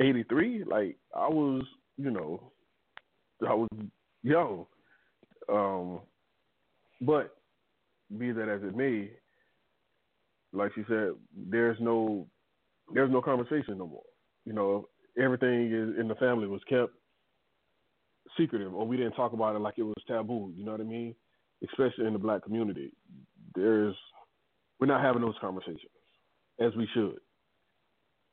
[0.00, 1.64] 83, like I was,
[1.98, 2.50] you know,
[3.46, 3.68] I was
[4.22, 4.64] young.
[5.52, 6.00] Um,
[7.02, 7.36] but
[8.18, 9.10] be that as it may,
[10.52, 12.26] like she said, there's no,
[12.92, 14.02] there's no conversation no more.
[14.44, 14.88] You know,
[15.20, 16.92] everything is, in the family was kept
[18.38, 20.52] secretive, or we didn't talk about it like it was taboo.
[20.56, 21.14] You know what I mean?
[21.62, 22.92] Especially in the black community,
[23.54, 23.94] there's
[24.78, 25.90] we're not having those conversations
[26.58, 27.18] as we should.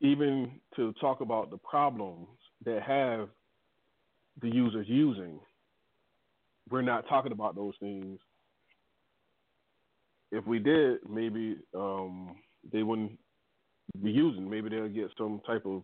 [0.00, 2.28] Even to talk about the problems
[2.64, 3.28] that have
[4.40, 5.38] the users using,
[6.70, 8.18] we're not talking about those things.
[10.30, 12.36] If we did, maybe um,
[12.72, 13.18] they wouldn't
[14.02, 14.48] be using.
[14.48, 15.82] Maybe they'll get some type of,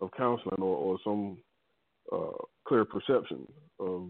[0.00, 1.38] of counseling or, or some
[2.12, 3.46] uh, clear perception
[3.78, 4.08] of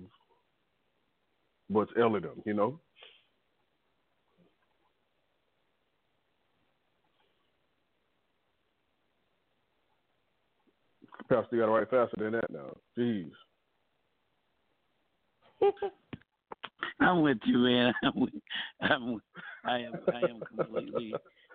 [1.68, 2.80] what's ailing them, you know?
[11.28, 12.76] Pastor, you got to write faster than that now.
[12.98, 13.30] Jeez.
[17.00, 17.92] I'm with you, man.
[18.02, 18.34] I'm, with,
[18.80, 19.22] I'm
[19.64, 21.14] I am I am completely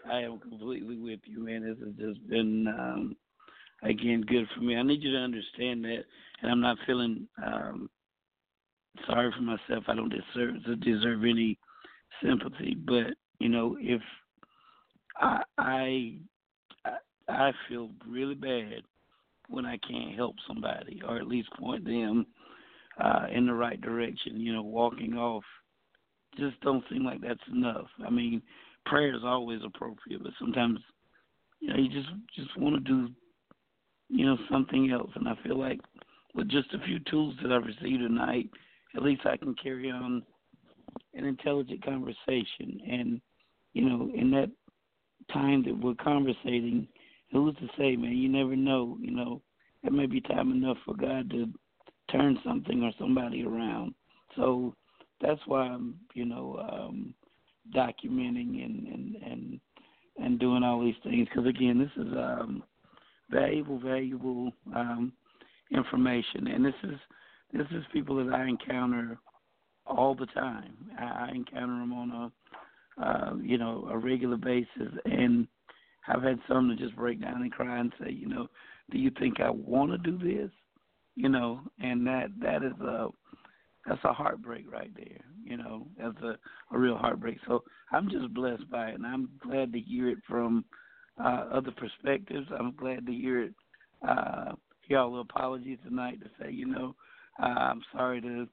[0.10, 1.64] I am completely with you, man.
[1.64, 3.16] This has just been um
[3.84, 4.76] again good for me.
[4.76, 6.04] I need you to understand that
[6.42, 7.90] and I'm not feeling um
[9.08, 9.86] sorry for myself.
[9.88, 11.58] I don't deserve to deserve any
[12.24, 14.02] sympathy, but you know, if
[15.18, 16.20] I I
[17.28, 18.84] I feel really bad
[19.48, 22.26] when I can't help somebody or at least point them
[23.00, 24.40] uh, in the right direction.
[24.40, 25.44] You know, walking off
[26.38, 27.88] just don't seem like that's enough.
[28.06, 28.42] I mean,
[28.86, 30.80] prayer is always appropriate, but sometimes
[31.60, 33.10] you know you just just want to do
[34.10, 35.12] you know something else.
[35.16, 35.80] And I feel like
[36.36, 38.50] with just a few tools that I've received tonight,
[38.96, 40.24] at least I can carry on
[41.14, 42.82] an intelligent conversation.
[42.90, 43.22] And
[43.74, 44.50] you know, in that
[45.32, 46.88] time that we're conversating,
[47.32, 48.18] who's to say, man?
[48.18, 48.98] You never know.
[49.00, 49.42] You know,
[49.84, 51.48] it may be time enough for God to
[52.12, 53.94] turn something or somebody around.
[54.36, 54.76] So
[55.22, 57.14] that's why I'm, you know, um,
[57.76, 59.60] documenting and and and
[60.18, 62.64] and doing all these things because again, this is um,
[63.30, 65.14] valuable, valuable um,
[65.72, 67.00] information, and this is
[67.54, 69.18] this is people that I encounter
[69.86, 70.74] all the time.
[71.00, 75.48] I, I encounter them on a uh, you know a regular basis, and
[76.08, 78.48] I've had some to just break down and cry and say, you know,
[78.92, 80.52] do you think I want to do this?
[81.16, 83.08] You know, and that that is a
[83.86, 85.24] that's a heartbreak right there.
[85.44, 86.38] You know, that's a
[86.74, 87.38] a real heartbreak.
[87.48, 90.66] So I'm just blessed by it, and I'm glad to hear it from
[91.20, 92.48] uh, other perspectives.
[92.58, 93.54] I'm glad to hear it.
[94.08, 96.96] Uh, hear all the apologies tonight to say, you know,
[97.42, 98.48] uh, I'm sorry to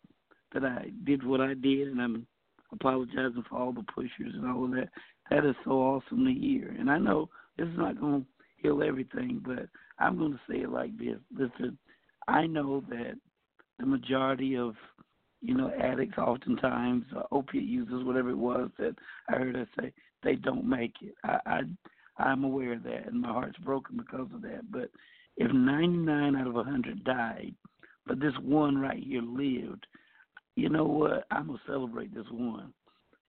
[0.53, 2.27] that I did what I did, and I'm
[2.73, 4.89] apologizing for all the pushers and all of that.
[5.31, 6.75] That is so awesome to hear.
[6.79, 7.29] And I know
[7.59, 8.27] this is not going to
[8.57, 9.69] heal everything, but
[9.99, 11.79] I'm going to say it like this: Listen,
[12.29, 13.15] I know that
[13.79, 14.75] the majority of
[15.41, 18.95] you know addicts, oftentimes uh, opiate users, whatever it was that
[19.29, 19.93] I heard her say,
[20.23, 21.15] they don't make it.
[21.25, 21.61] I, I
[22.19, 24.71] I'm aware of that, and my heart's broken because of that.
[24.71, 24.91] But
[25.37, 27.55] if 99 out of 100 died,
[28.07, 29.87] but this one right here lived,
[30.55, 31.27] you know what?
[31.31, 32.73] I'm gonna celebrate this one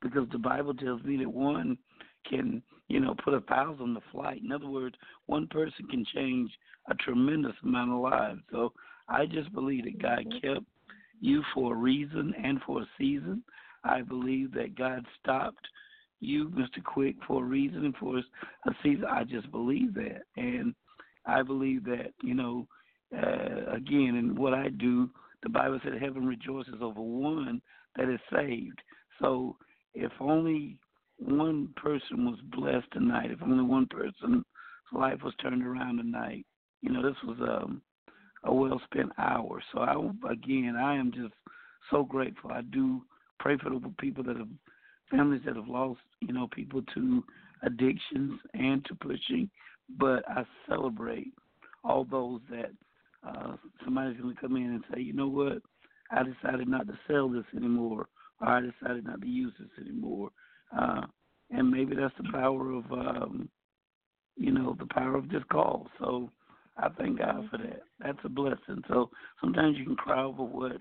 [0.01, 1.77] because the Bible tells me that one
[2.29, 4.41] can, you know, put a thousand to flight.
[4.43, 4.95] In other words,
[5.25, 6.51] one person can change
[6.89, 8.41] a tremendous amount of lives.
[8.51, 8.73] So
[9.09, 10.53] I just believe that God mm-hmm.
[10.53, 10.65] kept
[11.19, 13.43] you for a reason and for a season.
[13.83, 15.65] I believe that God stopped
[16.19, 16.83] you, Mr.
[16.83, 19.05] Quick, for a reason and for a season.
[19.05, 20.73] I just believe that, and
[21.25, 22.67] I believe that you know,
[23.15, 25.09] uh, again, in what I do,
[25.43, 27.61] the Bible said heaven rejoices over one
[27.95, 28.79] that is saved.
[29.21, 29.55] So
[29.93, 30.77] if only
[31.19, 34.45] one person was blessed tonight, if only one person's
[34.93, 36.45] life was turned around tonight,
[36.81, 37.81] you know, this was um,
[38.43, 39.61] a well spent hour.
[39.73, 41.33] So I again, I am just
[41.91, 42.51] so grateful.
[42.51, 43.01] I do
[43.39, 44.47] pray for the people that have
[45.09, 47.23] families that have lost, you know, people to
[47.63, 49.49] addictions and to pushing,
[49.97, 51.33] but I celebrate
[51.83, 52.71] all those that
[53.27, 55.59] uh, somebody's going to come in and say, you know what,
[56.11, 58.07] I decided not to sell this anymore,
[58.41, 60.29] or I decided not to use this anymore.
[60.75, 61.01] Uh,
[61.49, 63.49] and maybe that's the power of, um,
[64.35, 65.87] you know, the power of this call.
[65.99, 66.29] So
[66.77, 67.81] I thank God for that.
[67.99, 68.83] That's a blessing.
[68.87, 69.09] So
[69.41, 70.73] sometimes you can cry over what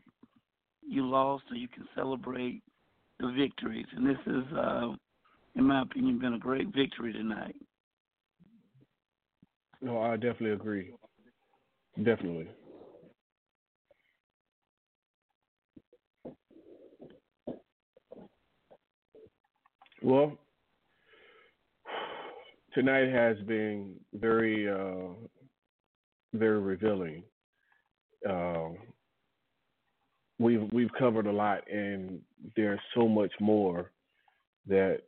[0.87, 2.63] you lost, or you can celebrate
[3.19, 3.87] the victories.
[3.97, 4.93] And this is, uh,
[5.55, 7.57] in my opinion, been a great victory tonight.
[9.81, 10.91] No, I definitely agree.
[12.03, 12.49] Definitely.
[20.07, 20.39] Well,
[22.75, 25.15] tonight has been very, uh,
[26.33, 27.25] very revealing.
[28.25, 28.69] Uh,
[30.39, 32.21] we've we've covered a lot, and
[32.55, 33.91] there's so much more
[34.69, 34.99] that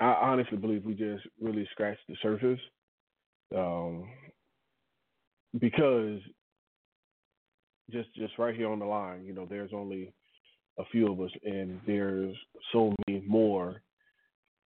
[0.00, 2.60] I honestly believe we just really scratched the surface.
[3.56, 4.08] Um,
[5.60, 6.18] because
[7.92, 10.12] just just right here on the line, you know, there's only
[10.80, 12.34] a few of us, and there's
[12.72, 13.82] so many more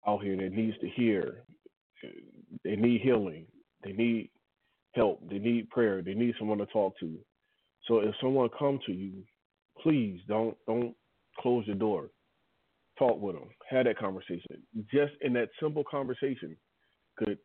[0.06, 1.44] out here that needs to hear.
[2.64, 3.46] They need healing.
[3.84, 4.30] They need
[4.94, 5.28] help.
[5.28, 6.02] They need prayer.
[6.02, 7.18] They need someone to talk to.
[7.86, 9.22] So if someone come to you,
[9.82, 10.94] please don't don't
[11.38, 12.10] close your door.
[12.98, 13.48] Talk with them.
[13.68, 14.62] Have that conversation.
[14.92, 16.56] Just in that simple conversation
[17.16, 17.38] could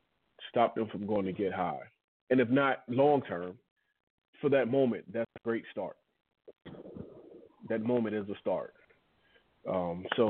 [0.49, 1.79] stop them from going to get high.
[2.29, 3.57] And if not long term,
[4.41, 5.95] for that moment, that's a great start.
[7.69, 8.73] That moment is a start.
[9.67, 10.29] Um, so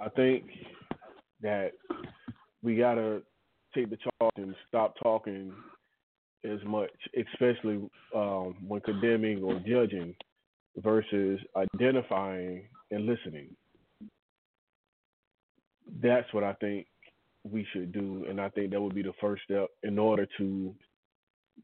[0.00, 0.44] I think
[1.44, 1.72] that
[2.62, 3.22] we gotta
[3.74, 5.52] take the charge and stop talking
[6.44, 10.14] as much, especially um, when condemning or judging,
[10.78, 13.48] versus identifying and listening.
[16.02, 16.86] That's what I think
[17.48, 20.74] we should do, and I think that would be the first step in order to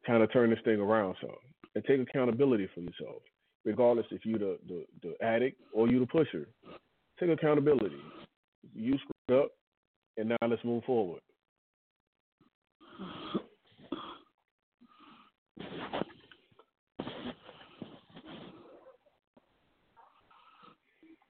[0.06, 1.30] kind of turn this thing around some
[1.74, 3.22] and take accountability for yourself,
[3.64, 6.48] regardless if you the, the the addict or you're the pusher.
[7.18, 8.00] Take accountability.
[8.74, 9.50] You screwed up,
[10.16, 11.20] and now let's move forward.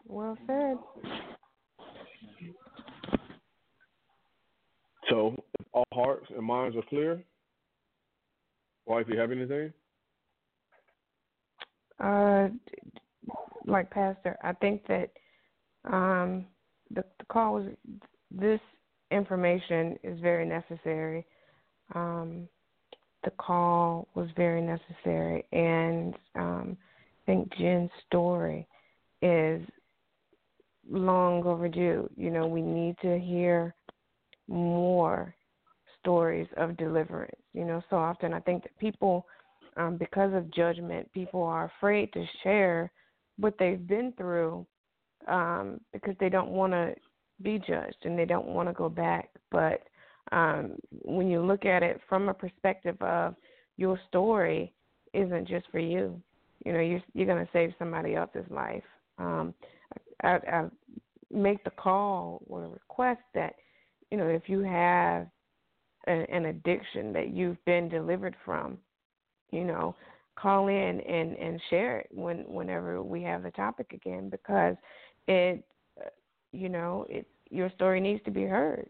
[0.07, 0.77] Well said.
[5.09, 7.23] So, if all hearts and minds are clear,
[8.85, 9.73] why, wife, you have anything?
[12.01, 12.49] Uh,
[13.67, 15.11] like Pastor, I think that
[15.85, 16.47] um,
[16.91, 17.67] the, the call was
[18.31, 18.61] this
[19.11, 21.27] information is very necessary.
[21.95, 22.49] Um,
[23.25, 28.67] the call was very necessary, and um, I think Jen's story
[29.21, 29.63] is
[30.91, 32.09] long overdue.
[32.17, 33.75] You know, we need to hear
[34.49, 35.35] more
[36.01, 37.41] stories of deliverance.
[37.53, 39.27] You know, so often I think that people,
[39.77, 42.91] um, because of judgment, people are afraid to share
[43.39, 44.67] what they've been through
[45.29, 46.95] um, because they don't want to
[47.43, 49.31] be judged and they don't want to go back.
[49.51, 49.83] But
[50.33, 53.35] um, when you look at it from a perspective of
[53.77, 54.73] your story
[55.13, 56.21] isn't just for you,
[56.65, 58.83] you know, you're you're going to save somebody else's life.
[59.19, 59.55] Um,
[60.23, 60.65] I, I
[61.31, 63.55] make the call or request that
[64.11, 65.27] you know if you have
[66.07, 68.79] a, an addiction that you've been delivered from,
[69.51, 69.95] you know,
[70.37, 74.77] call in and and share it when whenever we have the topic again because
[75.29, 75.65] it
[76.53, 78.89] you know it your story needs to be heard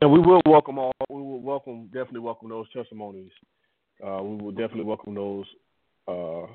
[0.00, 3.32] and we will welcome all we will welcome definitely welcome those testimonies
[4.06, 5.46] uh, we will definitely welcome those
[6.08, 6.46] uh,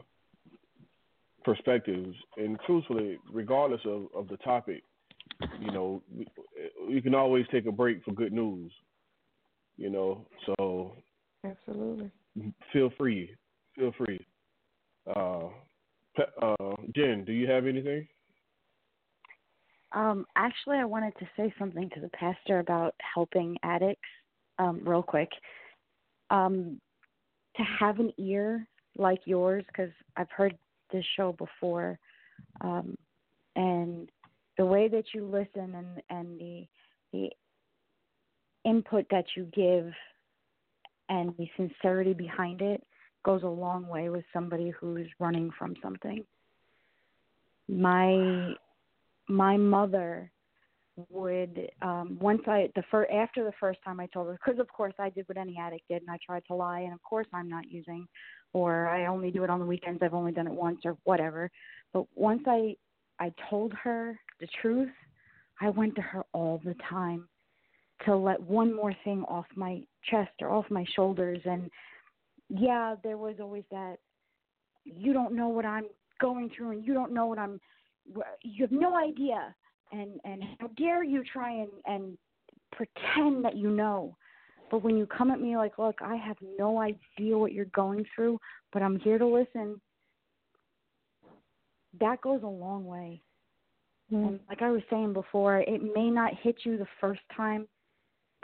[1.44, 4.84] perspectives and truthfully regardless of, of the topic
[5.60, 6.02] you know
[6.88, 8.72] you can always take a break for good news
[9.78, 10.26] you know.
[10.46, 10.94] So
[11.44, 12.12] absolutely,
[12.72, 13.36] feel free,
[13.78, 14.26] feel free.
[15.16, 15.50] Uh,
[16.42, 18.08] uh, Jen, do you have anything?
[19.92, 24.10] Um, actually, I wanted to say something to the pastor about helping addicts,
[24.60, 25.30] um, real quick.
[26.30, 26.80] Um,
[27.56, 28.68] to have an ear
[28.98, 30.58] like yours, because I've heard
[30.92, 31.98] this show before,
[32.62, 32.96] um,
[33.56, 34.10] and
[34.58, 36.68] the way that you listen and and the
[37.14, 37.30] the
[38.66, 39.92] input that you give
[41.10, 42.84] and the sincerity behind it
[43.26, 46.23] goes a long way with somebody who's running from something.
[47.68, 48.53] My
[49.27, 50.31] my mother
[51.10, 54.69] would um once I the first after the first time I told her because of
[54.69, 57.27] course I did what any addict did and I tried to lie and of course
[57.34, 58.07] I'm not using
[58.53, 61.52] or I only do it on the weekends I've only done it once or whatever
[61.91, 62.76] but once I
[63.19, 64.91] I told her the truth
[65.60, 67.27] I went to her all the time
[68.06, 71.69] to let one more thing off my chest or off my shoulders and
[72.49, 73.97] yeah there was always that
[74.84, 75.85] you don't know what i'm
[76.22, 77.59] going through and you don't know what i'm
[78.41, 79.55] you have no idea.
[79.91, 82.17] And and how dare you try and and
[82.72, 84.17] pretend that you know.
[84.72, 88.03] But when you come at me like look i have no idea what you're going
[88.15, 88.39] through
[88.73, 89.80] but i'm here to listen
[91.99, 93.22] that goes a long way.
[94.11, 94.27] Mm.
[94.27, 97.67] and like i was saying before it may not hit you the first time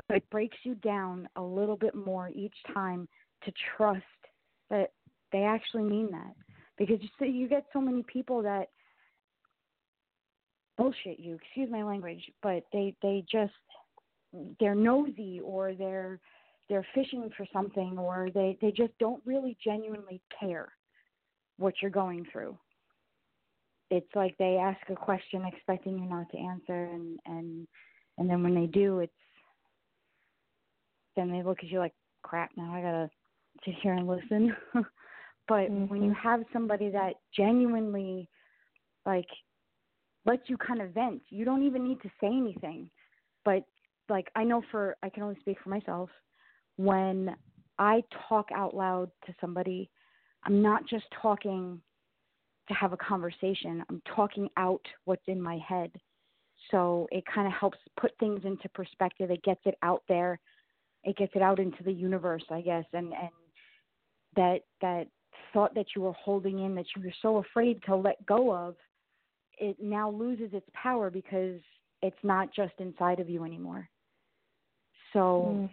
[0.07, 3.07] but it breaks you down a little bit more each time
[3.43, 4.03] to trust
[4.69, 4.91] that
[5.31, 6.34] they actually mean that.
[6.77, 8.69] Because you see, you get so many people that
[10.77, 13.51] bullshit you excuse my language but they they just
[14.59, 16.19] they're nosy or they're
[16.69, 20.69] they're fishing for something or they they just don't really genuinely care
[21.57, 22.57] what you're going through.
[23.89, 27.68] It's like they ask a question expecting you not to answer and and
[28.18, 29.13] and then when they do it's
[31.15, 31.93] then they look at you like
[32.23, 33.09] crap now i gotta
[33.65, 34.55] sit here and listen.
[35.47, 35.88] But mm-hmm.
[35.88, 38.29] when you have somebody that genuinely
[39.05, 39.27] like
[40.25, 42.89] lets you kind of vent you don't even need to say anything.
[43.43, 43.63] But
[44.09, 46.09] like i know for i can only speak for myself
[46.77, 47.35] when
[47.79, 49.89] i talk out loud to somebody
[50.43, 51.81] i'm not just talking
[52.67, 55.91] to have a conversation i'm talking out what's in my head.
[56.69, 60.39] So it kind of helps put things into perspective it gets it out there
[61.03, 63.31] it gets it out into the universe, I guess, and and
[64.35, 65.07] that that
[65.53, 68.75] thought that you were holding in that you were so afraid to let go of,
[69.57, 71.59] it now loses its power because
[72.01, 73.87] it's not just inside of you anymore.
[75.13, 75.69] So mm.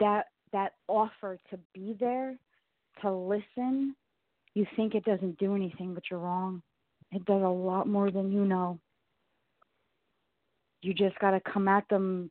[0.00, 2.36] that that offer to be there,
[3.02, 3.94] to listen,
[4.54, 6.62] you think it doesn't do anything, but you're wrong.
[7.12, 8.78] It does a lot more than you know.
[10.82, 12.30] You just got to come at them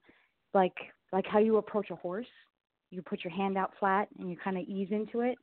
[0.53, 0.76] like
[1.11, 2.28] like how you approach a horse.
[2.91, 5.38] You put your hand out flat and you kind of ease into it.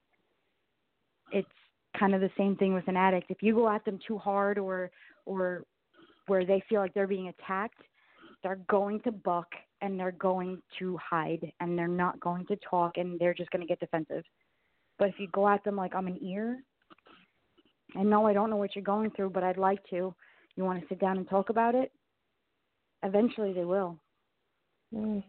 [1.32, 1.48] It's
[1.98, 3.30] kind of the same thing with an addict.
[3.30, 4.90] If you go at them too hard or
[5.24, 5.64] or
[6.26, 7.82] where they feel like they're being attacked,
[8.42, 9.48] they're going to buck
[9.80, 13.60] and they're going to hide and they're not going to talk and they're just going
[13.60, 14.24] to get defensive.
[14.98, 16.62] But if you go at them like I'm an ear,
[17.94, 20.14] and no, I don't know what you're going through, but I'd like to.
[20.56, 21.92] You want to sit down and talk about it?
[23.02, 23.98] Eventually, they will.
[24.94, 25.22] Mm.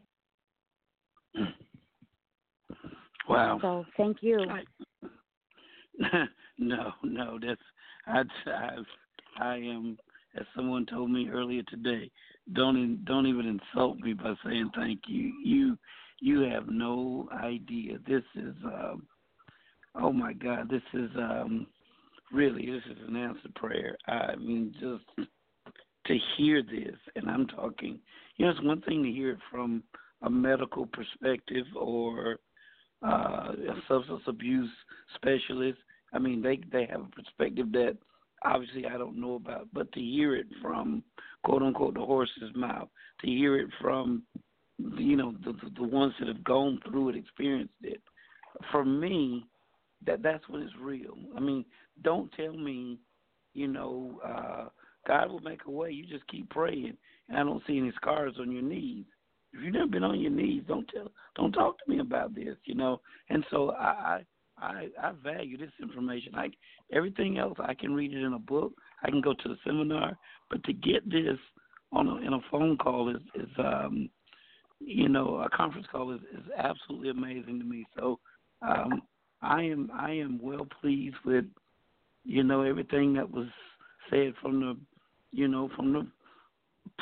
[3.28, 3.60] Wow.
[3.62, 4.40] So thank you.
[6.58, 7.62] no, no, that's
[8.06, 8.78] I, I,
[9.40, 9.98] I am
[10.38, 12.12] as someone told me earlier today,
[12.54, 15.34] don't don't even insult me by saying thank you.
[15.44, 15.78] You
[16.20, 17.98] you have no idea.
[18.08, 19.08] This is um,
[19.96, 21.68] oh my God, this is um,
[22.32, 23.98] really this is an answered prayer.
[24.08, 25.28] I mean, just
[26.06, 28.00] to hear this, and I'm talking.
[28.38, 29.84] You know, it's one thing to hear it from
[30.22, 32.38] a medical perspective or
[33.06, 34.70] uh, a substance abuse
[35.16, 35.80] specialist.
[36.14, 37.98] I mean, they they have a perspective that
[38.44, 41.04] obviously I don't know about, but to hear it from
[41.44, 42.90] quote unquote the horse's mouth,
[43.22, 44.24] to hear it from
[44.98, 48.02] you know the the ones that have gone through it, experienced it.
[48.72, 49.46] For me,
[50.06, 51.18] that that's when it's real.
[51.36, 51.66] I mean,
[52.04, 53.00] don't tell me,
[53.54, 54.70] you know, uh,
[55.08, 55.92] God will make a way.
[55.92, 56.98] You just keep praying,
[57.30, 59.06] and I don't see any scars on your knees.
[59.54, 62.56] If you've never been on your knees, don't tell, don't talk to me about this,
[62.66, 63.02] you know.
[63.30, 64.24] And so I,
[64.60, 66.34] I, I value this information.
[66.34, 66.54] Like
[66.92, 68.74] everything else I can read it in a book.
[69.04, 70.18] I can go to the seminar,
[70.50, 71.38] but to get this
[71.92, 74.10] on a, in a phone call is is um,
[74.80, 77.86] you know a conference call is, is absolutely amazing to me.
[77.98, 78.20] So
[78.62, 79.02] um,
[79.42, 81.46] I am I am well pleased with
[82.26, 83.48] you know everything that was
[84.10, 84.78] said from the
[85.32, 86.08] you know from the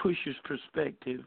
[0.01, 1.21] pusher's perspective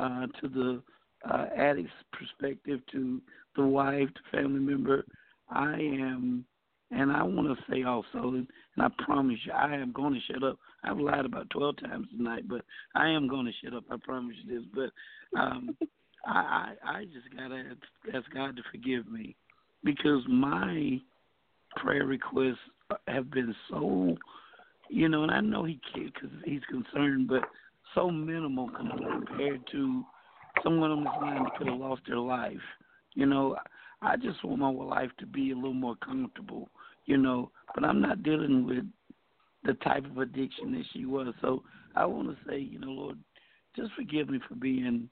[0.00, 0.82] uh, to the
[1.30, 3.20] uh, addict's perspective to
[3.56, 5.04] the wife, the family member.
[5.50, 6.44] I am,
[6.90, 8.46] and I want to say also, and
[8.78, 10.58] I promise you, I am going to shut up.
[10.84, 12.62] I've lied about 12 times tonight, but
[12.94, 13.84] I am going to shut up.
[13.90, 14.68] I promise you this.
[14.74, 15.76] But um,
[16.26, 19.36] I, I, I just got to ask God to forgive me
[19.84, 20.98] because my
[21.76, 22.58] prayer requests
[23.06, 24.16] have been so,
[24.88, 27.42] you know, and I know he because he's concerned, but
[27.94, 30.04] so minimal compared to
[30.62, 32.56] someone on this line that could have lost their life.
[33.14, 33.56] You know,
[34.02, 36.68] I just want my life to be a little more comfortable,
[37.06, 38.84] you know, but I'm not dealing with
[39.64, 41.34] the type of addiction that she was.
[41.40, 41.62] So
[41.96, 43.18] I want to say, you know, Lord,
[43.76, 45.08] just forgive me for being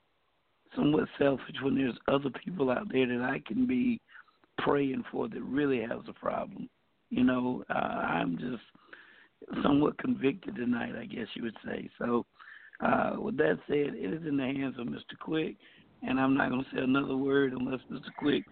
[0.74, 4.00] somewhat selfish when there's other people out there that I can be
[4.58, 6.68] praying for that really has a problem.
[7.10, 11.88] You know, uh, I'm just somewhat convicted tonight, I guess you would say.
[11.98, 12.26] So,
[12.80, 15.18] uh, with that said, it is in the hands of Mr.
[15.20, 15.56] Quick,
[16.02, 18.08] and I'm not going to say another word unless Mr.
[18.18, 18.44] Quick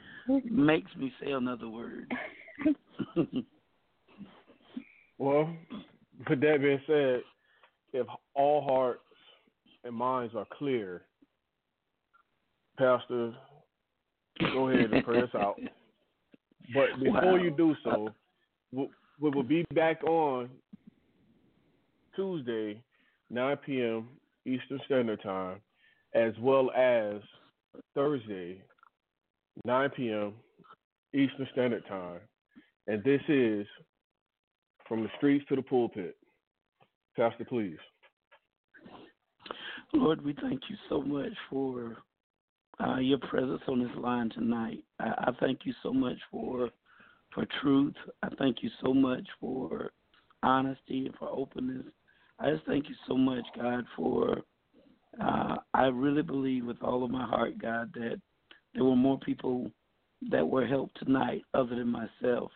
[0.51, 2.11] makes me say another word.
[5.19, 5.49] well,
[6.29, 7.21] with that being said,
[7.93, 9.01] if all hearts
[9.85, 11.03] and minds are clear,
[12.79, 13.33] Pastor,
[14.53, 15.61] go ahead and pray us out.
[16.75, 17.37] But before wow.
[17.37, 18.09] you do so,
[18.73, 20.51] we will be back on
[22.17, 22.83] Tuesday
[23.31, 24.09] 9 p.m.
[24.45, 25.61] Eastern Standard Time,
[26.15, 27.21] as well as
[27.95, 28.63] Thursday,
[29.65, 30.35] 9 p.m.
[31.13, 32.21] Eastern Standard Time.
[32.87, 33.67] And this is
[34.89, 36.17] From the Streets to the Pulpit.
[37.17, 37.79] Pastor, please.
[39.93, 41.97] Lord, we thank you so much for
[42.85, 44.85] uh, your presence on this line tonight.
[45.01, 46.71] I, I thank you so much for
[47.33, 47.95] for truth.
[48.23, 49.91] I thank you so much for
[50.43, 51.87] honesty and for openness.
[52.39, 54.39] I just thank you so much, God, for
[55.23, 58.21] uh, I really believe with all of my heart, God, that
[58.75, 59.71] there were more people
[60.31, 62.51] that were helped tonight other than myself.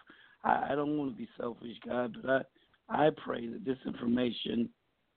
[0.45, 2.43] I, I don't want to be selfish, God, but I
[2.91, 4.69] I pray that this information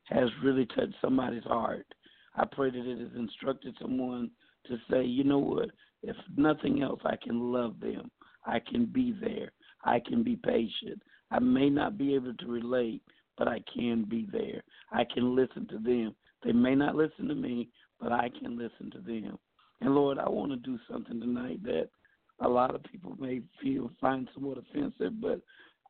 [0.06, 1.88] has really touched somebody's heart.
[2.36, 4.30] I pray that it has instructed someone
[4.68, 5.70] to say, you know what,
[6.04, 8.12] if nothing else, I can love them.
[8.46, 9.52] I can be there.
[9.84, 11.02] I can be patient.
[11.32, 13.02] I may not be able to relate,
[13.38, 14.64] but I can be there.
[14.92, 16.16] I can listen to them.
[16.44, 17.70] They may not listen to me,
[18.00, 19.38] but I can listen to them.
[19.82, 21.90] And Lord, I want to do something tonight that
[22.40, 25.40] a lot of people may feel find somewhat offensive, but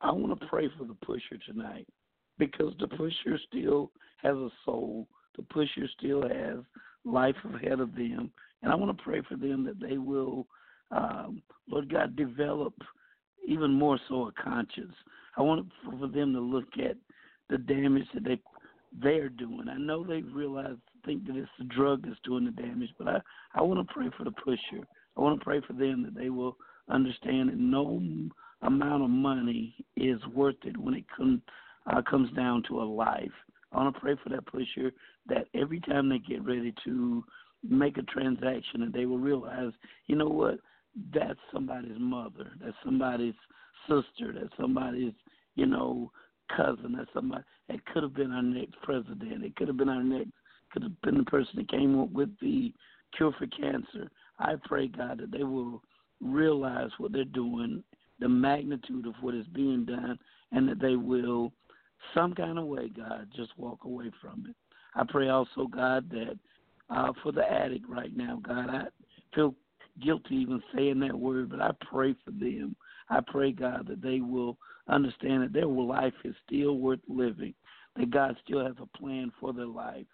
[0.00, 1.86] I want to pray for the pusher tonight
[2.38, 3.90] because the pusher still
[4.22, 5.06] has a soul.
[5.36, 6.58] The pusher still has
[7.04, 8.30] life ahead of them,
[8.62, 10.46] and I want to pray for them that they will,
[10.90, 12.74] um, Lord God, develop
[13.46, 14.94] even more so a conscience.
[15.36, 16.96] I want for them to look at
[17.50, 18.40] the damage that they
[19.02, 19.68] they're doing.
[19.68, 23.20] I know they realize think that it's the drug that's doing the damage, but I
[23.54, 24.86] I want to pray for the pusher.
[25.16, 26.56] I want to pray for them that they will
[26.88, 28.00] understand that no
[28.62, 31.40] amount of money is worth it when it comes
[31.86, 33.32] uh, comes down to a life.
[33.72, 34.92] I want to pray for that pusher
[35.28, 37.24] that every time they get ready to
[37.68, 39.72] make a transaction, that they will realize,
[40.06, 40.58] you know what,
[41.12, 43.34] that's somebody's mother, that's somebody's
[43.88, 45.12] sister, that's somebody's,
[45.56, 46.10] you know,
[46.54, 47.44] cousin, that's somebody.
[47.68, 49.44] It could have been our next president.
[49.44, 50.30] It could have been our next.
[50.72, 52.72] Could have been the person that came up with the
[53.16, 54.10] cure for cancer.
[54.38, 55.82] I pray God that they will
[56.20, 57.84] realize what they're doing,
[58.18, 60.18] the magnitude of what is being done,
[60.52, 61.52] and that they will
[62.12, 64.56] some kind of way, God, just walk away from it.
[64.94, 66.38] I pray also, God, that
[66.90, 68.84] uh, for the addict right now, God, I
[69.34, 69.54] feel
[70.02, 72.76] guilty even saying that word, but I pray for them.
[73.08, 74.58] I pray, God, that they will
[74.88, 77.54] understand that their life is still worth living,
[77.96, 80.06] that God still has a plan for their life.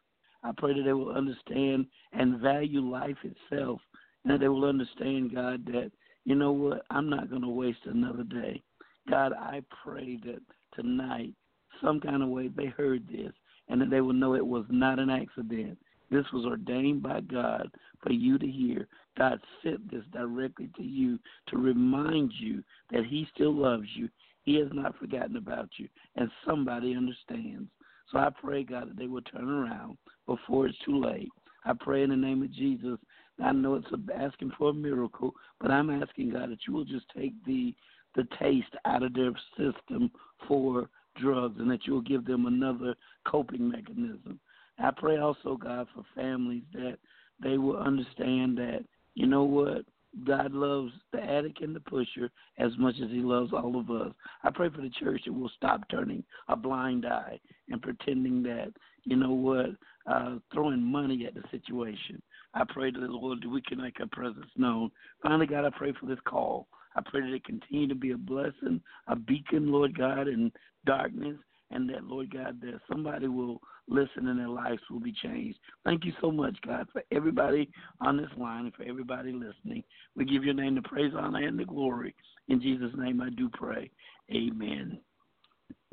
[0.42, 3.80] I pray that they will understand and value life itself,
[4.24, 5.90] and that they will understand, God, that,
[6.24, 8.62] you know what, I'm not going to waste another day.
[9.08, 10.40] God, I pray that
[10.74, 11.34] tonight,
[11.82, 13.32] some kind of way, they heard this,
[13.68, 15.78] and that they will know it was not an accident.
[16.10, 17.70] This was ordained by God
[18.02, 18.88] for you to hear.
[19.16, 21.18] God sent this directly to you
[21.48, 24.08] to remind you that He still loves you.
[24.44, 27.68] He has not forgotten about you, and somebody understands.
[28.10, 29.96] So I pray, God, that they will turn around
[30.26, 31.28] before it's too late.
[31.64, 32.98] I pray in the name of Jesus.
[33.42, 37.06] I know it's asking for a miracle, but I'm asking God that you will just
[37.16, 37.74] take the
[38.16, 40.10] the taste out of their system
[40.48, 44.40] for drugs, and that you will give them another coping mechanism.
[44.80, 46.98] I pray also, God, for families that
[47.40, 48.80] they will understand that
[49.14, 49.84] you know what
[50.24, 54.12] God loves the addict and the pusher as much as He loves all of us.
[54.42, 57.38] I pray for the church that will stop turning a blind eye
[57.68, 58.72] and pretending that,
[59.04, 59.70] you know what,
[60.06, 62.20] uh, throwing money at the situation.
[62.54, 64.90] I pray that, the Lord, that we can make our presence known.
[65.22, 66.66] Finally, God, I pray for this call.
[66.96, 70.50] I pray that it continue to be a blessing, a beacon, Lord God, in
[70.84, 71.36] darkness,
[71.70, 75.58] and that, Lord God, that somebody will listen and their lives will be changed.
[75.84, 77.70] Thank you so much, God, for everybody
[78.00, 79.82] on this line and for everybody listening.
[80.16, 82.14] We give your name the praise, honor, and the glory.
[82.48, 83.90] In Jesus' name I do pray.
[84.30, 84.98] Amen.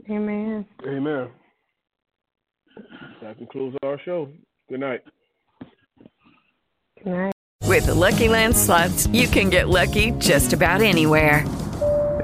[0.09, 0.65] Amen.
[0.85, 1.29] Amen.
[3.21, 4.29] That concludes our show.
[4.69, 5.01] Good night.
[7.03, 7.33] Good night.
[7.63, 11.45] With the Lucky Land slots, you can get lucky just about anywhere.